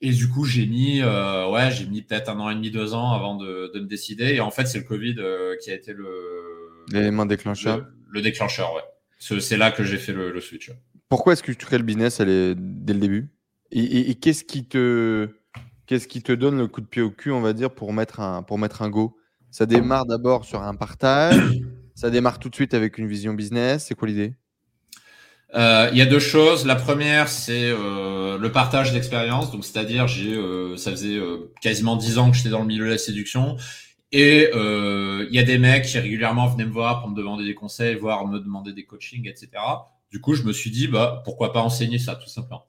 [0.00, 2.94] Et du coup, j'ai mis, euh, ouais, j'ai mis peut-être un an et demi, deux
[2.94, 4.34] ans avant de, me décider.
[4.34, 6.47] Et en fait, c'est le Covid euh, qui a été le
[6.92, 7.86] l'élément déclencheur.
[8.10, 8.82] Le, déclencheur, ouais.
[9.40, 10.70] C'est là que j'ai fait le, switch.
[11.08, 13.30] Pourquoi est-ce que tu crées le business elle dès le début?
[13.70, 15.28] Et qu'est-ce qui te
[15.88, 18.20] Qu'est-ce qui te donne le coup de pied au cul, on va dire, pour mettre
[18.20, 19.16] un, pour mettre un go?
[19.50, 21.40] Ça démarre d'abord sur un partage,
[21.94, 23.86] ça démarre tout de suite avec une vision business.
[23.88, 24.34] C'est quoi l'idée?
[25.54, 26.66] Euh, il y a deux choses.
[26.66, 29.50] La première, c'est euh, le partage d'expérience.
[29.50, 31.18] Donc, c'est-à-dire, j'ai, euh, ça faisait
[31.62, 33.56] quasiment dix ans que j'étais dans le milieu de la séduction,
[34.12, 37.54] et il y a des mecs qui régulièrement venaient me voir pour me demander des
[37.54, 39.50] conseils, voire me demander des coachings, etc.
[40.10, 42.66] Du coup, je me suis dit, bah, pourquoi pas enseigner ça, tout simplement.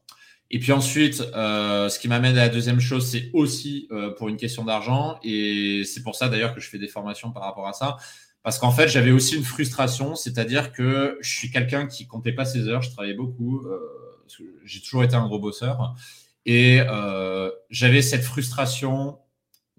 [0.51, 4.29] Et puis ensuite, euh, ce qui m'amène à la deuxième chose, c'est aussi euh, pour
[4.29, 5.19] une question d'argent.
[5.23, 7.97] Et c'est pour ça d'ailleurs que je fais des formations par rapport à ça.
[8.41, 12.45] Parce qu'en fait, j'avais aussi une frustration, c'est-à-dire que je suis quelqu'un qui comptait pas
[12.45, 13.79] ses heures, je travaillais beaucoup, euh,
[14.63, 15.93] j'ai toujours été un gros bosseur.
[16.45, 19.19] Et euh, j'avais cette frustration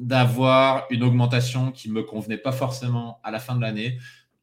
[0.00, 3.98] d'avoir une augmentation qui me convenait pas forcément à la fin de l'année,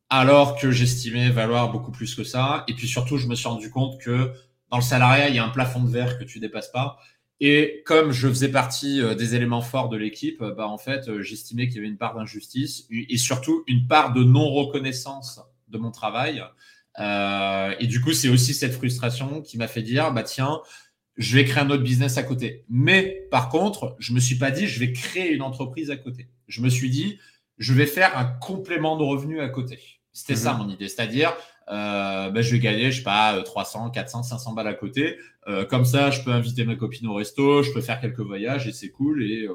[0.10, 2.64] alors que j'estimais valoir beaucoup plus que ça.
[2.68, 4.32] Et puis surtout, je me suis rendu compte que
[4.70, 6.98] dans le salariat, il y a un plafond de verre que tu dépasses pas.
[7.40, 11.22] Et comme je faisais partie euh, des éléments forts de l'équipe, bah en fait, euh,
[11.22, 15.78] j'estimais qu'il y avait une part d'injustice et surtout une part de non reconnaissance de
[15.78, 16.44] mon travail.
[17.00, 20.62] Euh, et du coup, c'est aussi cette frustration qui m'a fait dire, bah tiens,
[21.18, 22.64] je vais créer un autre business à côté.
[22.69, 26.27] Mais par contre, je me suis pas dit, je vais créer une entreprise à côté.
[26.48, 27.18] Je me suis dit,
[27.57, 29.80] je vais faire un complément de revenus à côté.
[30.14, 30.60] C'était ça mhm.
[30.60, 31.34] mon idée, c'est-à-dire
[31.69, 35.18] euh, ben, je vais gagner, je sais pas, 300, 400, 500 balles à côté.
[35.48, 38.68] Euh, comme ça, je peux inviter ma copine au resto, je peux faire quelques voyages
[38.68, 39.23] et c'est cool.
[39.23, 39.53] Et, euh,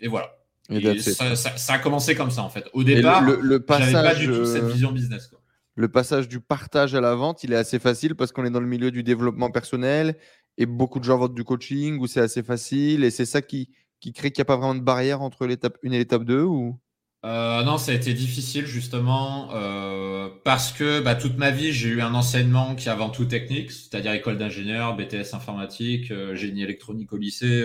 [0.00, 0.36] et voilà.
[0.70, 2.64] Et ça, ça, a commencé comme ça en fait.
[2.72, 5.26] Au départ, le, le, passage, pas du tout cette vision business.
[5.26, 5.38] Quoi.
[5.76, 8.60] Le passage du partage à la vente, il est assez facile parce qu'on est dans
[8.60, 10.16] le milieu du développement personnel
[10.58, 13.70] et beaucoup de gens vendent du coaching où c'est assez facile et c'est ça qui,
[14.00, 16.42] qui crée qu'il n'y a pas vraiment de barrière entre l'étape 1 et l'étape 2
[16.42, 16.78] ou?
[17.24, 21.88] Euh, non, ça a été difficile justement euh, parce que bah, toute ma vie j'ai
[21.88, 26.62] eu un enseignement qui est avant tout technique, c'est-à-dire école d'ingénieur, BTS informatique, euh, génie
[26.62, 27.64] électronique au lycée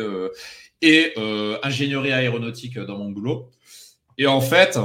[0.82, 1.14] et
[1.62, 3.52] ingénierie aéronautique dans mon boulot.
[4.18, 4.80] Et en fait,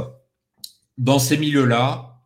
[0.98, 2.20] dans ces milieux-là,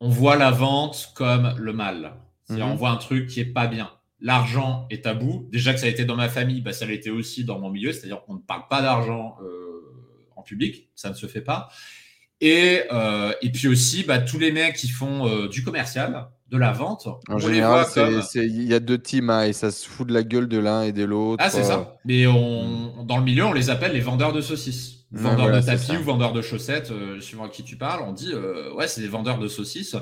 [0.00, 2.14] on voit la vente comme le mal.
[2.44, 2.72] C'est-à-dire mhm.
[2.72, 3.90] on voit un truc qui est pas bien.
[4.20, 5.48] L'argent est tabou.
[5.52, 7.70] Déjà que ça a été dans ma famille, bah, ça l'a été aussi dans mon
[7.70, 7.92] milieu.
[7.92, 9.36] C'est-à-dire qu'on ne parle pas d'argent
[10.48, 11.68] public, ça ne se fait pas.
[12.40, 16.56] Et, euh, et puis aussi, bah, tous les mecs qui font euh, du commercial, de
[16.56, 17.08] la vente.
[17.28, 17.84] En général,
[18.34, 20.82] il y a deux teams hein, et ça se fout de la gueule de l'un
[20.82, 21.42] et de l'autre.
[21.44, 21.78] Ah, c'est ça.
[21.78, 21.84] Euh.
[22.06, 25.04] Mais on, dans le milieu, on les appelle les vendeurs de saucisses.
[25.10, 28.32] Vendeurs de tapis ou vendeurs de chaussettes, suivant à qui tu parles, on dit
[28.74, 29.96] ouais, c'est des vendeurs de saucisses.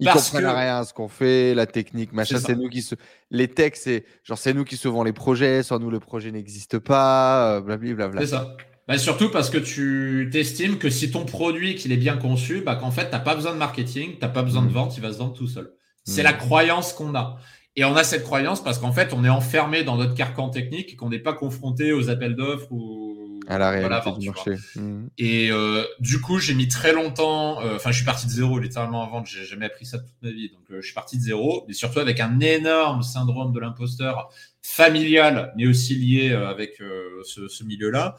[0.00, 2.38] Ils parce comprennent rien ce qu'on fait, la technique, machin.
[2.38, 2.94] C'est nous qui se...
[3.30, 6.78] Les textes, c'est genre c'est nous qui sauvons les projets, sans nous le projet n'existe
[6.78, 8.22] pas, blablabla.
[8.22, 8.56] C'est ça.
[8.90, 12.74] Bah, surtout parce que tu t'estimes que si ton produit qu'il est bien conçu, bah,
[12.74, 14.72] qu'en fait, tu n'as pas besoin de marketing, tu n'as pas besoin de mm.
[14.72, 15.70] vente, il va se vendre tout seul.
[16.04, 16.24] C'est mm.
[16.24, 17.36] la croyance qu'on a.
[17.76, 20.92] Et on a cette croyance parce qu'en fait, on est enfermé dans notre carcan technique
[20.92, 24.54] et qu'on n'est pas confronté aux appels d'offres ou à la réalité du marché.
[24.76, 25.06] Mm.
[25.18, 27.60] Et euh, du coup, j'ai mis très longtemps.
[27.62, 29.24] Euh, enfin, je suis parti de zéro littéralement avant.
[29.24, 30.50] J'ai jamais appris ça toute ma vie.
[30.50, 34.30] Donc, euh, je suis parti de zéro, mais surtout avec un énorme syndrome de l'imposteur
[34.62, 36.82] familial, mais aussi lié avec
[37.24, 38.16] ce, ce milieu-là.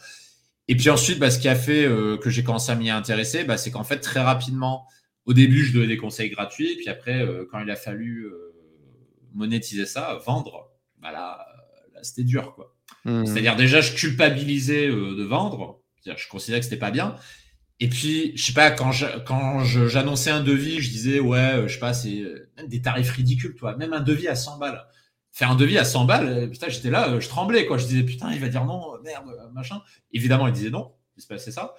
[0.68, 1.88] Et puis ensuite, bah, ce qui a fait
[2.22, 4.88] que j'ai commencé à m'y intéresser, bah, c'est qu'en fait, très rapidement,
[5.26, 8.27] au début, je donnais des conseils gratuits, puis après, quand il a fallu
[9.34, 11.45] monétiser ça, vendre, bah là,
[12.02, 12.76] c'était dur, quoi.
[13.05, 13.25] Hmm.
[13.25, 17.15] C'est-à-dire déjà, je culpabilisais de vendre, je considérais que c'était pas bien.
[17.79, 21.93] Et puis, je sais pas, quand j'annonçais un devis, je disais, ouais, je sais pas,
[21.93, 22.23] c'est
[22.67, 23.75] des tarifs ridicules, toi.
[23.77, 24.85] Même un devis à 100 balles
[25.31, 27.77] faire un devis à 100 balles, euh, putain, j'étais là, euh, je tremblais, quoi.
[27.77, 29.81] Je disais, putain, il va dire non, merde, euh, machin.
[30.11, 31.73] Évidemment, il disait non, il se passait ça.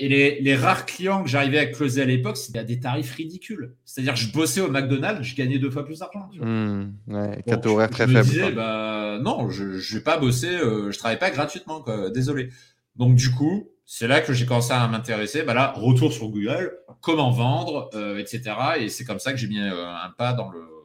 [0.00, 0.08] Et
[0.40, 3.74] les, rares clients que j'arrivais à closer à l'époque, c'était à des tarifs ridicules.
[3.84, 6.28] C'est-à-dire, je bossais au McDonald's, je gagnais deux fois plus d'argent.
[6.40, 8.28] Mmh, ouais, horaire très je faible.
[8.28, 12.10] Disais, bah, non, je ne vais pas bosser, je travaille pas gratuitement, quoi.
[12.10, 12.50] Désolé.
[12.96, 15.42] Donc, du coup, c'est là que j'ai commencé à m'intéresser.
[15.42, 18.42] Bah là, retour sur Google, comment vendre, etc.
[18.80, 20.76] Et c'est comme ça que j'ai mis un pas dans le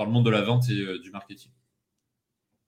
[0.00, 1.50] dans le monde de la vente et euh, du marketing.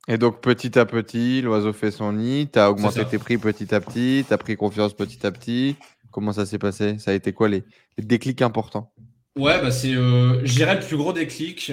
[0.09, 3.73] Et donc petit à petit, l'oiseau fait son nid, tu as augmenté tes prix petit
[3.75, 5.77] à petit, tu as pris confiance petit à petit.
[6.11, 6.99] Comment ça s'est passé?
[6.99, 7.65] Ça a été quoi les,
[7.99, 8.93] déclics importants?
[9.37, 11.73] Ouais, bah c'est, euh, je dirais, le plus gros déclic,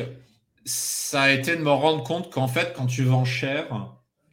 [0.63, 3.67] ça a été de me rendre compte qu'en fait, quand tu vends cher,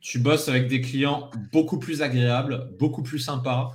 [0.00, 3.72] tu bosses avec des clients beaucoup plus agréables, beaucoup plus sympas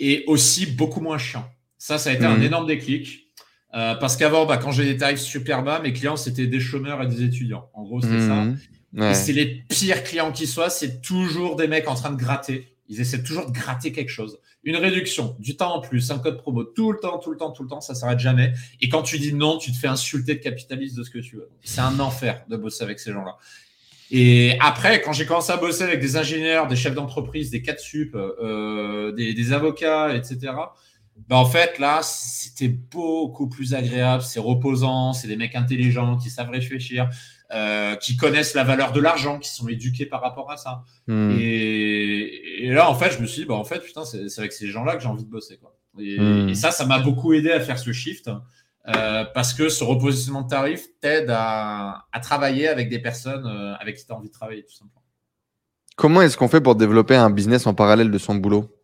[0.00, 1.48] et aussi beaucoup moins chiants.
[1.78, 2.42] Ça, ça a été un mmh.
[2.42, 3.28] énorme déclic.
[3.74, 7.02] Euh, parce qu'avant, bah, quand j'ai des tarifs super bas, mes clients, c'était des chômeurs
[7.02, 7.70] et des étudiants.
[7.72, 8.46] En gros, c'était ça.
[8.94, 12.68] C'est les pires clients qui soient, c'est toujours des mecs en train de gratter.
[12.88, 14.38] Ils essaient toujours de gratter quelque chose.
[14.64, 17.50] Une réduction, du temps en plus, un code promo, tout le temps, tout le temps,
[17.50, 18.52] tout le temps, ça s'arrête jamais.
[18.80, 21.36] Et quand tu dis non, tu te fais insulter de capitaliste de ce que tu
[21.36, 21.48] veux.
[21.64, 23.38] C'est un enfer de bosser avec ces gens-là.
[24.10, 27.80] Et après, quand j'ai commencé à bosser avec des ingénieurs, des chefs d'entreprise, des 4
[27.80, 30.52] sup, euh, des, des avocats, etc.,
[31.28, 36.30] ben, en fait, là, c'était beaucoup plus agréable, c'est reposant, c'est des mecs intelligents qui
[36.30, 37.08] savent réfléchir,
[37.52, 40.84] euh, qui connaissent la valeur de l'argent, qui sont éduqués par rapport à ça.
[41.06, 41.36] Hmm.
[41.38, 44.68] Et, là, en fait, je me suis dit, bah, en fait, putain, c'est avec ces
[44.68, 45.58] gens-là que j'ai envie de bosser.
[45.58, 45.76] Quoi.
[45.94, 46.48] Hmm.
[46.48, 48.30] Et, ça, ça m'a beaucoup aidé à faire ce shift.
[48.88, 53.96] Euh, parce que ce repositionnement de tarif t'aide à, travailler avec des personnes euh, avec
[53.96, 55.02] qui tu as envie de travailler, tout simplement.
[55.96, 58.74] Comment est-ce qu'on fait pour développer un business en parallèle de son boulot?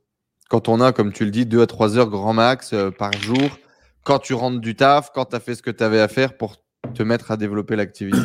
[0.49, 3.12] Quand on a, comme tu le dis, 2 à 3 heures grand max euh, par
[3.12, 3.59] jour,
[4.05, 6.36] quand tu rentres du taf, quand tu as fait ce que tu avais à faire
[6.36, 6.57] pour
[6.95, 8.19] te mettre à développer l'activité?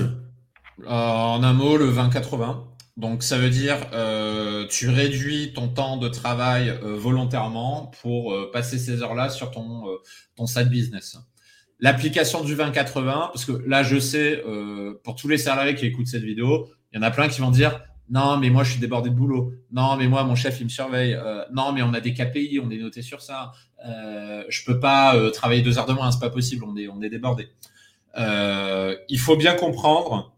[0.88, 2.58] En un mot, le 20-80.
[2.96, 9.02] Donc ça veut dire euh, tu réduis ton temps de travail volontairement pour passer ces
[9.02, 9.86] heures-là sur ton,
[10.36, 11.18] ton side business.
[11.80, 14.44] L'application du 20-80, parce que là je sais,
[15.04, 17.50] pour tous les salariés qui écoutent cette vidéo, il y en a plein qui vont
[17.50, 19.54] dire non, mais moi, je suis débordé de boulot.
[19.72, 21.14] Non, mais moi, mon chef, il me surveille.
[21.14, 23.54] Euh, non, mais on a des KPI, on est noté sur ça.
[23.86, 26.88] Euh, je peux pas euh, travailler deux heures de moins, c'est pas possible, on est,
[26.88, 27.50] on est débordé.
[28.18, 30.33] Euh, il faut bien comprendre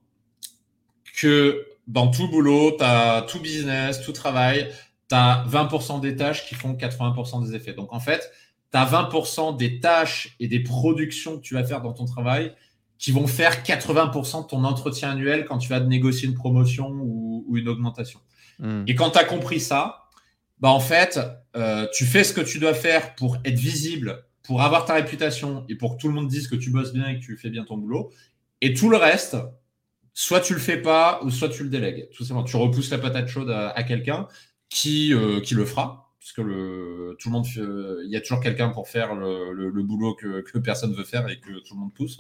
[1.16, 4.72] que dans tout boulot, tu as tout business, tout travail,
[5.10, 7.74] tu as 20% des tâches qui font 80% des effets.
[7.74, 8.32] Donc, en fait,
[8.72, 12.54] tu as 20% des tâches et des productions que tu vas faire dans ton travail
[12.98, 17.46] qui vont faire 80% de ton entretien annuel quand tu vas négocier une promotion ou,
[17.56, 18.20] une augmentation.
[18.60, 18.84] Hmm.
[18.88, 20.06] Et quand tu as compris ça,
[20.60, 21.20] bah en fait,
[21.56, 25.66] euh, tu fais ce que tu dois faire pour être visible, pour avoir ta réputation
[25.70, 27.50] et pour que tout le monde dise que tu bosses bien et que tu fais
[27.50, 28.12] bien ton boulot.
[28.62, 29.36] Et tout le reste,
[30.16, 32.10] soit tu le fais pas ou soit tu le délègues.
[32.16, 34.28] Tout simplement, tu repousses la patate chaude à, quelqu'un
[34.70, 37.46] qui, euh, qui le fera puisque le, tout le monde,
[38.04, 41.40] il y a toujours quelqu'un pour faire le, boulot que, que, personne veut faire et
[41.40, 42.18] que tout le monde pousse.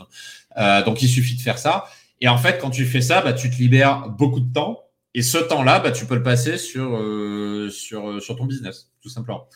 [0.57, 1.85] Euh, donc il suffit de faire ça.
[2.21, 4.83] Et en fait, quand tu fais ça, bah, tu te libères beaucoup de temps.
[5.15, 9.09] Et ce temps-là, bah, tu peux le passer sur, euh, sur, sur ton business, tout
[9.09, 9.47] simplement.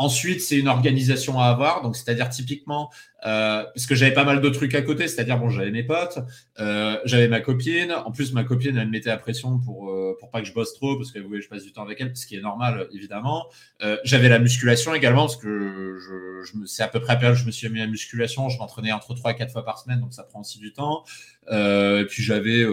[0.00, 1.82] Ensuite, c'est une organisation à avoir.
[1.82, 2.88] Donc, c'est-à-dire typiquement,
[3.26, 6.20] euh, parce que j'avais pas mal de trucs à côté, c'est-à-dire bon, j'avais mes potes,
[6.60, 7.90] euh, j'avais ma copine.
[7.90, 10.54] En plus, ma copine, elle me mettait à pression pour euh, pour pas que je
[10.54, 12.40] bosse trop, parce qu'elle voulait que je passe du temps avec elle, ce qui est
[12.40, 13.46] normal évidemment.
[13.82, 17.36] Euh, j'avais la musculation également, parce que je, je c'est à peu près à période
[17.36, 18.48] je me suis mis à la musculation.
[18.50, 21.02] Je m'entraînais entre 3 et 4 fois par semaine, donc ça prend aussi du temps.
[21.50, 22.64] et puis j'avais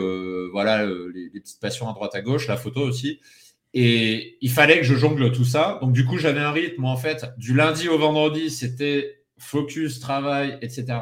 [0.51, 3.19] voilà les, les petites passions à droite à gauche, la photo aussi.
[3.77, 5.79] Et il fallait que je jongle tout ça.
[5.81, 10.57] Donc, du coup, j'avais un rythme en fait, du lundi au vendredi, c'était focus, travail,
[10.61, 10.97] etc.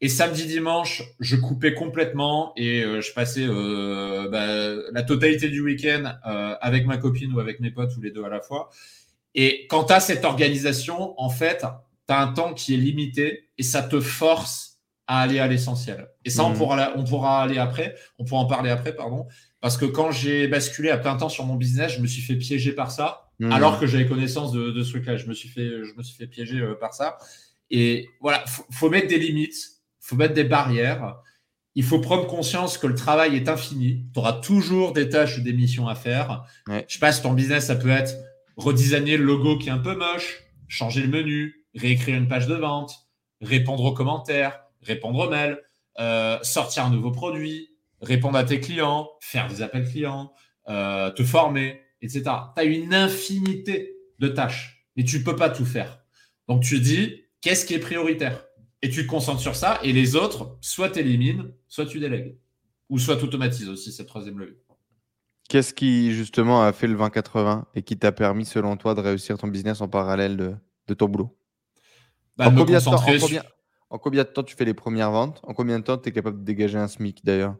[0.00, 5.60] Et samedi, dimanche, je coupais complètement et euh, je passais euh, bah, la totalité du
[5.60, 8.70] week-end euh, avec ma copine ou avec mes potes, ou les deux à la fois.
[9.34, 11.66] Et quand tu as cette organisation, en fait,
[12.08, 16.08] tu as un temps qui est limité et ça te force à aller à l'essentiel.
[16.24, 16.54] Et ça, on, mmh.
[16.54, 19.26] pourra, on pourra aller après, on pourra en parler après, pardon.
[19.60, 22.36] Parce que quand j'ai basculé à plein temps sur mon business, je me suis fait
[22.36, 23.52] piéger par ça, hmm.
[23.52, 25.16] alors que j'avais connaissance de, de ce truc-là.
[25.16, 27.18] Je me suis fait, je me suis fait piéger euh, par ça.
[27.70, 29.56] Et voilà, faut, faut mettre des limites,
[30.00, 31.16] faut mettre des barrières.
[31.74, 34.06] Il faut prendre conscience que le travail est infini.
[34.12, 36.44] Tu auras toujours des tâches ou des missions à faire.
[36.66, 38.14] Je Je sais pas si ton business, ça peut être
[38.56, 42.54] redesigner le logo qui est un peu moche, changer le menu, réécrire une page de
[42.54, 42.92] vente,
[43.40, 45.60] répondre aux commentaires, répondre aux mails,
[45.98, 47.69] euh, sortir un nouveau produit,
[48.00, 50.32] répondre à tes clients, faire des appels clients,
[50.68, 52.22] euh, te former, etc.
[52.56, 56.00] Tu as une infinité de tâches, mais tu ne peux pas tout faire.
[56.48, 58.44] Donc tu dis, qu'est-ce qui est prioritaire?
[58.82, 62.36] Et tu te concentres sur ça, et les autres, soit tu élimines, soit tu délègues,
[62.88, 64.58] ou soit tu automatises aussi cette troisième levée.
[65.48, 69.36] Qu'est-ce qui justement a fait le 20-80 et qui t'a permis, selon toi, de réussir
[69.36, 70.36] ton business en parallèle
[70.86, 71.36] de, ton boulot?
[72.36, 75.40] Bah, en, combien en, combien, de temps, tu fais les premières ventes?
[75.42, 77.56] En combien de temps tu es capable de dégager un SMIC d'ailleurs?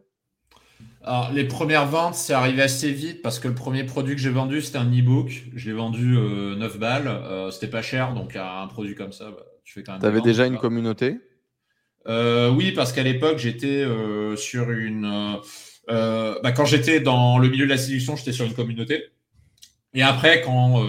[1.02, 4.30] Alors, les premières ventes, c'est arrivé assez vite parce que le premier produit que j'ai
[4.30, 5.44] vendu, c'était un e-book.
[5.54, 7.08] Je l'ai vendu 9 euh, balles.
[7.08, 10.00] Euh, c'était pas cher, donc un produit comme ça, bah, tu fais quand même.
[10.02, 11.18] Tu avais déjà une communauté?
[12.06, 13.86] Euh, Oui, parce qu'à l'époque, j'étais
[14.36, 15.38] sur une.
[15.88, 19.04] Bah, quand j'étais dans le milieu de la séduction, j'étais sur une communauté.
[19.94, 20.84] Et après, quand,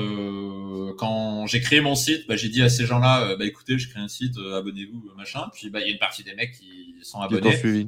[0.97, 4.01] quand j'ai créé mon site, bah, j'ai dit à ces gens-là bah, écoutez, je crée
[4.01, 5.45] un site, abonnez-vous, machin.
[5.53, 7.55] Puis il y a une partie des mecs qui sont abonnés.
[7.61, 7.87] Qui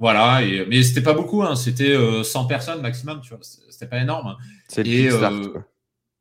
[0.00, 1.94] voilà, et, mais c'était pas beaucoup, hein, c'était
[2.24, 4.34] 100 euh, personnes maximum, tu vois, c'était pas énorme.
[4.66, 5.32] C'est Kickstart.
[5.32, 5.58] Euh,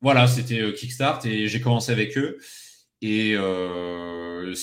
[0.01, 2.38] voilà, c'était euh, Kickstart et j'ai commencé avec eux.
[3.01, 4.53] Et euh,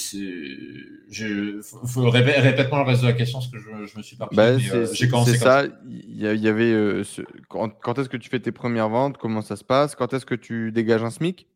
[1.09, 5.32] répète-moi le reste de la question parce que je, me suis pas bah, j'ai commencé
[5.32, 5.64] C'est ça.
[5.88, 7.02] Il y, avait
[7.48, 9.16] quand, quand est-ce que tu fais tes premières ventes?
[9.16, 9.94] Comment ça se passe?
[9.94, 11.48] Quand est-ce que tu dégages un SMIC?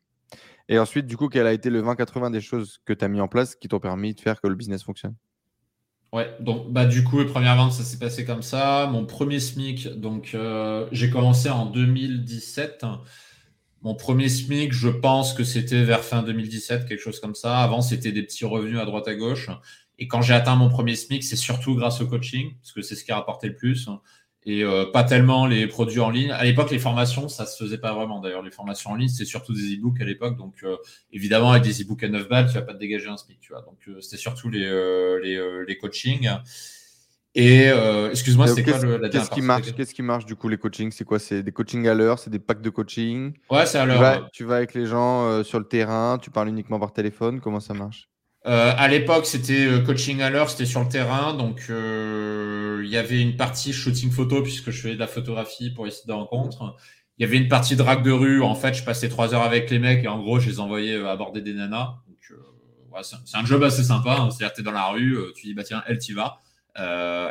[0.70, 3.20] Et ensuite, du coup, quel a été le 20-80 des choses que tu as mis
[3.20, 5.14] en place qui t'ont permis de faire que le business fonctionne?
[6.12, 8.88] Ouais, donc bah du coup, première vente, ça s'est passé comme ça.
[8.90, 12.84] Mon premier SMIC, donc euh, j'ai commencé en 2017.
[13.82, 17.58] Mon premier SMIC, je pense que c'était vers fin 2017, quelque chose comme ça.
[17.58, 19.50] Avant, c'était des petits revenus à droite à gauche.
[20.00, 22.96] Et quand j'ai atteint mon premier SMIC, c'est surtout grâce au coaching, parce que c'est
[22.96, 23.88] ce qui a rapporté le plus
[24.44, 26.30] et euh, pas tellement les produits en ligne.
[26.30, 28.20] À l'époque, les formations, ça se faisait pas vraiment.
[28.20, 30.36] D'ailleurs, les formations en ligne, c'est surtout des e-books à l'époque.
[30.36, 30.76] Donc, euh,
[31.12, 33.52] évidemment, avec des e-books à 9 balles, tu vas pas te dégager un SMIC, tu
[33.52, 33.62] vois.
[33.62, 34.60] Donc, euh, c'était surtout les,
[35.22, 36.30] les, les, coachings.
[37.34, 37.66] Et
[38.10, 40.90] excuse-moi, c'est quoi le, la Qu'est-ce qui marche Qu'est-ce qui marche du coup les coachings?
[40.90, 41.18] C'est quoi?
[41.18, 43.34] C'est des coachings à l'heure C'est des packs de coaching?
[43.50, 44.30] Ouais, c'est à l'heure.
[44.32, 47.60] Tu, tu, vas avec les gens sur le terrain Tu parles uniquement par téléphone Comment
[47.60, 48.09] ça marche?
[48.46, 52.88] Euh, à l'époque, c'était euh, coaching à l'heure, c'était sur le terrain, donc euh, il
[52.88, 56.06] y avait une partie shooting photo puisque je faisais de la photographie pour les sites
[56.06, 56.74] de rencontres.
[57.18, 58.42] Il y avait une partie drague de rue.
[58.42, 60.96] En fait, je passais trois heures avec les mecs et en gros, je les envoyais
[61.04, 61.96] aborder des nanas.
[62.08, 62.38] Donc,
[62.92, 64.16] ouais, c'est un job assez sympa.
[64.18, 64.30] Hein.
[64.30, 66.40] C'est-à-dire, t'es dans la rue, tu dis bah tiens, elle t'y va,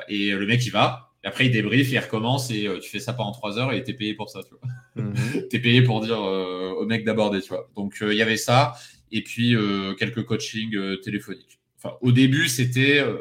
[0.08, 1.08] et le mec il va.
[1.24, 3.94] Et après, il débrief, il recommence et tu fais ça pendant trois heures et t'es
[3.94, 5.04] payé pour ça, tu vois.
[5.04, 5.48] Mhm.
[5.50, 7.68] t'es payé pour dire au mec d'aborder, tu vois.
[7.76, 8.74] Donc, il y avait ça
[9.12, 11.60] et puis euh, quelques coachings euh, téléphoniques.
[11.78, 13.18] Enfin, au début, c'était, euh,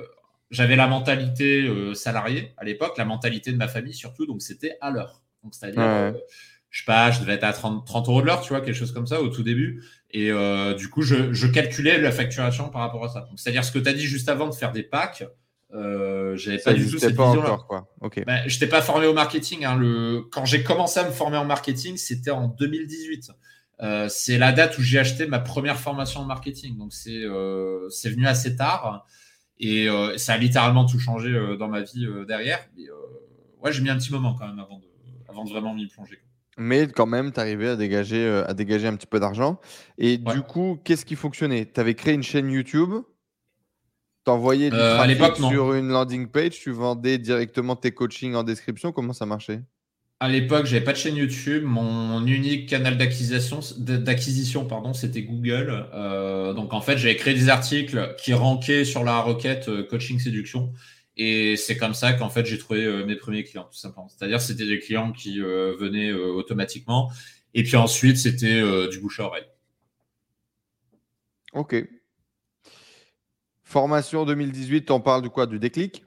[0.51, 4.91] j'avais la mentalité salariée à l'époque, la mentalité de ma famille surtout, donc c'était à
[4.91, 5.23] l'heure.
[5.45, 6.15] Donc c'est-à-dire,
[6.71, 8.75] je sais pas, je devais être à 30, 30 euros de l'heure, tu vois, quelque
[8.75, 9.85] chose comme ça au tout début.
[10.11, 10.33] Et
[10.77, 13.29] du coup, je, je, calculais la facturation par rapport à ça.
[13.37, 15.23] c'est-à-dire ce que tu as dit juste avant de faire des packs.
[15.71, 17.15] J'avais pas du tout cette.
[17.15, 17.89] Quoi.
[18.01, 18.25] Okay.
[18.25, 19.65] Ben, je n'étais pas formé au marketing.
[19.65, 19.77] Hein.
[19.77, 20.23] Le...
[20.33, 23.31] Quand j'ai commencé à me former en marketing, c'était en 2018.
[23.81, 26.77] Euh, c'est la date où j'ai acheté ma première formation en marketing.
[26.77, 29.07] Donc, c'est euh, venu assez tard.
[29.61, 32.61] Et euh, ça a littéralement tout changé dans ma vie derrière.
[32.77, 32.85] Mais
[33.61, 34.87] ouais, j'ai mis un petit moment quand même avant de,
[35.29, 36.19] avant de vraiment m'y plonger.
[36.57, 39.61] Mais quand même, tu arrivais à dégager, à dégager un petit peu d'argent.
[39.97, 41.71] Et du coup, qu'est-ce qui fonctionnait?
[41.73, 42.95] Tu avais créé une chaîne YouTube?
[44.25, 48.93] Tu envoyais du trafic sur une landing page, tu vendais directement tes coachings en description?
[48.93, 49.63] Comment ça marchait?
[50.21, 51.63] À l'époque, j'avais pas de chaîne YouTube.
[51.65, 55.87] Mon unique canal d'acquisition, d'acquisition, pardon, c'était Google.
[55.95, 60.19] Euh, donc en fait, j'avais créé des articles qui ranquaient sur la requête euh, coaching
[60.19, 60.73] séduction.
[61.17, 64.09] Et c'est comme ça qu'en fait j'ai trouvé euh, mes premiers clients, tout simplement.
[64.09, 67.13] C'est-à-dire c'était des clients qui venaient automatiquement.
[67.55, 69.47] Et puis ensuite, c'était du bouche à oreille.
[71.55, 71.77] Ok.
[73.63, 75.47] Formation 2018, on parle de quoi?
[75.47, 76.05] Du déclic?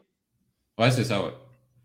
[0.78, 1.32] Ouais, c'est ça, ouais.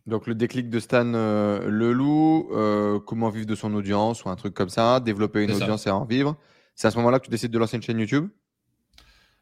[0.07, 4.37] Donc le déclic de Stan euh, Leloup, euh, comment vivre de son audience ou un
[4.37, 6.37] truc comme ça, développer une audience et en vivre.
[6.77, 8.29] C'est à ce moment-là que tu décides de lancer une chaîne YouTube?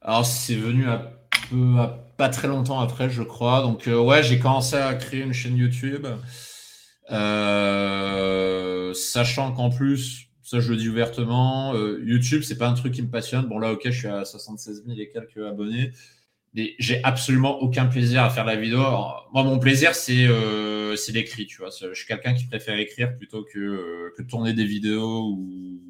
[0.00, 1.12] Alors c'est venu à,
[1.50, 1.76] peu,
[2.16, 3.60] pas très longtemps après, je crois.
[3.60, 6.06] Donc euh, ouais, j'ai commencé à créer une chaîne YouTube,
[8.94, 13.10] sachant qu'en plus, ça je le dis ouvertement, YouTube c'est pas un truc qui me
[13.10, 13.46] passionne.
[13.46, 15.92] Bon là ok, je suis à 76 000 et quelques abonnés
[16.54, 18.78] j'ai absolument aucun plaisir à faire la vidéo.
[18.78, 21.70] moi, mon plaisir, c'est euh, l'écrit, tu vois.
[21.70, 25.80] Je suis quelqu'un qui préfère écrire plutôt que, euh, que tourner des vidéos ou,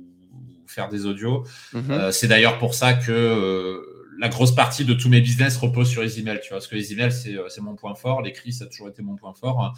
[0.66, 1.44] faire des audios.
[1.72, 1.90] Mhm.
[1.90, 3.80] Euh, c'est d'ailleurs pour ça que euh,
[4.18, 6.58] la grosse partie de tous mes business repose sur les emails, tu vois.
[6.58, 8.22] Parce que les emails, c'est mon point fort.
[8.22, 9.74] L'écrit, ça a toujours été mon point fort.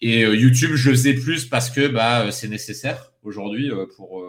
[0.00, 4.24] Et YouTube, je le faisais plus parce que bah, c'est nécessaire aujourd'hui pour,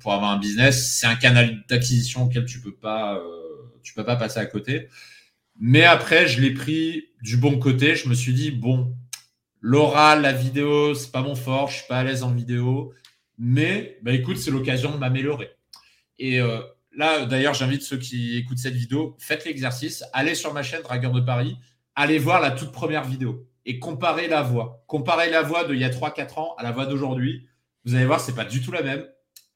[0.00, 0.96] pour avoir un business.
[1.00, 3.20] C'est un canal d'acquisition auquel tu peux pas
[3.86, 4.88] tu peux pas passer à côté.
[5.58, 7.94] Mais après, je l'ai pris du bon côté.
[7.94, 8.94] Je me suis dit, bon,
[9.60, 12.92] l'oral, la vidéo, c'est pas mon fort, je suis pas à l'aise en vidéo.
[13.38, 15.50] Mais bah, écoute, c'est l'occasion de m'améliorer.
[16.18, 16.60] Et euh,
[16.92, 21.12] là, d'ailleurs, j'invite ceux qui écoutent cette vidéo, faites l'exercice, allez sur ma chaîne Dragueur
[21.12, 21.56] de Paris,
[21.94, 24.82] allez voir la toute première vidéo et comparez la voix.
[24.86, 27.46] Comparez la voix d'il y a 3-4 ans à la voix d'aujourd'hui.
[27.84, 29.06] Vous allez voir, c'est pas du tout la même.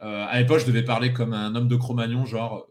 [0.02, 2.66] Euh, à l'époque, je devais parler comme un homme de Cro-Magnon, genre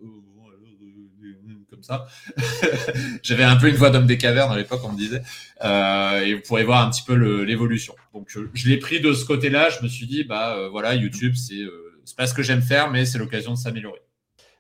[1.80, 2.08] comme ça.
[3.24, 5.22] J'avais un peu une voix d'homme des cavernes à l'époque, on me disait.
[5.64, 7.96] Euh, et vous pourrez voir un petit peu l'évolution.
[8.14, 9.70] Donc, je, l'ai pris de ce côté-là.
[9.70, 11.64] Je me suis dit, bah voilà, YouTube, c'est
[12.10, 14.00] c'est pas ce que j'aime faire, mais c'est l'occasion de s'améliorer.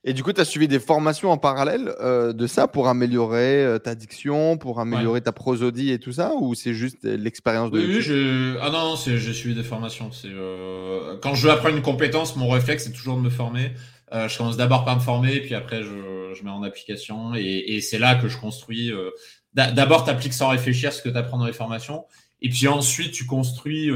[0.05, 3.65] Et du coup, tu as suivi des formations en parallèle euh, de ça pour améliorer
[3.65, 7.79] euh, ta diction, pour améliorer ta prosodie et tout ça Ou c'est juste l'expérience de.
[7.79, 8.55] Oui, je...
[8.61, 10.09] ah non, j'ai suivi des formations.
[10.25, 11.17] Euh...
[11.21, 13.71] Quand je veux apprendre une compétence, mon réflexe, c'est toujours de me former.
[14.14, 17.36] Euh, je commence d'abord par me former, puis après, je, je mets en application.
[17.36, 18.91] Et, et c'est là que je construis.
[18.91, 19.11] Euh,
[19.53, 22.06] d'abord, tu appliques sans réfléchir ce que tu apprends dans les formations.
[22.41, 23.91] Et puis ensuite, tu construis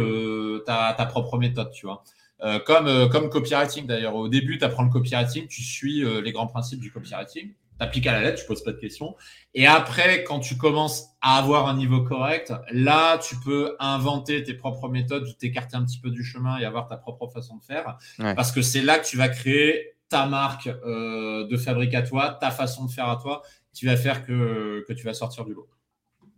[0.65, 2.03] ta, ta propre méthode, tu vois.
[2.43, 4.15] Euh, comme, euh, comme copywriting d'ailleurs.
[4.15, 7.55] Au début, tu apprends le copywriting, tu suis euh, les grands principes du copywriting, tu
[7.79, 9.15] appliques à la lettre, tu poses pas de questions.
[9.53, 14.55] Et après, quand tu commences à avoir un niveau correct, là, tu peux inventer tes
[14.55, 17.97] propres méthodes, t'écarter un petit peu du chemin et avoir ta propre façon de faire.
[18.35, 22.51] Parce que c'est là que tu vas créer ta marque de fabrique à toi, ta
[22.51, 23.41] façon de faire à toi,
[23.73, 25.67] qui va faire que, que tu vas sortir du lot.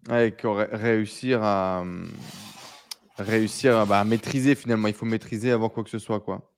[0.10, 0.34] Ouais,
[0.72, 1.84] réussir à,
[3.18, 4.88] réussir bah, à maîtriser finalement.
[4.88, 6.20] Il faut maîtriser avant quoi que ce soit.
[6.20, 6.52] quoi.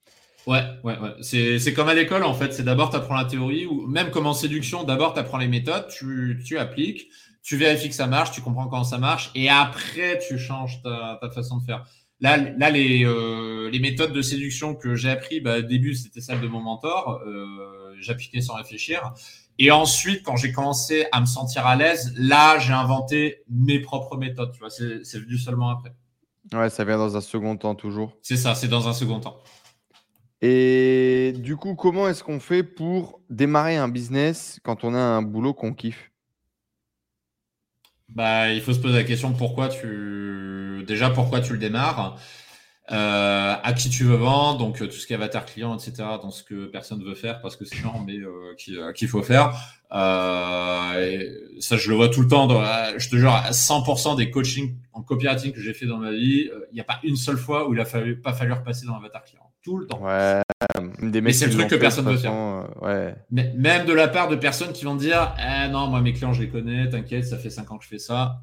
[0.46, 1.14] Ouais, ouais, ouais.
[1.22, 2.52] C'est comme à l'école en fait.
[2.52, 5.48] C'est d'abord tu apprends la théorie ou même comme en séduction, d'abord tu apprends les
[5.48, 7.08] méthodes, tu, tu, appliques,
[7.42, 11.18] tu vérifies que ça marche, tu comprends comment ça marche et après tu changes ta,
[11.20, 11.84] ta façon de faire.
[12.20, 16.20] Là, là les, euh, les méthodes de séduction que j'ai appris, bah, au début c'était
[16.20, 19.12] celle de mon mentor, euh, j'appliquais sans réfléchir.
[19.60, 24.16] Et ensuite, quand j'ai commencé à me sentir à l'aise, là j'ai inventé mes propres
[24.16, 24.52] méthodes.
[24.52, 25.92] Tu vois, c'est venu seulement après.
[26.52, 28.16] Ouais, ça vient dans un second temps toujours.
[28.22, 29.38] C'est ça, c'est dans un second temps.
[30.40, 35.22] Et du coup, comment est-ce qu'on fait pour démarrer un business quand on a un
[35.22, 36.12] boulot qu'on kiffe?
[38.08, 42.18] Bah, il faut se poser la question pourquoi tu déjà pourquoi tu le démarres,
[42.90, 45.92] euh, à qui tu veux vendre, donc tout ce qui est avatar client, etc.
[46.22, 49.54] Dans ce que personne veut faire parce que c'est chiant, mais euh, qu'il faut faire.
[49.92, 51.28] Euh,
[51.60, 52.48] ça, je le vois tout le temps.
[52.96, 56.48] Je te jure, à 100% des coachings en copywriting que j'ai fait dans ma vie,
[56.52, 58.86] euh, il n'y a pas une seule fois où il a fallu, pas fallu repasser
[58.86, 59.47] dans l'avatar client.
[59.68, 60.02] Tout le temps.
[60.02, 60.40] Ouais.
[61.02, 62.32] Des Mais c'est le truc que personne ne veut faire.
[62.32, 63.14] Euh, ouais.
[63.30, 66.32] Mais, même de la part de personnes qui vont dire eh non, moi mes clients,
[66.32, 68.40] je les connais, t'inquiète, ça fait 5 ans que je fais ça.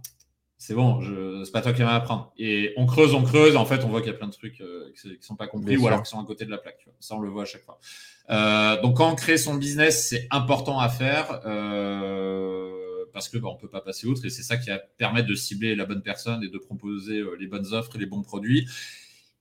[0.59, 1.43] C'est bon, je...
[1.43, 2.31] c'est pas toi qui vas m'apprendre.
[2.37, 3.55] Et on creuse, on creuse.
[3.55, 5.47] En fait, on voit qu'il y a plein de trucs euh, qui, ne sont pas
[5.47, 6.87] compris ou alors qui sont à côté de la plaque.
[6.99, 7.79] Ça, on le voit à chaque fois.
[8.29, 11.41] Euh, donc, quand on crée son business, c'est important à faire.
[13.13, 15.35] Parce que bah, on peut pas passer outre et c'est ça qui va permettre de
[15.35, 18.67] cibler la bonne personne et de proposer les bonnes offres et les bons produits.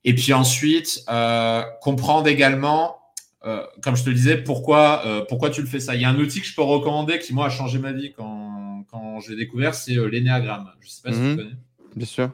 [0.05, 2.97] Et puis ensuite, euh, comprendre également,
[3.43, 5.95] euh, comme je te le disais, pourquoi, pourquoi tu le fais ça.
[5.95, 8.13] Il y a un outil que je peux recommander qui, moi, a changé ma vie
[8.13, 10.71] quand, quand je l'ai découvert, c'est l'énéagramme.
[10.79, 11.35] Je sais pas si tu mhm.
[11.35, 11.55] connais.
[11.95, 12.31] Bien sûr.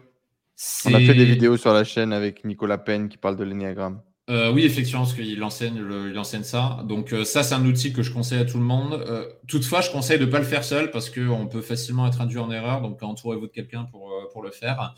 [0.85, 4.01] On a fait des vidéos sur la chaîne avec Nicolas Penn qui parle de l'énéagramme.
[4.29, 6.79] Euh, oui, effectivement, parce qu'il enseigne, il enseigne ça.
[6.87, 8.93] Donc euh, ça, c'est un outil que je conseille à tout le monde.
[8.93, 12.21] Euh, toutefois, je conseille de ne pas le faire seul parce qu'on peut facilement être
[12.21, 12.81] induit en erreur.
[12.81, 14.93] Donc entourez-vous de quelqu'un pour, pour le faire.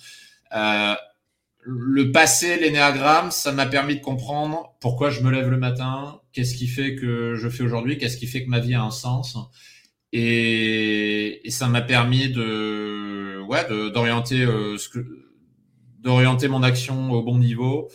[1.65, 6.55] Le passé, l'énéagramme, ça m'a permis de comprendre pourquoi je me lève le matin, qu'est-ce
[6.55, 9.37] qui fait que je fais aujourd'hui, qu'est-ce qui fait que ma vie a un sens.
[10.11, 14.99] Et, ça m'a permis de, ouais, d'orienter ce que,
[15.99, 17.89] d'orienter mon action au bon niveau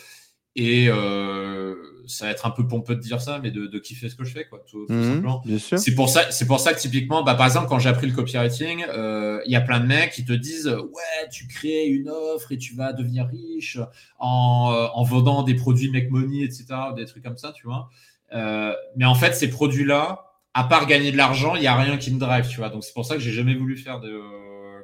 [0.56, 1.74] et euh,
[2.08, 4.24] ça va être un peu pompeux de dire ça, mais de, de kiffer ce que
[4.24, 5.44] je fais, quoi, tout, mhm, simplement.
[5.58, 8.14] C'est pour ça, c'est pour ça que typiquement, bah, par exemple, quand j'ai appris le
[8.14, 12.08] copywriting, euh, il y a plein de mecs qui te disent, ouais, tu crées une
[12.08, 13.78] offre et tu vas devenir riche
[14.18, 16.64] en, euh, en vendant des produits make money, etc.,
[16.96, 17.88] des trucs comme ça, tu vois.
[18.32, 20.24] Euh, mais en fait, ces produits-là,
[20.54, 22.68] à part gagner de l'argent, il y a rien qui me drive, tu vois.
[22.68, 24.20] Donc c'est pour ça que j'ai jamais voulu faire de,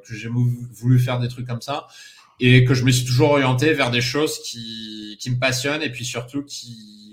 [0.06, 1.86] que j'ai voulu faire des trucs comme ça
[2.40, 5.90] et que je me suis toujours orienté vers des choses qui, qui me passionnent et
[5.90, 7.03] puis surtout qui,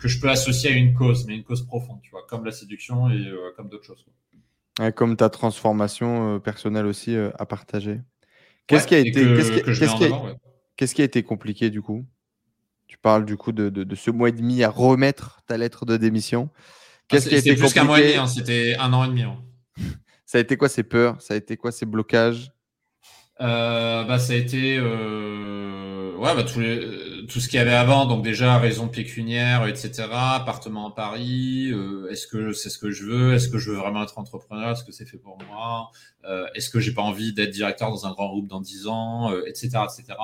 [0.00, 2.52] que je peux associer à une cause, mais une cause profonde, tu vois, comme la
[2.52, 4.04] séduction et euh, comme d'autres choses.
[4.94, 8.00] comme ta transformation euh, personnelle aussi à partager.
[8.66, 9.12] Qu'est-ce qui a été,
[10.76, 12.04] qu'est-ce qui, a été compliqué du coup?
[12.88, 15.96] Tu parles du coup de, de, ce mois et demi à remettre ta lettre de
[15.96, 16.50] démission.
[16.52, 16.58] Ah,
[17.08, 19.22] qu'est-ce qui a été plus qu'un mois et demi, hein, c'était un an et demi.
[19.22, 19.38] Hein.
[20.26, 21.22] Ça a été quoi ces peurs?
[21.22, 22.50] Ça a été quoi ces blocages?
[23.40, 27.74] Euh, bah, ça a été euh, ouais, bah, tous, les, tout ce qu'il y avait
[27.74, 32.90] avant, donc déjà raison pécuniaire, etc., appartement à Paris, euh, est-ce que c'est ce que
[32.90, 35.90] je veux, est-ce que je veux vraiment être entrepreneur, est-ce que c'est fait pour moi,
[36.24, 39.30] euh, est-ce que j'ai pas envie d'être directeur dans un grand groupe dans 10 ans,
[39.46, 40.18] etc., etc.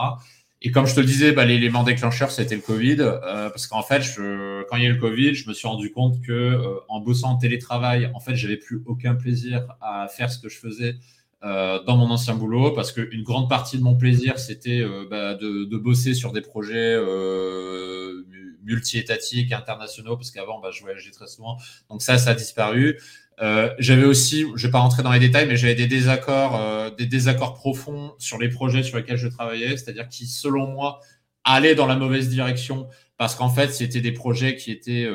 [0.64, 4.00] Et comme je te le disais, bah, l'élément déclencheur, c'était le Covid, parce qu'en fait,
[4.00, 6.56] je, quand il y a eu le Covid, je me suis rendu compte que
[6.88, 10.56] en bossant en télétravail, en fait, j'avais plus aucun plaisir à faire ce que je
[10.56, 10.96] faisais
[11.44, 15.34] euh, dans mon ancien boulot parce qu'une grande partie de mon plaisir, c'était euh, bah,
[15.34, 18.24] de, de, bosser sur des projets euh,
[18.62, 21.56] multi-étatiques, internationaux, parce qu'avant, bah, je voyageais très souvent.
[21.90, 23.00] Donc ça, ça a disparu.
[23.40, 27.06] Euh, j'avais aussi, je vais pas rentrer dans les détails, mais j'avais des désaccords, des
[27.06, 31.00] désaccords profonds sur les projets sur lesquels je travaillais, c'est-à-dire qui, selon moi,
[31.42, 32.86] allaient dans la mauvaise direction
[33.16, 35.08] parce qu'en fait, c'était des projets qui étaient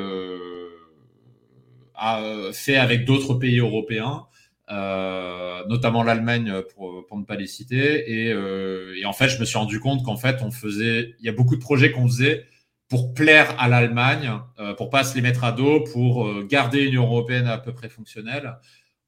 [2.52, 4.27] faits avec d'autres pays européens
[4.70, 8.26] euh, notamment l'Allemagne pour, pour ne pas les citer.
[8.26, 11.26] Et, euh, et, en fait, je me suis rendu compte qu'en fait, on faisait, il
[11.26, 12.44] y a beaucoup de projets qu'on faisait
[12.88, 16.80] pour plaire à l'Allemagne, euh, pour pas se les mettre à dos, pour euh, garder
[16.80, 18.56] une Union européenne à peu près fonctionnelle,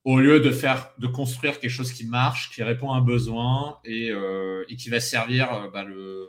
[0.05, 3.79] au lieu de faire, de construire quelque chose qui marche, qui répond à un besoin
[3.85, 6.29] et, euh, et qui va servir bah, le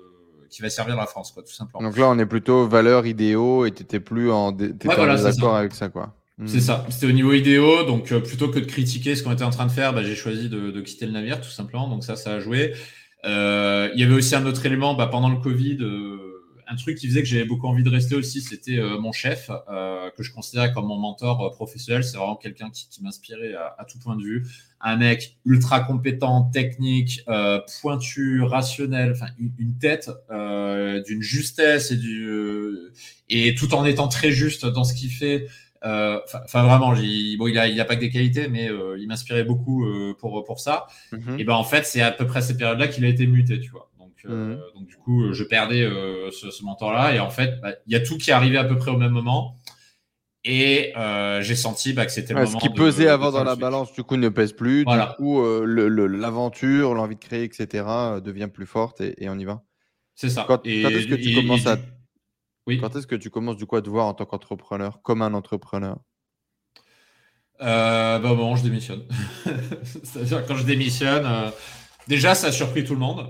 [0.49, 1.81] qui va servir la France, quoi, tout simplement.
[1.81, 5.15] Donc là, on est plutôt valeurs idéaux et tu n'étais plus en, dé ouais, voilà,
[5.15, 6.13] en avec ça, quoi.
[6.47, 6.61] C'est hmm.
[6.61, 6.85] ça.
[6.89, 7.83] C'était au niveau idéo.
[7.83, 10.15] Donc, euh, plutôt que de critiquer ce qu'on était en train de faire, bah, j'ai
[10.15, 11.87] choisi de, de, quitter le navire, tout simplement.
[11.87, 12.73] Donc, ça, ça a joué.
[13.25, 15.77] Euh, il y avait aussi un autre élément bah, pendant le Covid.
[15.81, 16.17] Euh,
[16.67, 19.51] un truc qui faisait que j'avais beaucoup envie de rester aussi, c'était mon chef,
[20.15, 22.01] que je considérais comme mon mentor professionnel.
[22.01, 24.47] C'est vraiment quelqu'un qui, qui m'inspirait à, à, tout point de vue.
[24.79, 27.25] Un mec ultra compétent, technique,
[27.81, 32.29] pointu, rationnel, enfin une, une, tête d'une justesse et du
[33.27, 35.47] et tout en étant très juste dans ce qu'il fait.
[35.83, 36.95] Euh, enfin, vraiment, bon,
[37.47, 40.43] il a, il a pas que des qualités, mais euh, il m'inspirait beaucoup euh, pour
[40.43, 40.87] pour ça.
[41.11, 41.39] Mhm.
[41.39, 43.71] Et ben en fait, c'est à peu près ces périodes-là qu'il a été muté, tu
[43.71, 43.89] vois.
[43.97, 44.59] Donc, mhm.
[44.75, 45.89] donc du coup, je perdais
[46.31, 48.63] ce, ce mentor-là, et en fait, bah, il y a tout qui est arrivé à
[48.63, 49.57] peu près au même moment.
[50.43, 50.93] Et
[51.41, 52.59] j'ai senti bah, que c'était le moment.
[52.59, 54.85] Ce qui pesait avant dans la balance, du coup, ne pèse plus.
[54.85, 57.85] Du coup, l'aventure, l'envie de créer, etc.,
[58.23, 59.63] devient plus forte et, et on y va.
[60.13, 60.45] C'est ça.
[60.47, 61.77] Quand, quand est-ce que tu commences à
[62.67, 65.33] quand est-ce que tu commences du coup à te voir en tant qu'entrepreneur, comme un
[65.33, 65.97] entrepreneur?
[67.61, 69.03] Euh, bah, bon, je démissionne.
[69.83, 71.49] C'est-à-dire quand je démissionne, euh,
[72.07, 73.27] déjà ça a surpris tout le monde.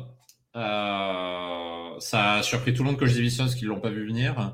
[0.55, 4.07] Euh, ça a surpris tout le monde que je démissionne parce qu'ils l'ont pas vu
[4.07, 4.53] venir.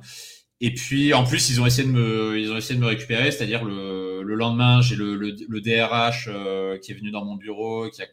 [0.60, 3.30] Et puis en plus ils ont essayé de me, ils ont essayé de me récupérer,
[3.30, 6.30] c'est-à-dire le, le lendemain j'ai le, le, le, DRH
[6.82, 8.08] qui est venu dans mon bureau, qui a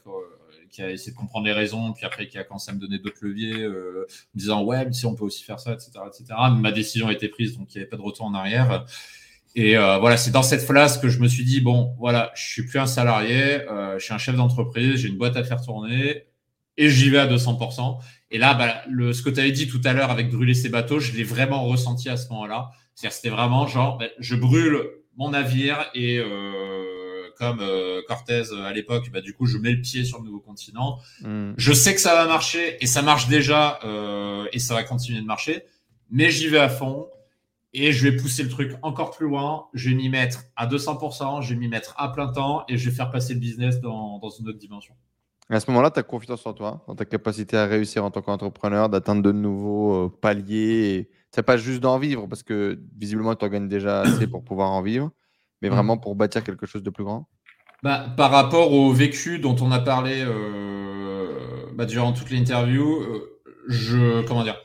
[0.74, 2.98] qui a essayé de comprendre les raisons, puis après qui a commencé à me donner
[2.98, 6.34] d'autres leviers, euh, me disant ouais, si on peut aussi faire ça, etc., etc.
[6.58, 8.84] ma décision a été prise, donc il n'y avait pas de retour en arrière.
[9.54, 12.44] Et euh, voilà, c'est dans cette phase que je me suis dit bon, voilà, je
[12.44, 15.62] suis plus un salarié, euh, je suis un chef d'entreprise, j'ai une boîte à faire
[15.62, 16.24] tourner
[16.76, 17.98] et j'y vais à 200%.
[18.32, 20.70] Et là, bah, le, ce que tu avais dit tout à l'heure avec brûler ses
[20.70, 22.70] bateaux, je l'ai vraiment ressenti à ce moment-là.
[22.96, 24.80] C'est-à-dire, c'était vraiment genre, bah, je brûle
[25.16, 26.20] mon navire et
[27.44, 30.24] comme euh, Cortez euh, à l'époque, bah, du coup, je mets le pied sur le
[30.24, 30.98] nouveau continent.
[31.22, 31.52] Hmm.
[31.56, 35.20] Je sais que ça va marcher et ça marche déjà euh, et ça va continuer
[35.20, 35.64] de marcher,
[36.10, 37.06] mais j'y vais à fond
[37.72, 39.66] et je vais pousser le truc encore plus loin.
[39.74, 42.88] Je vais m'y mettre à 200%, je vais m'y mettre à plein temps et je
[42.88, 44.94] vais faire passer le business dans, dans une autre dimension.
[45.50, 48.22] À ce moment-là, tu as confiance en toi, dans ta capacité à réussir en tant
[48.22, 51.10] qu'entrepreneur, d'atteindre de nouveaux paliers.
[51.32, 54.70] C'est pas juste d'en vivre, parce que visiblement, tu en gagnes déjà assez pour pouvoir
[54.70, 55.10] en vivre
[55.64, 55.72] mais mm.
[55.72, 57.26] vraiment pour bâtir quelque chose de plus grand
[57.84, 61.28] bah, Par rapport au vécu dont on a parlé euh,
[61.74, 64.56] bah, durant toute l'interview, euh, je comment dire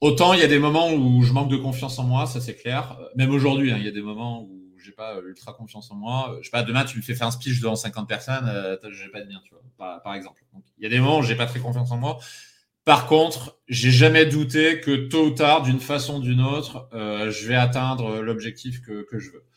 [0.00, 2.54] Autant il y a des moments où je manque de confiance en moi, ça c'est
[2.54, 2.96] clair.
[3.16, 6.36] Même aujourd'hui, hein, il y a des moments où j'ai pas ultra confiance en moi.
[6.40, 9.08] Je sais pas, demain tu me fais faire un speech devant 50 personnes, euh, j'ai
[9.08, 10.40] pas de bien, tu vois, par, exemple.
[10.78, 12.20] Il y a des moments où j'ai pas très confiance en moi.
[12.84, 17.32] Par contre, j'ai jamais douté que tôt ou tard, d'une façon ou d'une autre, euh,
[17.32, 19.47] je vais atteindre l'objectif que je veux.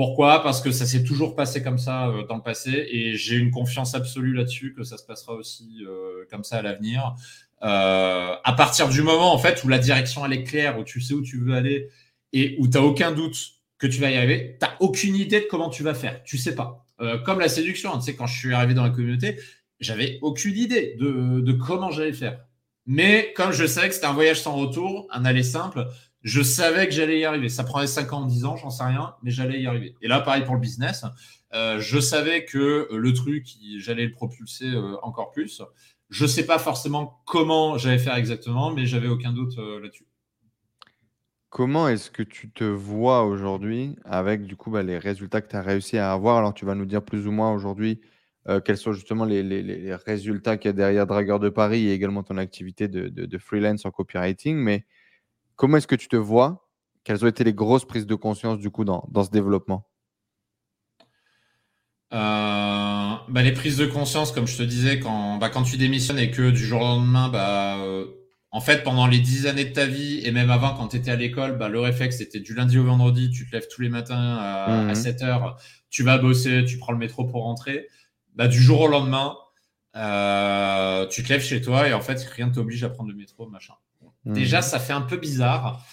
[0.00, 0.42] Pourquoi?
[0.42, 3.50] Parce que ça s'est toujours passé comme ça euh, dans le passé et j'ai une
[3.50, 7.14] confiance absolue là-dessus que ça se passera aussi euh, comme ça à l'avenir.
[7.62, 11.12] Euh, à partir du moment en fait où la direction est claire, où tu sais
[11.12, 11.90] où tu veux aller
[12.32, 13.36] et où tu n'as aucun doute
[13.76, 16.22] que tu vas y arriver, tu n'as aucune idée de comment tu vas faire.
[16.22, 16.86] Tu sais pas.
[17.26, 19.38] Comme la séduction, hein, tu quand je suis arrivé dans la communauté,
[19.80, 22.40] j'avais aucune idée de, de comment j'allais faire.
[22.86, 25.88] Mais comme je savais que c'était un voyage sans retour, un aller simple,
[26.22, 27.48] je savais que j'allais y arriver.
[27.48, 29.94] Ça prenait 5 ans, 10 ans, j'en sais rien, mais j'allais y arriver.
[30.02, 31.04] Et là, pareil pour le business.
[31.52, 33.46] Euh, je savais que le truc,
[33.78, 35.62] j'allais le propulser euh, encore plus.
[36.08, 40.06] Je ne sais pas forcément comment j'allais faire exactement, mais j'avais aucun doute euh, là-dessus.
[41.48, 45.56] Comment est-ce que tu te vois aujourd'hui avec du coup bah, les résultats que tu
[45.56, 46.36] as réussi à avoir?
[46.36, 48.00] Alors tu vas nous dire plus ou moins aujourd'hui
[48.64, 52.36] quels sont justement les, résultats qu'il y a derrière Dragueur de Paris et également ton
[52.36, 54.56] activité de, de freelance en copywriting.
[54.56, 54.86] Mais
[55.60, 56.70] comment est-ce que tu te vois?
[57.04, 59.86] Quelles ont été les grosses prises de conscience du coup dans, dans ce développement?
[62.14, 62.16] Euh,
[63.28, 66.30] bah, les prises de conscience, comme je te disais, quand, bah, quand tu démissionnes et
[66.30, 68.06] que du jour au lendemain, bah, euh,
[68.50, 71.10] en fait, pendant les dix années de ta vie et même avant, quand tu étais
[71.10, 73.90] à l'école, bah, le réflexe, c'était du lundi au vendredi, tu te lèves tous les
[73.90, 75.28] matins à, 7 mhm.
[75.28, 75.56] heures,
[75.90, 77.86] tu vas bosser, tu prends le métro pour rentrer.
[78.34, 79.36] Bah, du jour au lendemain,
[79.94, 83.16] euh, tu te lèves chez toi et en fait, rien ne t'oblige à prendre le
[83.16, 83.74] métro, machin.
[84.24, 84.34] Mhm.
[84.34, 85.84] Déjà, ça fait un peu bizarre.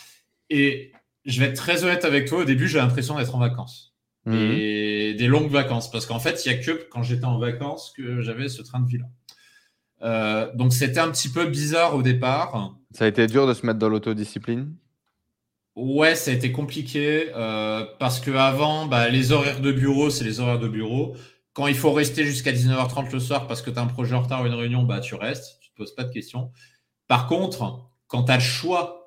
[0.50, 0.92] Et
[1.26, 3.96] je vais être très honnête avec toi, au début, j'ai l'impression d'être en vacances.
[4.26, 4.52] Mhm.
[4.52, 5.90] Et des longues vacances.
[5.90, 8.80] Parce qu'en fait, il n'y a que quand j'étais en vacances que j'avais ce train
[8.80, 9.06] de vie-là.
[10.04, 12.76] Euh, donc c'était un petit peu bizarre au départ.
[12.92, 14.76] Ça a été dur de se mettre dans l'autodiscipline?
[15.76, 20.24] Ouais, ça a été compliqué euh, parce que avant, bah, les horaires de bureau, c'est
[20.24, 21.16] les horaires de bureau.
[21.54, 24.22] Quand il faut rester jusqu'à 19h30 le soir parce que tu as un projet en
[24.22, 26.52] retard ou une réunion, bah, tu restes, tu te poses pas de questions.
[27.08, 28.98] Par contre, quand tu as le choix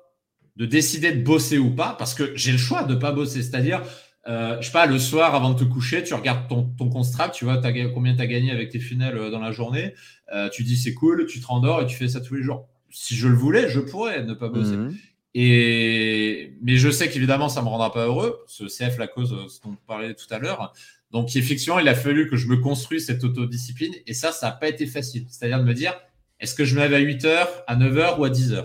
[0.55, 3.81] de décider de bosser ou pas, parce que j'ai le choix de pas bosser, c'est-à-dire,
[4.27, 7.33] euh, je sais pas, le soir avant de te coucher, tu regardes ton, ton construct,
[7.33, 9.95] tu vois as, combien tu as gagné avec tes funnels euh, dans la journée,
[10.33, 12.67] euh, tu dis c'est cool, tu te rendors et tu fais ça tous les jours.
[12.89, 14.75] Si je le voulais, je pourrais ne pas bosser.
[14.75, 14.95] Mhm.
[15.33, 18.43] Et mais je sais qu'évidemment ça me rendra pas heureux.
[18.47, 20.73] Ce CF la cause euh, dont on parlait tout à l'heure.
[21.11, 24.51] Donc effectivement, il a fallu que je me construise cette autodiscipline et ça, ça n'a
[24.53, 25.25] pas été facile.
[25.29, 25.93] C'est-à-dire de me dire,
[26.39, 28.55] est-ce que je me lève à 8 h à 9 h ou à 10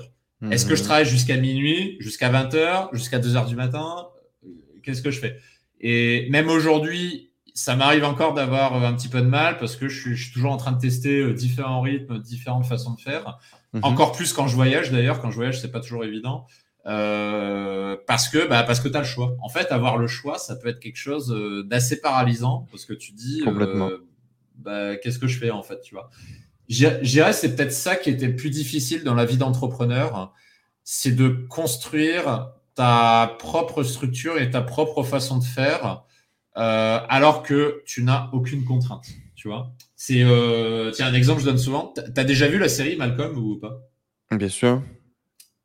[0.50, 0.86] Est-ce que je mhm.
[0.86, 4.08] travaille jusqu'à minuit, jusqu'à 20 h jusqu'à 2 h du matin?
[4.82, 5.38] Qu'est-ce que je fais?
[5.80, 10.14] Et même aujourd'hui, ça m'arrive encore d'avoir un petit peu de mal parce que je
[10.14, 13.38] suis, toujours en train de tester euh, différents rythmes, différentes façons de faire.
[13.72, 13.80] Mhm.
[13.82, 15.20] Encore plus quand je voyage d'ailleurs.
[15.20, 16.46] Quand je voyage, c'est pas toujours évident.
[16.86, 19.36] Euh, parce que bah, parce que tu as le choix.
[19.40, 22.92] En fait, avoir le choix, ça peut être quelque chose euh, d'assez paralysant parce que
[22.92, 23.90] tu dis Complètement.
[24.56, 26.10] bah, qu'est-ce que je fais en fait, tu vois?
[26.68, 30.32] J'irais, c'est peut-être ça qui était plus difficile dans la vie d'entrepreneur,
[30.82, 36.04] c'est de construire ta propre structure et ta propre façon de faire,
[36.56, 39.06] euh, alors que tu n'as aucune contrainte.
[39.34, 41.92] Tu vois C'est euh, tiens un exemple je donne souvent.
[42.14, 43.80] T'as déjà vu la série Malcolm ou pas?
[44.30, 44.82] Bien sûr.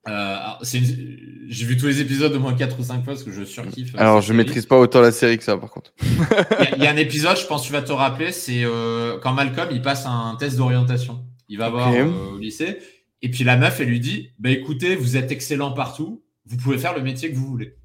[0.07, 3.43] Euh, j'ai vu tous les épisodes au moins 4 ou 5 fois parce que je
[3.43, 3.93] surkiffe.
[3.97, 5.93] Alors, je maîtrise pas autant la série que ça, par contre.
[6.75, 8.63] Il y, a un épisode, je pense que tu vas te rappeler, c'est
[9.21, 11.23] quand Malcolm il passe un test d'orientation.
[11.49, 11.93] Il va voir
[12.33, 12.79] au lycée.
[13.21, 16.77] Et puis la meuf, elle lui dit Bah écoutez, vous êtes excellent partout, vous pouvez
[16.77, 17.75] faire le métier que vous voulez.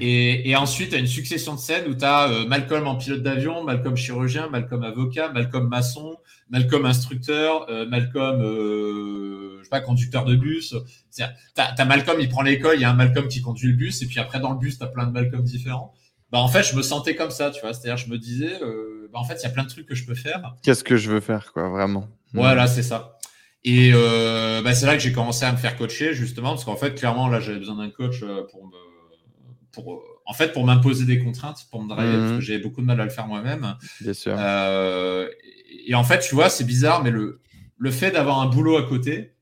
[0.00, 3.22] Et, ensuite, tu as une succession de scènes où tu as euh, Malcolm en pilote
[3.22, 6.16] d'avion, Malcolm chirurgien, Malcolm avocat, Malcolm maçon,
[6.50, 10.74] Malcolm instructeur, euh, Malcolm, euh, je sais pas, conducteur de bus.
[11.14, 14.02] Tu as, Malcolm, il prend l'école, il y a un Malcolm qui conduit le bus,
[14.02, 15.92] et puis après, dans le bus, tu as plein de Malcolm différents.
[16.32, 17.72] Bah, en fait, je me sentais comme ça, tu vois.
[17.72, 18.58] C'est-à-dire, je me disais,
[19.12, 20.54] bah, en fait, il y a plein de trucs que je peux faire.
[20.62, 22.08] Qu'est-ce que je veux faire, quoi, vraiment?
[22.32, 23.16] Voilà, c'est ça.
[23.66, 26.76] Et euh, bah, c'est là que j'ai commencé à me faire coacher justement parce qu'en
[26.76, 28.76] fait clairement là j'avais besoin d'un coach euh, pour me
[29.82, 32.40] pour en fait pour m'imposer des contraintes pour me driver parce que mhm.
[32.40, 33.76] j'ai beaucoup de mal à le faire moi-même.
[34.00, 34.34] Bien sûr.
[34.38, 35.28] Euh,
[35.86, 37.40] et en fait tu vois c'est bizarre mais le
[37.78, 39.34] le fait d'avoir un boulot à côté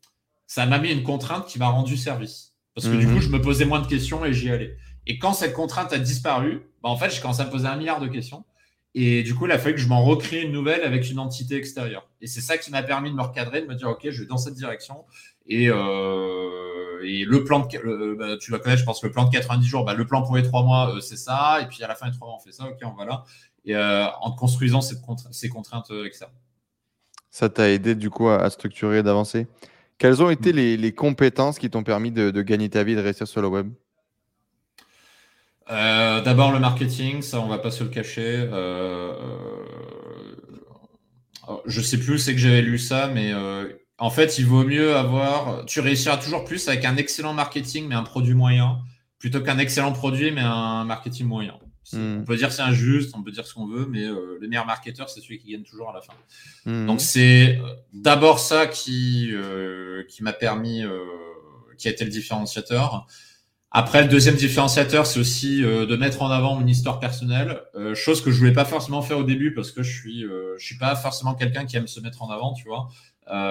[0.47, 3.15] ça m'a mis une contrainte qui m'a rendu service parce que du mhm.
[3.15, 4.77] coup je me posais moins de questions et j'y allais.
[5.07, 7.77] Et quand cette contrainte a disparu, bah, en fait j'ai commencé à me poser un
[7.77, 8.45] milliard de questions.
[8.97, 11.57] Et du coup, il a fallu que je m'en recrée une nouvelle avec une entité
[11.57, 12.09] extérieure.
[12.21, 14.27] Et c'est ça qui m'a permis de me recadrer, de me dire, OK, je vais
[14.29, 15.05] dans cette direction.
[15.49, 16.64] Et, euh,
[17.05, 19.85] et le plan, de, bah, tu vas connaître, je pense, le plan de 90 jours,
[19.85, 21.61] bah, le plan pour les trois mois, euh, c'est ça.
[21.63, 22.65] Et puis à la fin des trois mois, on fait ça.
[22.65, 23.25] OK, on va là.
[23.65, 24.99] Et euh, en construisant cette
[25.31, 26.33] ces contraintes euh, externes.
[27.31, 29.47] Ça t'a aidé du coup à, structurer, d'avancer?
[29.99, 30.57] Quelles ont été mm.
[30.57, 33.43] les, les compétences qui t'ont permis de, de gagner ta vie et de réussir sur
[33.43, 33.71] le web?
[35.71, 38.49] Euh, D'abord le marketing, ça on va pas se le cacher.
[38.53, 39.15] Euh,
[41.49, 44.65] euh, je sais plus c'est que j'avais lu ça, mais euh, en fait il vaut
[44.65, 45.65] mieux avoir.
[45.67, 48.79] Tu réussiras toujours plus avec un excellent marketing mais un produit moyen,
[49.19, 51.59] plutôt qu'un excellent produit mais un marketing moyen.
[51.93, 52.21] Hmm.
[52.21, 54.67] On peut dire c'est injuste, on peut dire ce qu'on veut, mais euh, le meilleur
[54.67, 56.15] marketeur c'est celui qui gagne toujours à la fin.
[56.65, 56.87] Hmm.
[56.87, 57.61] Donc c'est
[57.93, 59.33] d'abord ça qui
[60.09, 60.83] qui m'a permis,
[61.79, 63.07] qui a été le différenciateur.
[63.77, 67.93] Après, le deuxième différenciateur, c'est aussi euh, de mettre en avant mon histoire personnelle, euh,
[67.97, 70.65] chose que je voulais pas forcément faire au début parce que je suis, euh, je
[70.65, 72.87] suis pas forcément quelqu'un qui aime se mettre en avant, tu vois.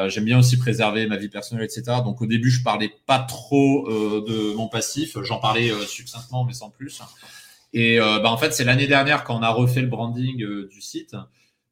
[0.08, 1.98] J'aime bien aussi préserver ma vie personnelle, etc.
[2.04, 6.70] Donc au début, je parlais pas trop de mon passif, j'en parlais succinctement mais sans
[6.70, 7.02] plus.
[7.74, 11.16] Et bah, en fait, c'est l'année dernière quand on a refait le branding du site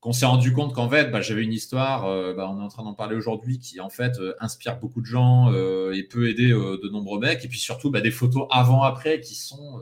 [0.01, 2.67] qu'on s'est rendu compte qu'en fait, bah, j'avais une histoire, euh, bah, on est en
[2.69, 6.27] train d'en parler aujourd'hui, qui en fait euh, inspire beaucoup de gens euh, et peut
[6.27, 7.45] aider de nombreux mecs.
[7.45, 9.79] Et puis surtout, des photos avant-après qui sont,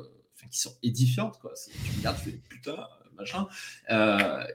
[0.51, 1.39] qui sont édifiantes.
[1.41, 2.75] Tu regardes, tu fais putain,
[3.19, 3.47] machin.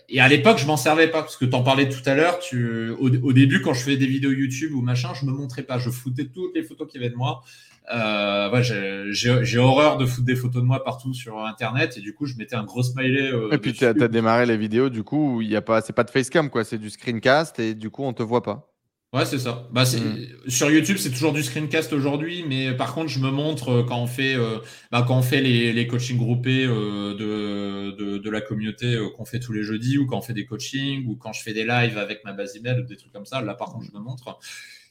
[0.08, 2.38] et à l'époque, je m'en servais pas parce que tu en parlais tout à l'heure.
[2.38, 5.78] Tu, au, début, quand je faisais des vidéos YouTube ou machin, je me montrais pas.
[5.78, 7.42] Je foutais toutes les photos qu'il y avait de moi.
[7.92, 12.14] Euh, ouais, j'ai horreur de foutre des photos de moi partout sur Internet et du
[12.14, 13.30] coup, je mettais un gros smiley.
[13.30, 15.92] Euh, et puis, tu as, démarré les vidéos, du coup, il y a pas, c'est
[15.92, 18.73] pas de facecam, quoi, c'est du screencast et du coup, on te voit pas.
[19.14, 19.68] Ouais, c'est ça.
[19.70, 20.50] Bah, mm.
[20.50, 24.02] Sur YouTube, c'est toujours du screencast aujourd'hui, mais par contre, je me montre euh, quand
[24.02, 24.58] on fait, euh,
[24.90, 29.24] bah, quand on fait les, les coachings groupés euh, de, de, de, la communauté qu'on
[29.24, 31.64] fait tous les jeudis, ou quand on fait des coachings, ou quand je fais des
[31.64, 33.40] lives avec ma base email, ou des trucs comme ça.
[33.40, 34.36] Là, par contre, je me montre.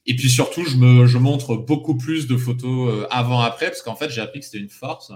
[0.05, 4.09] Et puis surtout, je me je montre beaucoup plus de photos avant-après, parce qu'en fait,
[4.09, 5.11] j'ai appris que c'était une force.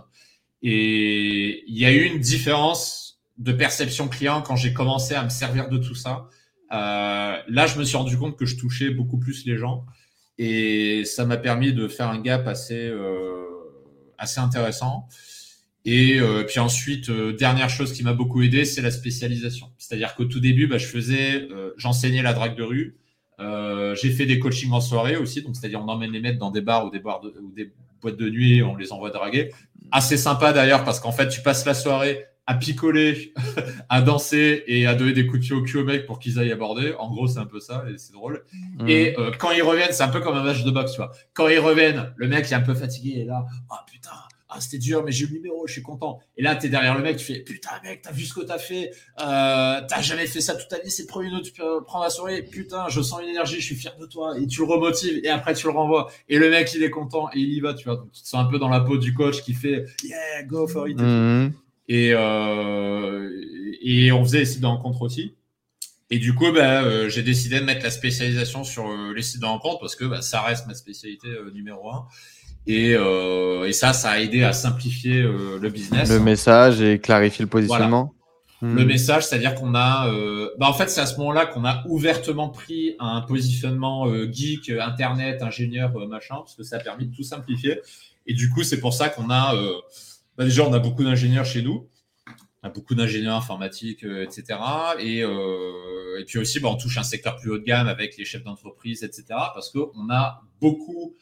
[0.62, 5.30] Et il y a eu une différence de perception client quand j'ai commencé à me
[5.30, 6.28] servir de tout ça.
[6.72, 9.86] Euh, là, je me suis rendu compte que je touchais beaucoup plus les gens
[10.38, 13.46] et ça m'a permis de faire un gap assez, euh,
[14.18, 15.08] assez intéressant.
[15.90, 19.68] Et euh, puis ensuite, euh, dernière chose qui m'a beaucoup aidé, c'est la spécialisation.
[19.78, 22.98] C'est-à-dire qu'au tout début, bah, je faisais, euh, j'enseignais la drague de rue.
[23.96, 26.60] j'ai fait des coachings en soirée aussi, donc c'est-à-dire on emmène les mecs dans des
[26.60, 27.72] bars ou des, bars ou des
[28.02, 29.54] boîtes de nuit et on les envoie draguer.
[29.92, 33.34] Assez sympa d'ailleurs parce qu'en fait, tu passes la soirée à picoler,
[33.90, 36.40] à danser et à donner des coups de pied au cul aux mecs pour qu'ils
[36.40, 36.94] aillent aborder.
[36.98, 38.44] En gros, c'est un peu ça et c'est drôle.
[38.80, 38.88] Mm.
[38.88, 41.12] Et euh, quand ils reviennent, c'est un peu comme un match de boxe, tu vois.
[41.34, 44.12] Quand ils reviennent, le mec est un peu fatigué et là, ah oh, putain,
[44.48, 46.20] ah, c'était dur, mais j'ai eu le numéro, je suis content.
[46.38, 48.40] Et là, tu es derrière le mec, tu fais putain, mec, t'as vu ce que
[48.40, 51.52] t'as fait, euh, t'as jamais fait ça toute ta vie, c'est le premier tu
[51.86, 54.62] prends la soirée, putain, je sens une énergie, je suis fier de toi, et tu
[54.62, 56.10] le remotives, et après tu le renvoies.
[56.30, 57.98] Et le mec, il est content, et il y va, tu vois.
[57.98, 60.66] Donc, tu te sens un peu dans la peau du coach qui fait yeah, go
[60.66, 60.98] for it.
[60.98, 61.52] Mm.
[61.88, 63.30] Et, euh,
[63.82, 65.34] et on faisait des sites de rencontres aussi.
[66.10, 69.42] Et du coup, bah, euh, j'ai décidé de mettre la spécialisation sur euh, les sites
[69.42, 72.06] de rencontres parce que bah, ça reste ma spécialité euh, numéro un.
[72.66, 76.10] Et, et, ça, ça a aidé à simplifier le business.
[76.10, 78.14] Le message et clarifier le positionnement.
[78.62, 78.84] Le hmm.
[78.84, 80.12] message, c'est-à-dire qu'on a,
[80.60, 85.42] bah en fait, c'est à ce moment-là qu'on a ouvertement pris un positionnement geek, internet,
[85.44, 87.80] ingénieur, machin, parce que ça a permis de tout simplifier.
[88.26, 89.56] Et du coup, c'est pour ça qu'on a
[90.38, 91.90] bah, déjà, on a beaucoup d'ingénieurs chez nous.
[92.62, 94.60] On a beaucoup d'ingénieurs informatiques, euh, etc.
[95.00, 98.18] Et, euh, et puis aussi, bah, on touche un secteur plus haut de gamme avec
[98.18, 99.26] les chefs d'entreprise, etc.
[99.30, 101.16] Parce qu'on a beaucoup,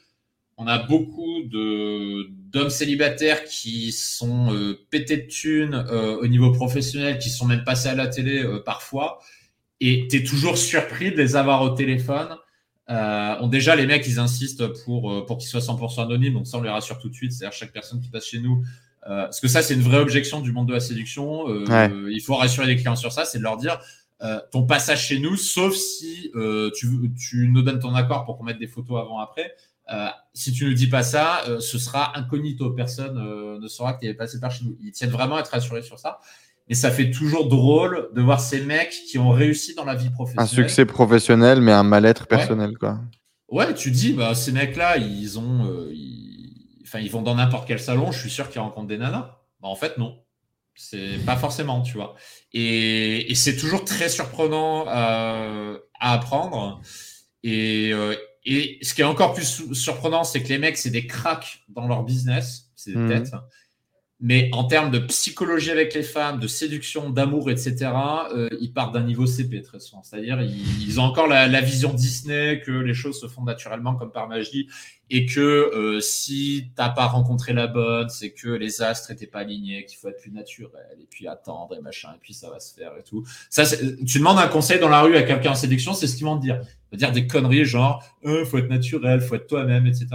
[0.57, 7.29] on a beaucoup d'hommes célibataires qui sont euh, pétés de thunes au niveau professionnel, qui
[7.29, 9.19] sont même passés à la télé parfois.
[9.79, 12.35] Et tu es toujours surpris de les avoir au téléphone.
[13.49, 16.33] Déjà, les mecs, ils insistent pour, pour qu'ils soient 100% anonymes.
[16.33, 17.33] Donc ça, on les rassure tout de suite.
[17.33, 18.63] C'est-à-dire chaque personne qui passe chez nous
[19.07, 21.47] euh, parce que ça, c'est une vraie objection du monde de la séduction.
[21.49, 23.79] Euh, il faut rassurer les clients sur ça, c'est de leur dire
[24.23, 26.31] euh, ton passage chez nous, sauf si
[26.75, 29.53] tu, tu, nous donnes ton accord pour qu'on mette des photos avant-après.
[30.33, 32.71] si tu ne dis pas ça, ce sera incognito.
[32.71, 34.75] Personne ne saura que tu es passé par chez nous.
[34.81, 36.19] Ils tiennent vraiment à être rassurés sur ça.
[36.67, 40.09] Et ça fait toujours drôle de voir ces mecs qui ont réussi dans la vie
[40.09, 40.45] professionnelle.
[40.45, 42.75] Un succès professionnel, mais un mal-être personnel, ouais.
[42.79, 42.99] quoi.
[43.49, 46.24] Ouais, tu dis, bah, ces mecs-là, ils ont, ils
[47.09, 49.37] vont dans n'importe quel salon, je suis sûr qu'ils rencontrent des nanas.
[49.61, 50.21] Bah, en fait, non.
[50.75, 52.15] C'est pas forcément, tu vois.
[52.51, 56.81] Et, c'est toujours très surprenant euh, à apprendre.
[57.45, 61.63] Euh, et, ce qui est encore plus surprenant, c'est que les mecs, c'est des cracks
[61.69, 62.71] dans leur business.
[62.75, 63.23] C'est des mhm.
[63.23, 63.33] têtes.
[64.21, 67.75] Mais en termes de psychologie avec les femmes, de séduction, d'amour, etc.,
[68.33, 70.03] euh, ils partent d'un niveau CP très souvent.
[70.03, 74.13] C'est-à-dire, ils, ont encore la, la, vision Disney que les choses se font naturellement comme
[74.13, 74.69] par magie
[75.09, 79.39] et que euh, si t'as pas rencontré la bonne, c'est que les astres étaient pas
[79.39, 82.59] alignés, qu'il faut être plus naturel et puis attendre et machin et puis ça va
[82.59, 83.23] se faire et tout.
[83.49, 86.25] Ça, tu demandes un conseil dans la rue à quelqu'un en séduction, c'est ce qu'ils
[86.25, 86.61] vont te dire.
[86.91, 90.07] Ils vont dire des conneries genre euh, faut être naturel, faut être toi-même, etc.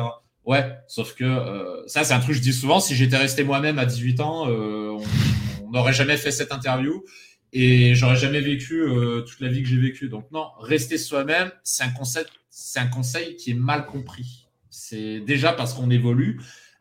[0.47, 2.81] Ouais, sauf que euh, ça c'est un truc que je dis souvent.
[2.81, 4.99] Si j'étais resté moi-même à 18 ans, euh,
[5.63, 7.05] on n'aurait jamais fait cette interview
[7.53, 10.09] et j'aurais jamais vécu euh, toute la vie que j'ai vécue.
[10.09, 14.47] Donc non, rester soi-même, c'est un concept, c'est un conseil qui est mal compris.
[14.71, 16.41] C'est déjà parce qu'on évolue.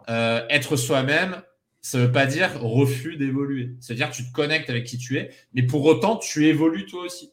[0.09, 1.41] Euh, être soi-même,
[1.81, 3.71] ça veut pas dire refus d'évoluer.
[3.79, 7.31] C'est-à-dire tu te connectes avec qui tu es, mais pour autant, tu évolues toi aussi.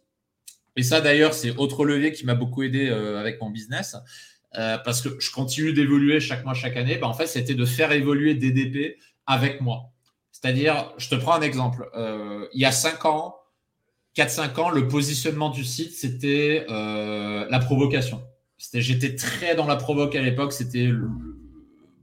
[0.76, 3.96] Et ça, d'ailleurs, c'est autre levier qui m'a beaucoup aidé euh, avec mon business.
[4.58, 6.96] Euh, parce que je continue d'évoluer chaque mois, chaque année.
[6.96, 8.96] Ben, en fait, c'était de faire évoluer DDP
[9.26, 9.90] avec moi.
[10.32, 11.90] C'est-à-dire, je te prends un exemple.
[11.94, 13.36] Euh, il y a 5 ans,
[14.16, 18.22] 4-5 ans, le positionnement du site, c'était euh, la provocation.
[18.72, 20.54] J'étais très dans la provoque à l'époque.
[20.54, 21.10] C'était le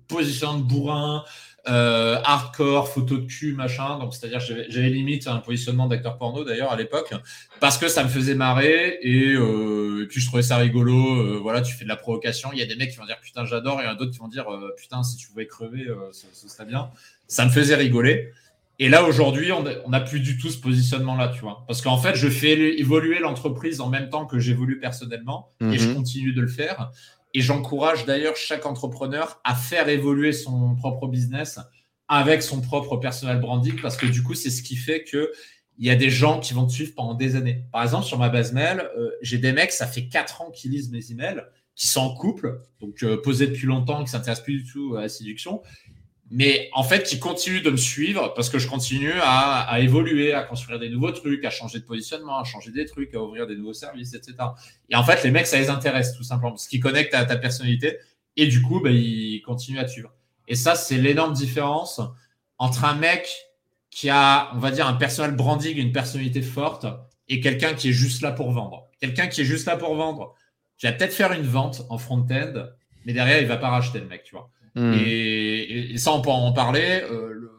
[0.07, 1.23] positionnement de bourrin,
[1.69, 3.97] euh, hardcore, photo de cul, machin.
[3.99, 7.13] Donc, c'est-à-dire, j'avais limite un positionnement d'acteur porno d'ailleurs à l'époque
[7.59, 11.15] parce que ça me faisait marrer et, euh, et, puis je trouvais ça rigolo.
[11.15, 12.49] Euh, voilà, tu fais de la provocation.
[12.51, 13.95] Il y a des mecs qui vont dire putain, j'adore, et il y en a
[13.95, 14.45] d'autres qui vont dire
[14.75, 16.89] putain, si tu pouvais crever, ce, ce, serait bien.
[17.27, 18.33] Ça me faisait rigoler.
[18.79, 21.63] Et là, aujourd'hui, on n'a plus du tout ce positionnement-là, tu vois.
[21.67, 25.87] Parce qu'en fait, je fais évoluer l'entreprise en même temps que j'évolue personnellement et je
[25.87, 25.95] mhm.
[25.95, 26.91] continue de le faire.
[27.33, 31.59] Et j'encourage d'ailleurs chaque entrepreneur à faire évoluer son propre business
[32.07, 35.31] avec son propre personal branding parce que du coup, c'est ce qui fait que
[35.79, 37.63] il y a des gens qui vont te suivre pendant des années.
[37.71, 40.71] Par exemple, sur ma base mail, euh, j'ai des mecs, ça fait 4 ans qu'ils
[40.71, 41.43] lisent mes emails,
[41.75, 45.01] qui sont en couple, donc euh, posés depuis longtemps, qui s'intéressent plus du tout à
[45.01, 45.63] la séduction,
[46.31, 50.43] mais en fait, qui continuent de me suivre parce que je continue à, évoluer, à
[50.43, 53.55] construire des nouveaux trucs, à changer de positionnement, à changer des trucs, à ouvrir des
[53.55, 54.35] nouveaux services, etc.
[54.89, 57.35] Et en fait, les mecs, ça les intéresse tout simplement, ce qui connecte à ta
[57.35, 57.97] personnalité,
[58.35, 60.11] et du coup, bah, ils continuent à te suivre.
[60.47, 62.01] Et ça, c'est l'énorme différence
[62.57, 63.29] entre un mec
[63.91, 66.87] qui a, on va dire, un personal branding, une personnalité forte,
[67.29, 68.89] et quelqu'un qui est juste là pour vendre.
[68.99, 70.33] Quelqu'un qui est juste là pour vendre,
[70.77, 72.69] qui va peut-être faire une vente en front-end,
[73.05, 74.49] mais derrière, il va pas racheter le mec, tu vois.
[74.75, 74.93] Hmm.
[74.93, 77.03] Et, ça, on peut en parler.
[77.09, 77.51] Euh,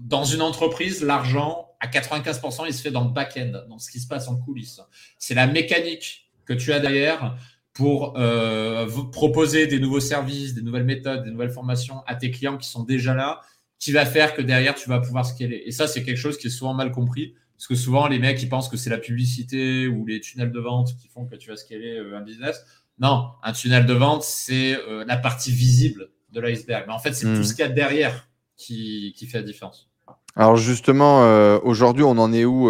[0.00, 4.00] dans une entreprise, l'argent, à 95%, il se fait dans le back-end, dans ce qui
[4.00, 4.80] se passe en coulisses.
[5.18, 7.36] C'est la mécanique que tu as derrière
[7.72, 12.56] pour euh, proposer des nouveaux services, des nouvelles méthodes, des nouvelles formations à tes clients
[12.56, 13.42] qui sont déjà là,
[13.78, 15.62] qui va faire que derrière, tu vas pouvoir scaler.
[15.66, 17.34] Et ça, c'est quelque chose qui est souvent mal compris.
[17.56, 20.60] Parce que souvent, les mecs, ils pensent que c'est la publicité ou les tunnels de
[20.60, 22.64] vente qui font que tu vas scaler euh, un business.
[22.98, 26.84] Non, un tunnel de vente, c'est euh, la partie visible de l'iceberg.
[26.86, 27.44] Mais en fait, c'est tout hmm.
[27.44, 29.90] ce qu'il y a derrière qui, qui, fait la différence.
[30.34, 32.68] Alors justement, euh, aujourd'hui, on en est où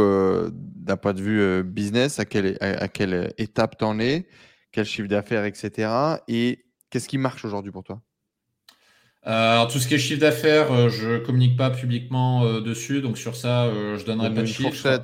[0.51, 2.19] d'un point de vue business?
[2.19, 4.28] À quelle, à, quelle étape t'en es?
[4.73, 5.91] Quel chiffre d'affaires, etc.
[6.28, 8.01] Et qu'est-ce qui marche aujourd'hui pour toi?
[9.27, 13.01] Euh, alors, tout ce qui est chiffre d'affaires, euh, je communique pas publiquement euh, dessus,
[13.01, 15.01] donc sur ça, je donnerai pas de chiffre.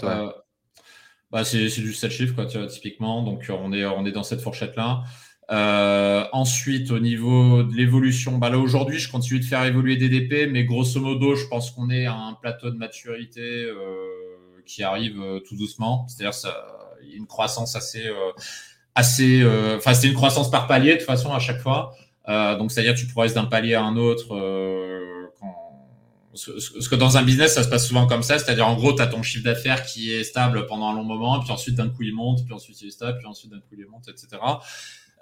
[1.33, 3.23] Bah, c'est du 7 chiffres, quoi, typiquement.
[3.23, 5.03] Donc, on est, on est dans cette fourchette-là.
[5.53, 10.65] Ensuite, au niveau de l'évolution, bah là aujourd'hui, je continue de faire évoluer DDP, mais
[10.65, 13.67] grosso modo, je pense qu'on est à un plateau de maturité
[14.65, 16.07] qui arrive tout doucement.
[16.09, 16.39] C'est-à-dire,
[17.05, 18.11] il y a une croissance assez,
[18.95, 19.45] assez,
[19.77, 21.95] enfin, c'est une croissance par palier de toute façon à chaque fois.
[22.29, 24.35] Euh, donc, c'est-à-dire tu progresses d'un palier à un autre.
[24.35, 24.99] Euh.
[26.33, 28.39] Parce que dans un business, ça se passe souvent comme ça.
[28.39, 31.39] C'est-à-dire, en gros, tu as ton chiffre d'affaires qui est stable pendant un long moment,
[31.41, 33.75] puis ensuite, d'un coup, il monte, puis ensuite, il est stable, puis ensuite, d'un coup,
[33.77, 34.41] il monte, etc.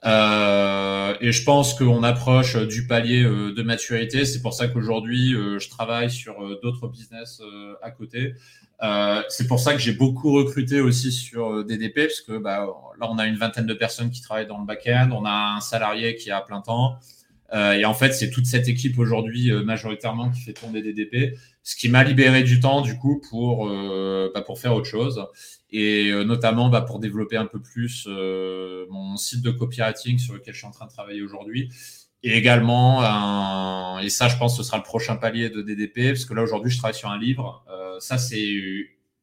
[0.07, 4.25] Euh, et je pense qu'on approche du palier euh, de maturité.
[4.25, 7.43] C'est pour ça qu'aujourd'hui, euh, je travaille sur d'autres business
[7.83, 8.35] à côté.
[9.29, 12.67] c'est pour ça que j'ai beaucoup recruté aussi sur DDP, parce que bah,
[12.99, 15.11] là, on a une vingtaine de personnes qui travaillent dans le back-end.
[15.13, 16.97] On a un salarié qui est à plein temps.
[17.53, 21.89] et en fait, c'est toute cette équipe aujourd'hui majoritairement qui fait tourner DDP, ce qui
[21.89, 23.69] m'a libéré du temps du coup pour,
[24.35, 25.27] bah, pour faire autre chose
[25.73, 30.35] et euh, notamment bah, pour développer un peu plus euh, mon site de copywriting sur
[30.35, 31.71] lequel je suis en train de travailler aujourd'hui.
[32.23, 36.27] Et également, et ça, je pense que ce sera le prochain palier de DDP, parce
[36.27, 37.65] que là, aujourd'hui, je travaille sur un livre.
[37.71, 38.61] Euh, ça, c'est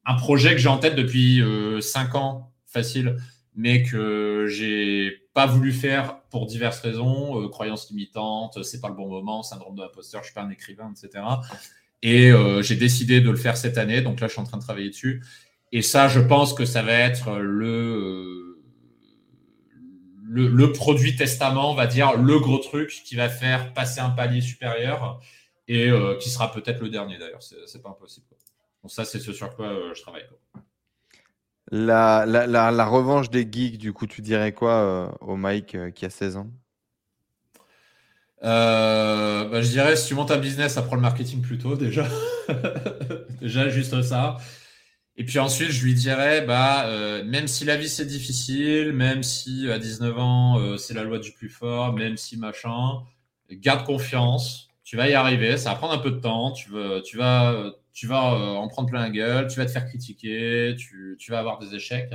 [0.04, 3.16] un projet que j'ai en tête depuis euh, cinq ans, facile,
[3.54, 9.08] mais que j'ai pas voulu faire pour diverses raisons, croyances limitantes, c'est pas le bon
[9.08, 11.24] moment, syndrome de l'imposteur, je suis pas un écrivain, etc.
[12.02, 14.62] Et j'ai décidé de le faire cette année, donc là, je suis en train de
[14.62, 15.22] travailler dessus.
[15.72, 18.48] Et ça, je pense que ça va être le,
[20.28, 24.10] le, le, produit testament, on va dire, le gros truc qui va faire passer un
[24.10, 25.20] palier supérieur
[25.66, 27.42] et euh, qui sera peut-être le dernier d'ailleurs.
[27.42, 28.26] C'est pas impossible.
[28.82, 30.24] Donc ça, c'est ce sur quoi euh, je travaille.
[31.70, 36.06] La, la, la, revanche des geeks, du coup, tu dirais quoi euh, au Mike qui
[36.06, 36.50] a 16 ans?
[38.40, 42.06] Bah, je dirais, si tu montes un business, apprends le marketing plutôt déjà.
[43.40, 44.38] déjà, juste ça.
[45.18, 49.24] Et puis ensuite, je lui dirais, bah, euh, même si la vie c'est difficile, même
[49.24, 53.02] si à 19 ans euh, c'est la loi du plus fort, même si machin,
[53.50, 57.00] garde confiance, tu vas y arriver, ça va prendre un peu de temps, tu vas,
[57.02, 60.76] tu vas, tu vas euh, en prendre plein la gueule, tu vas te faire critiquer,
[60.78, 62.14] tu, vas avoir des échecs,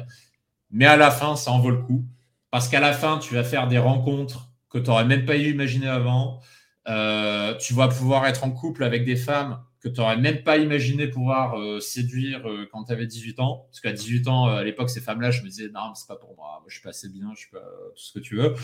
[0.71, 2.05] mais à la fin, ça en vaut le coup,
[2.51, 5.87] parce qu'à la fin, tu vas faire des rencontres que tu n'aurais même pas imaginé
[5.87, 6.39] avant,
[6.85, 11.07] tu vas pouvoir être en couple avec des femmes que tu n'aurais même pas imaginé
[11.07, 13.67] pouvoir euh, séduire euh, quand tu avais 18 ans.
[13.69, 16.15] Parce qu'à 18 ans, euh, à l'époque, ces femmes-là, je me disais, non, c'est pas
[16.15, 16.59] pour moi.
[16.61, 18.55] Moi, je suis pas assez bien, je suis pas tout ce que tu veux.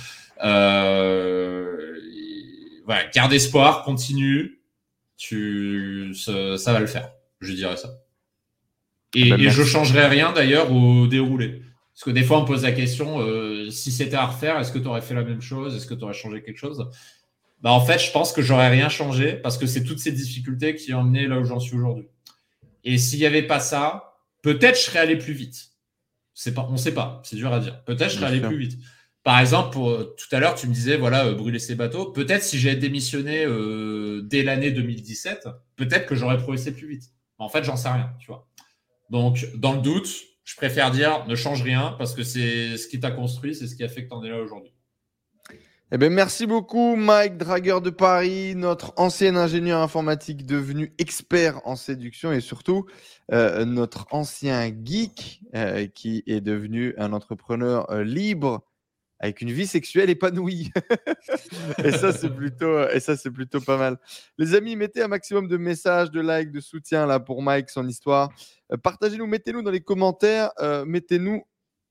[2.85, 4.61] voilà, garde espoir, continue.
[5.17, 7.11] Tu, ça, ça, va le faire.
[7.41, 7.89] Je dirais ça.
[9.13, 11.61] Et, bah, et je changerai rien d'ailleurs au déroulé.
[11.93, 13.19] Parce que des fois, on pose la question,
[13.69, 15.75] si c'était à refaire, est-ce que tu aurais fait la même chose?
[15.75, 16.89] Est-ce que tu aurais changé quelque chose?
[17.61, 20.75] Bah, en fait, je pense que j'aurais rien changé parce que c'est toutes ces difficultés
[20.75, 22.07] qui ont emmené là où j'en suis aujourd'hui.
[22.83, 25.71] Et s'il n'y avait pas ça, peut-être je serais allé plus vite.
[26.33, 27.83] C'est pas, on ne sait pas, c'est dur à dire.
[27.83, 28.79] Peut-être je serais allé plus vite.
[29.23, 32.05] Par exemple, pour, tout à l'heure, tu me disais, voilà, euh, brûler ces bateaux.
[32.11, 37.03] Peut-être si j'ai démissionné euh, dès l'année 2017, peut-être que j'aurais progressé plus vite.
[37.37, 38.47] Mais en fait, j'en sais rien, tu vois.
[39.09, 40.09] Donc, dans le doute,
[40.45, 43.75] je préfère dire ne change rien parce que c'est ce qui t'a construit, c'est ce
[43.75, 44.71] qui a fait que tu en es là aujourd'hui.
[45.91, 51.75] Eh bien, merci beaucoup, Mike Dragueur de Paris, notre ancien ingénieur informatique devenu expert en
[51.75, 52.85] séduction et surtout
[53.31, 58.63] euh, notre ancien geek euh, qui est devenu un entrepreneur euh, libre
[59.17, 60.69] avec une vie sexuelle épanouie.
[61.83, 62.85] et ça, c'est plutôt,
[63.33, 63.97] plutôt pas mal.
[64.37, 67.87] Les amis, mettez un maximum de messages, de likes, de soutien là pour Mike, son
[67.87, 68.29] histoire.
[68.83, 70.51] Partagez-nous, mettez-nous dans les commentaires,
[70.85, 71.41] mettez-nous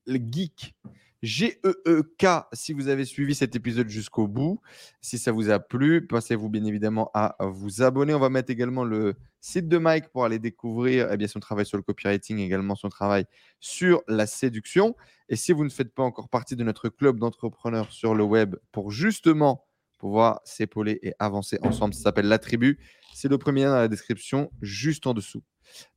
[0.05, 0.73] le geek.
[1.21, 4.61] G-E-E-K si vous avez suivi cet épisode jusqu'au bout.
[5.01, 8.13] Si ça vous a plu, passez-vous bien évidemment à vous abonner.
[8.13, 11.65] On va mettre également le site de Mike pour aller découvrir eh bien, son travail
[11.65, 13.25] sur le copywriting, également son travail
[13.59, 14.95] sur la séduction.
[15.27, 18.55] Et si vous ne faites pas encore partie de notre club d'entrepreneurs sur le web
[18.71, 19.65] pour justement
[19.99, 22.79] pouvoir s'épauler et avancer ensemble, ça s'appelle La Tribu.
[23.13, 25.43] C'est le premier lien dans la description juste en dessous.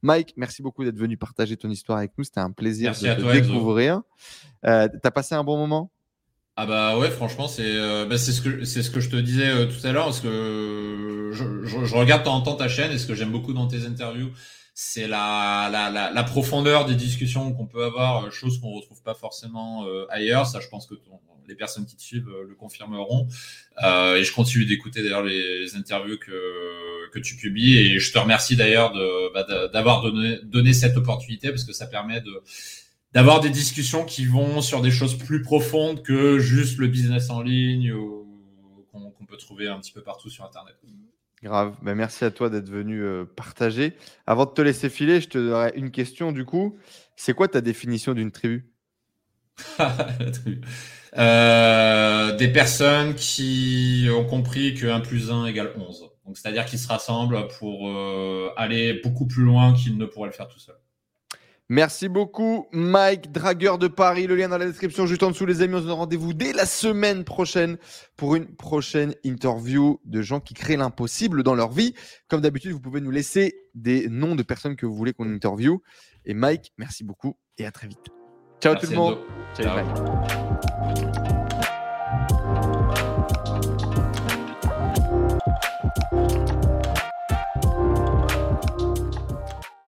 [0.03, 2.25] Mike, merci beaucoup d'être venu partager ton histoire avec nous.
[2.25, 4.03] C'était un plaisir de te découvrir.
[4.67, 5.91] Euh, T'as passé un bon moment?
[6.57, 9.67] Ah bah ouais, franchement, c'est euh, bah, ce que ce que je te disais euh,
[9.67, 12.99] tout à l'heure, parce que je, je, regarde de temps en temps ta chaîne et
[12.99, 14.31] ce que j'aime beaucoup dans tes interviews,
[14.75, 19.15] c'est la, la, la, la, profondeur des discussions qu'on peut avoir, chose qu'on retrouve pas
[19.15, 20.47] forcément ailleurs.
[20.47, 20.95] Ça, je pense que
[21.49, 23.29] les personnes qui te suivent le confirmeront.
[23.83, 27.79] Euh, et je continue d'écouter d'ailleurs les, interviews que, que tu publies.
[27.79, 31.87] Et je te remercie d'ailleurs de, bah, d'avoir donné, donné cette opportunité parce que ça
[31.87, 32.43] permet de
[33.13, 37.43] d'avoir des discussions qui vont sur des choses plus profondes que juste le business en
[37.43, 37.93] ligne
[38.91, 40.77] qu'on peut trouver un petit peu partout sur Internet.
[41.43, 41.77] Grave.
[41.83, 43.97] Ben, merci à toi d'être venu euh, partager.
[44.27, 46.79] Avant de te laisser filer, je te donnerai une question du coup.
[47.17, 48.71] C'est quoi ta définition d'une tribu?
[51.17, 56.11] euh, Des personnes qui ont compris que 1 plus 1 égale 11.
[56.27, 60.35] Donc, c'est-à-dire qu'ils se rassemblent pour euh, aller beaucoup plus loin qu'ils ne pourraient le
[60.35, 60.77] faire tout seuls.
[61.69, 64.27] Merci beaucoup, Mike, dragueur de Paris.
[64.27, 65.77] Le lien dans la description, juste en dessous, les amis.
[65.77, 67.79] On se donne rendez-vous dès la semaine prochaine
[68.17, 71.95] pour une prochaine interview de gens qui créent l'impossible dans leur vie.
[72.29, 75.81] Comme d'habitude, vous pouvez nous laisser des noms de personnes que vous voulez qu'on interview.
[76.27, 78.22] Et Mike, merci beaucoup et à très vite.
[78.63, 79.19] Ciao Merci tout le monde.